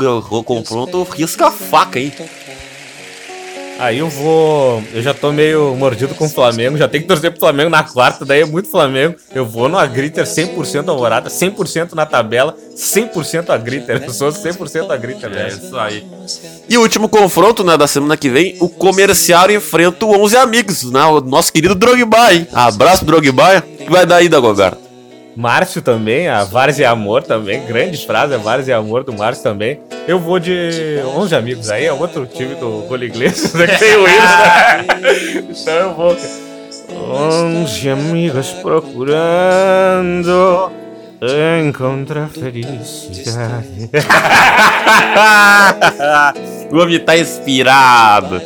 [0.45, 2.13] confronto risca a faca, hein?
[3.81, 4.83] Aí eu vou.
[4.93, 7.83] Eu já tô meio mordido com o Flamengo, já tenho que torcer pro Flamengo na
[7.83, 9.15] quarta, daí é muito Flamengo.
[9.35, 14.03] Eu vou no Agriter 100% alvorada, 100% na tabela, 100% Agriter.
[14.05, 15.49] Eu sou 100% Agriter, É né?
[15.49, 16.05] isso aí.
[16.69, 20.91] E o último confronto, né, da semana que vem, o comercial enfrenta o 11 Amigos,
[20.91, 21.03] né?
[21.07, 22.47] O nosso querido Drogba, hein?
[22.53, 23.59] Abraço, Drogba.
[23.59, 24.90] O que vai dar aí, Dagoberto?
[25.41, 29.81] Márcio também, a Várzea Amor também, grande frase, a Várzea Amor do Márcio também.
[30.07, 33.97] Eu vou de 11 amigos, aí é outro time do Gol Iglesias, né, que tem
[33.97, 35.57] o Wilson.
[35.63, 36.15] então eu vou.
[36.93, 40.71] Onze amigos procurando
[41.67, 43.89] encontrar felicidade.
[46.71, 48.43] o homem tá inspirado.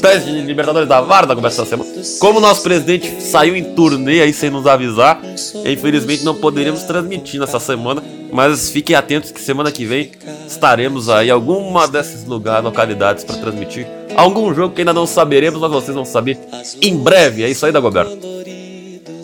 [0.00, 1.90] Teste de Libertadores da Varda começa essa semana.
[2.18, 5.20] Como nosso presidente saiu em turnê aí sem nos avisar,
[5.64, 8.02] infelizmente não poderemos transmitir nessa semana.
[8.32, 10.10] Mas fiquem atentos que semana que vem
[10.48, 15.60] estaremos aí em alguma desses lugares, localidades para transmitir algum jogo que ainda não saberemos,
[15.60, 16.38] mas vocês vão saber
[16.82, 17.44] em breve.
[17.44, 18.18] É isso aí, Dagoberto.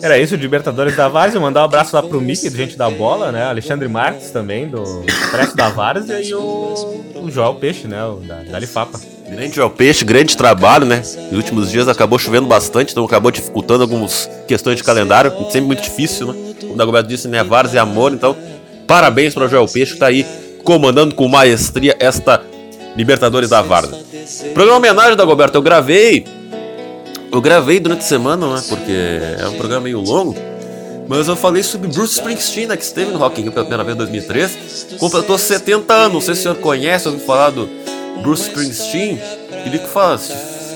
[0.01, 1.39] Era isso, Libertadores da Várzea.
[1.39, 3.43] Mandar um abraço lá pro Mickey, do Gente da Bola, né?
[3.43, 6.21] Alexandre Marques também, do Expresso da Várzea.
[6.21, 6.73] E o,
[7.15, 8.03] o Peixe, né?
[8.05, 8.99] O da, da Lifapa.
[9.31, 11.01] Grande Joel Peixe, grande trabalho, né?
[11.31, 15.31] Nos últimos dias acabou chovendo bastante, então acabou dificultando algumas questões de calendário.
[15.45, 16.53] Sempre muito difícil, né?
[16.59, 17.41] Como o Dagoberto disse, né?
[17.41, 18.11] Várzea e amor.
[18.11, 18.35] Então,
[18.85, 20.25] parabéns para o Joel Peixe que tá aí
[20.65, 22.43] comandando com maestria esta
[22.93, 23.97] Libertadores da Várzea.
[24.53, 26.25] Programa homenagem, Dagoberto, eu gravei
[27.31, 28.61] eu gravei durante a semana, né?
[28.67, 30.35] Porque é um programa meio longo.
[31.07, 33.83] Mas eu falei sobre Bruce Springsteen, né, que esteve no Rock in Rio pela primeira
[33.83, 34.97] vez em 2003.
[34.99, 36.13] Completou 70 anos.
[36.13, 37.69] Não sei se o senhor conhece, ouviu falar do
[38.21, 39.19] Bruce Springsteen.
[39.63, 40.33] Queria que falasse,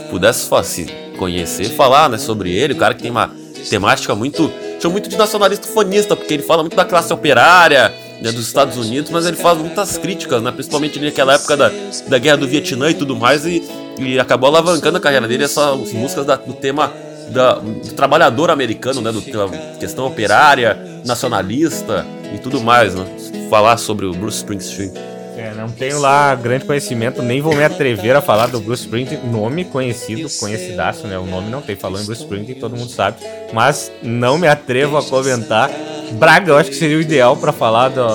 [0.10, 0.86] pudesse se
[1.18, 2.74] conhecer, falar né, sobre ele.
[2.74, 3.32] O cara que tem uma
[3.70, 4.52] temática muito.
[4.80, 8.78] Chama muito de nacionalista fonista, porque ele fala muito da classe operária, né, dos Estados
[8.78, 11.72] Unidos, mas ele faz muitas críticas, né, principalmente naquela época da,
[12.08, 13.64] da guerra do Vietnã e tudo mais, e,
[13.98, 16.92] e acabou alavancando a carreira dele essas músicas da, do tema
[17.30, 23.06] da, do trabalhador americano, né, do, da questão operária, nacionalista e tudo mais, né,
[23.50, 25.15] falar sobre o Bruce Springsteen.
[25.46, 29.22] É, não tenho lá grande conhecimento, nem vou me atrever a falar do Bruce Springsteen,
[29.30, 31.20] nome conhecido, conhecidaço, né?
[31.20, 33.18] O nome não tem, falou em Bruce Springsteen, todo mundo sabe,
[33.54, 35.70] mas não me atrevo a comentar.
[36.14, 38.08] Braga, eu acho que seria o ideal para falar do,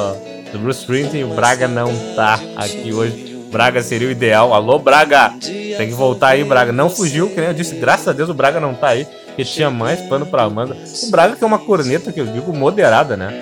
[0.51, 3.31] do Bruce Springsteen, o Braga não tá aqui hoje.
[3.49, 4.53] Braga seria o ideal.
[4.53, 5.33] Alô, Braga!
[5.41, 6.73] Tem que voltar aí, Braga.
[6.73, 9.45] Não fugiu, que nem eu disse, graças a Deus o Braga não tá aí, que
[9.45, 10.77] tinha mais pano pra manga.
[11.05, 13.33] O Braga que é uma corneta, que eu digo, moderada, né?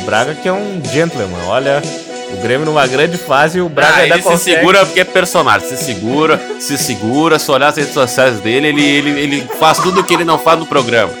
[0.00, 1.82] O Braga que é um gentleman, olha,
[2.32, 4.56] o Grêmio numa grande fase e o Braga Ah, ainda ele se consegue.
[4.56, 5.68] segura porque é personagem.
[5.68, 7.38] Se segura, se segura.
[7.38, 10.38] Se olhar as redes sociais dele, ele, ele, ele faz tudo o que ele não
[10.38, 11.12] faz no programa.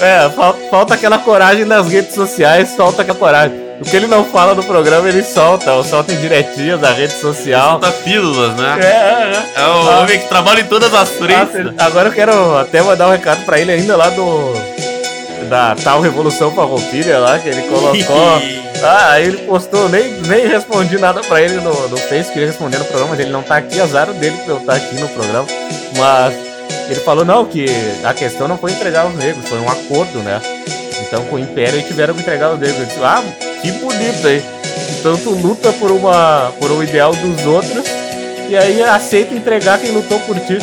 [0.00, 3.70] É, fal- falta aquela coragem nas redes sociais, falta aquela coragem.
[3.80, 7.14] O que ele não fala no programa, ele solta, ou solta em diretinhas da rede
[7.14, 7.72] social.
[7.80, 8.78] Solta pílulas, né?
[8.80, 10.00] É, é, É o Ah.
[10.00, 11.12] homem que trabalha em todas as é.
[11.16, 11.72] frentes.
[11.78, 14.52] Ah, Agora eu quero até mandar um recado pra ele ainda lá do.
[15.48, 18.42] Da tal Revolução Farroupilha lá, que ele colocou.
[18.82, 22.78] ah, aí ele postou, nem, nem respondi nada pra ele no, no Face, queria responder
[22.78, 25.46] no programa, mas ele não tá aqui, azar dele pra eu estar aqui no programa.
[25.96, 26.34] Mas
[26.88, 27.66] ele falou não, que
[28.04, 30.40] a questão não foi entregar os negros, foi um acordo, né?
[31.02, 32.80] Então com o Império tiveram que entregar os negros.
[32.80, 33.22] Eu disse, ah,
[33.60, 34.42] que bonito aí.
[34.98, 37.84] Então tu luta por, uma, por um ideal dos outros
[38.48, 40.58] e aí aceita entregar quem lutou por ti.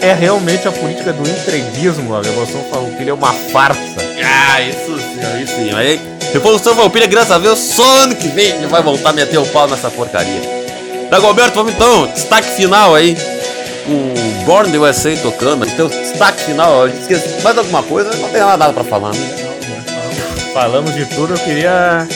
[0.00, 3.95] É realmente a política do entreguismo, a Revolução Farroupilha é uma farsa.
[4.24, 5.74] Ah, isso sim, isso sim.
[5.74, 6.00] Aí,
[6.32, 9.46] Revolução Valpilha, graças a Deus, só ano que vem ele vai voltar a meter o
[9.46, 10.40] pau nessa porcaria.
[11.10, 13.16] Dagoberto, vamos então, destaque final aí.
[13.86, 15.64] Com Born the USA tocando.
[15.66, 19.46] Então, destaque final, esqueci mais alguma coisa, não tem nada pra falar, né?
[20.52, 22.08] Falamos de tudo, eu queria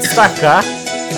[0.00, 0.64] destacar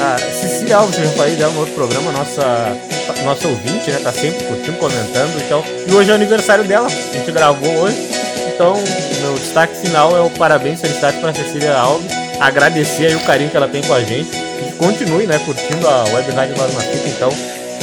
[0.01, 2.77] a Cecília Alves, eu já falei dela no outro programa, nossa,
[3.25, 4.01] nossa ouvinte, né?
[4.03, 5.41] Tá sempre curtindo, comentando.
[5.45, 8.20] Então, e hoje é o aniversário dela, a gente gravou hoje.
[8.61, 8.77] Então,
[9.23, 12.13] meu destaque final é o parabéns, felicidade para Cecília Alves.
[12.39, 14.29] Agradecer aí o carinho que ela tem com a gente.
[14.37, 17.09] E continue, né, curtindo a Web Rádio Nós na Fita.
[17.09, 17.33] Então,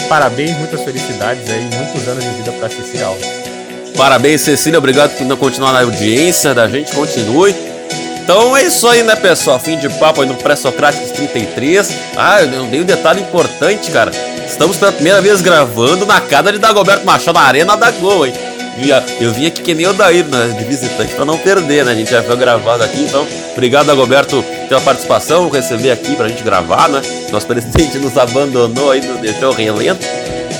[0.07, 3.25] parabéns, muitas felicidades aí, muitos anos de vida para Cecília Alves.
[3.97, 4.77] Parabéns, Cecília.
[4.77, 6.91] Obrigado por continuar na audiência da gente.
[6.91, 7.55] Continue.
[8.21, 9.59] Então é isso aí, né, pessoal?
[9.59, 11.91] Fim de papo aí no Pré-Socráticos 33.
[12.15, 14.11] Ah, eu dei um detalhe importante, cara.
[14.45, 18.33] Estamos pela primeira vez gravando na casa de Dagoberto Machado, na Arena da Gol, hein?
[19.19, 21.93] Eu vim aqui que nem o Daí, né, de visitante, pra não perder, né?
[21.93, 26.43] A gente já foi gravado aqui, então obrigado, Dagoberto, pela participação, receber aqui pra gente
[26.43, 27.01] gravar, né?
[27.31, 30.05] Nosso presidente nos abandonou aí, nos deixou relento.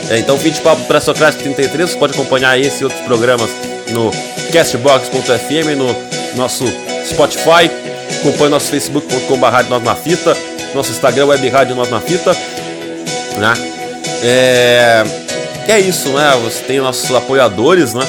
[0.10, 3.52] É, então, fim de papo para Socrates 33, você pode acompanhar esse e outros programas
[3.90, 4.10] no
[4.52, 5.96] castbox.fm, no
[6.36, 6.66] nosso
[7.06, 7.70] Spotify,
[8.20, 10.36] acompanhe nosso facebook.com.br Nós na Fita,
[10.74, 12.36] nosso Instagram Web Rádio Nós na Fita,
[13.38, 13.54] né?
[14.24, 15.27] É,
[15.68, 16.32] é isso, né?
[16.44, 18.06] Você tem nossos apoiadores, né?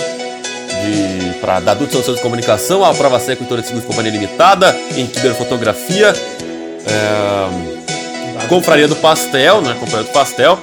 [0.83, 4.77] De, pra, da Adultos Soluções de Comunicação, a Prova Seca Cultura de Seguros Companhia Limitada,
[4.97, 6.13] em Fotografia,
[6.87, 9.77] é, Confraria do Pastel, né?
[9.79, 10.59] Confraria do Pastel.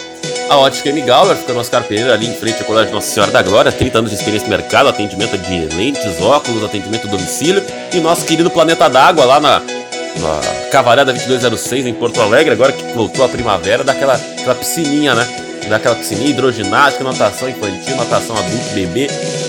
[0.49, 1.01] A Ótica M.
[1.01, 3.97] Gauer, fica no Oscar Pereira, ali em frente ao Colégio Nossa Senhora da Glória, 30
[3.99, 7.63] anos de experiência no mercado, atendimento de lentes, óculos, atendimento domicílio.
[7.93, 12.83] E nosso querido Planeta d'Água lá na, na Cavarada 2206, em Porto Alegre, agora que
[12.93, 15.44] voltou a primavera, daquela aquela piscininha, né?
[15.67, 19.07] Daquela piscininha, hidroginástica, natação infantil, natação adulto, bebê,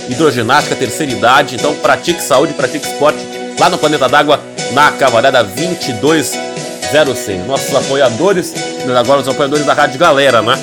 [0.08, 1.56] hidroginástica, terceira idade.
[1.56, 3.18] Então pratique saúde, pratique esporte
[3.58, 4.40] lá no Planeta d'Água,
[4.72, 7.46] na Cavalhada 2206.
[7.46, 8.54] Nossos apoiadores,
[8.98, 10.58] agora os apoiadores da Rádio Galera, né?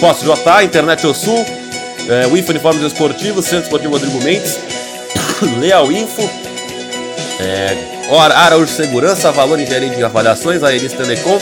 [0.00, 1.44] Posto J, Internet O Sul,
[2.08, 4.58] é, o Info Uniformes Esportivos, Centro Esportivo Rodrigo Mendes,
[5.58, 6.28] Leal Info,
[7.40, 7.76] é,
[8.34, 11.38] Araújo Segurança, Valor Engenharia de Avaliações, a Elis Telecom,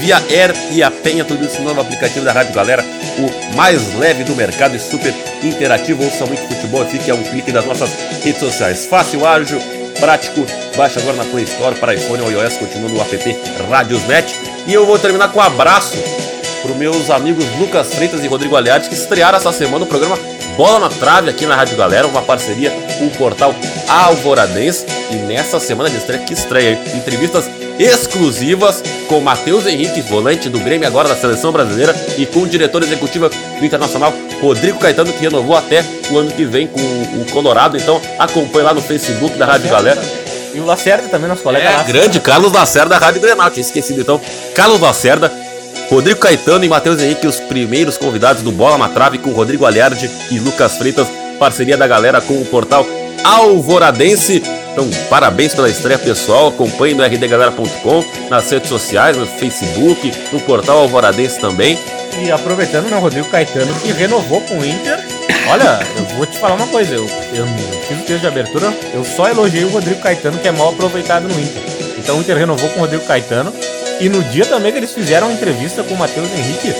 [0.00, 2.84] Via Air e a Penha, tudo isso no novo aplicativo da Rádio Galera,
[3.18, 6.04] o mais leve do mercado e super interativo.
[6.04, 7.90] Ouça muito futebol e fique a um clique das nossas
[8.22, 8.86] redes sociais.
[8.86, 9.60] Fácil, ágil,
[9.98, 10.46] prático.
[10.76, 13.38] Baixa agora na Play Store para iPhone ou iOS, continua no app
[13.70, 14.34] Radiosnet.
[14.66, 15.96] E eu vou terminar com um abraço
[16.62, 20.18] para os meus amigos Lucas Freitas e Rodrigo Aliados, que estrearam essa semana o programa
[20.56, 23.54] Bola na Trave aqui na Rádio Galera, uma parceria com o portal
[23.88, 24.86] Alvoradense.
[25.10, 27.48] E nessa semana de estreia, que estreia, entrevistas
[27.78, 32.82] exclusivas com Matheus Henrique, volante do Grêmio agora da Seleção Brasileira, e com o diretor
[32.82, 37.76] executivo do Internacional, Rodrigo Caetano, que renovou até o ano que vem com o Colorado.
[37.76, 40.00] Então acompanhe lá no Facebook da Rádio Galera.
[40.54, 41.82] E o Lacerda também, nosso colega É, lá.
[41.82, 44.18] grande Carlos Lacerda da Rádio Grenal, tinha esquecido então.
[44.54, 45.30] Carlos Lacerda,
[45.90, 50.10] Rodrigo Caetano e Matheus Henrique, os primeiros convidados do Bola na Trave com Rodrigo Aliardi
[50.30, 51.06] e Lucas Freitas,
[51.38, 52.86] parceria da galera com o portal
[53.22, 54.42] Alvoradense.
[54.76, 56.48] Então, parabéns pela estreia pessoal.
[56.48, 61.78] Acompanhe no rdgalera.com, nas redes sociais, no Facebook, no portal Alvoradense também.
[62.22, 65.02] E aproveitando, né, Rodrigo Caetano, que renovou com o Inter.
[65.48, 67.46] Olha, eu vou te falar uma coisa, eu, eu
[67.88, 71.22] fiz o texto de abertura, eu só elogiei o Rodrigo Caetano, que é mal aproveitado
[71.22, 71.62] no Inter.
[71.96, 73.52] Então o Inter renovou com o Rodrigo Caetano.
[73.98, 76.74] E no dia também que eles fizeram a entrevista com o Matheus Henrique,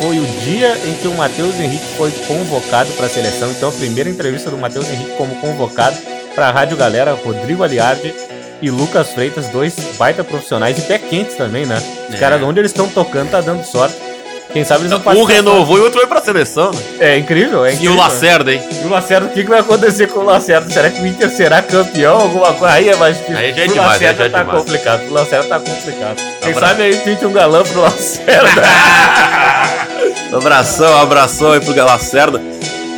[0.00, 3.50] foi o dia em que o Matheus Henrique foi convocado para a seleção.
[3.50, 5.98] Então a primeira entrevista do Matheus Henrique como convocado
[6.34, 8.14] para a Rádio Galera, Rodrigo Aliardi
[8.60, 11.82] e Lucas Freitas, dois baita profissionais e pé quentes também, né?
[12.08, 12.18] Os É.
[12.18, 13.96] caras, onde eles estão tocando, tá dando sorte.
[14.52, 16.70] Quem sabe eles vão Um renovou e o outro foi pra seleção.
[16.72, 16.80] né?
[17.00, 17.94] É incrível, é E incrível.
[17.94, 18.62] o Lacerda, hein?
[18.82, 20.70] E o Lacerda, o que, que vai acontecer com o Lacerda?
[20.70, 22.20] Será que o Inter será campeão?
[22.20, 22.74] Alguma coisa?
[22.74, 23.38] Aí é mais difícil.
[23.38, 24.58] Aí já é o demais, Lacerda aí já é tá demais.
[24.58, 25.02] complicado.
[25.08, 26.16] O Lacerda tá complicado.
[26.42, 28.62] Quem sabe aí pinte um galã pro Lacerda.
[30.36, 32.40] Abração, abração aí pro Lacerda.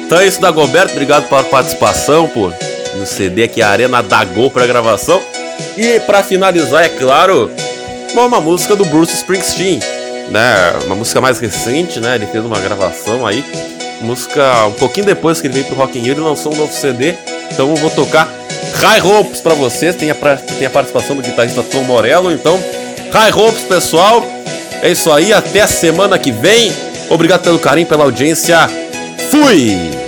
[0.07, 2.53] Então é isso da Goberto, obrigado pela participação, pô.
[2.99, 5.21] No CD aqui, a Arena da Gol pra gravação.
[5.77, 7.51] E pra finalizar, é claro,
[8.15, 9.81] uma música do Bruce Springsteen,
[10.31, 10.73] né?
[10.85, 12.15] Uma música mais recente, né?
[12.17, 13.45] Ele fez uma gravação aí.
[14.01, 16.73] Música um pouquinho depois que ele veio pro Rock in Rio, ele lançou um novo
[16.73, 17.15] CD.
[17.51, 18.29] Então eu vou tocar
[18.81, 19.97] High Hopes pra vocês.
[19.97, 22.33] Tem a, tem a participação do guitarrista Tom Morello.
[22.33, 22.63] Então,
[23.13, 24.25] High Hopes, pessoal.
[24.83, 26.73] É isso aí, até a semana que vem.
[27.09, 28.69] Obrigado pelo carinho, pela audiência.
[29.31, 30.04] Fui!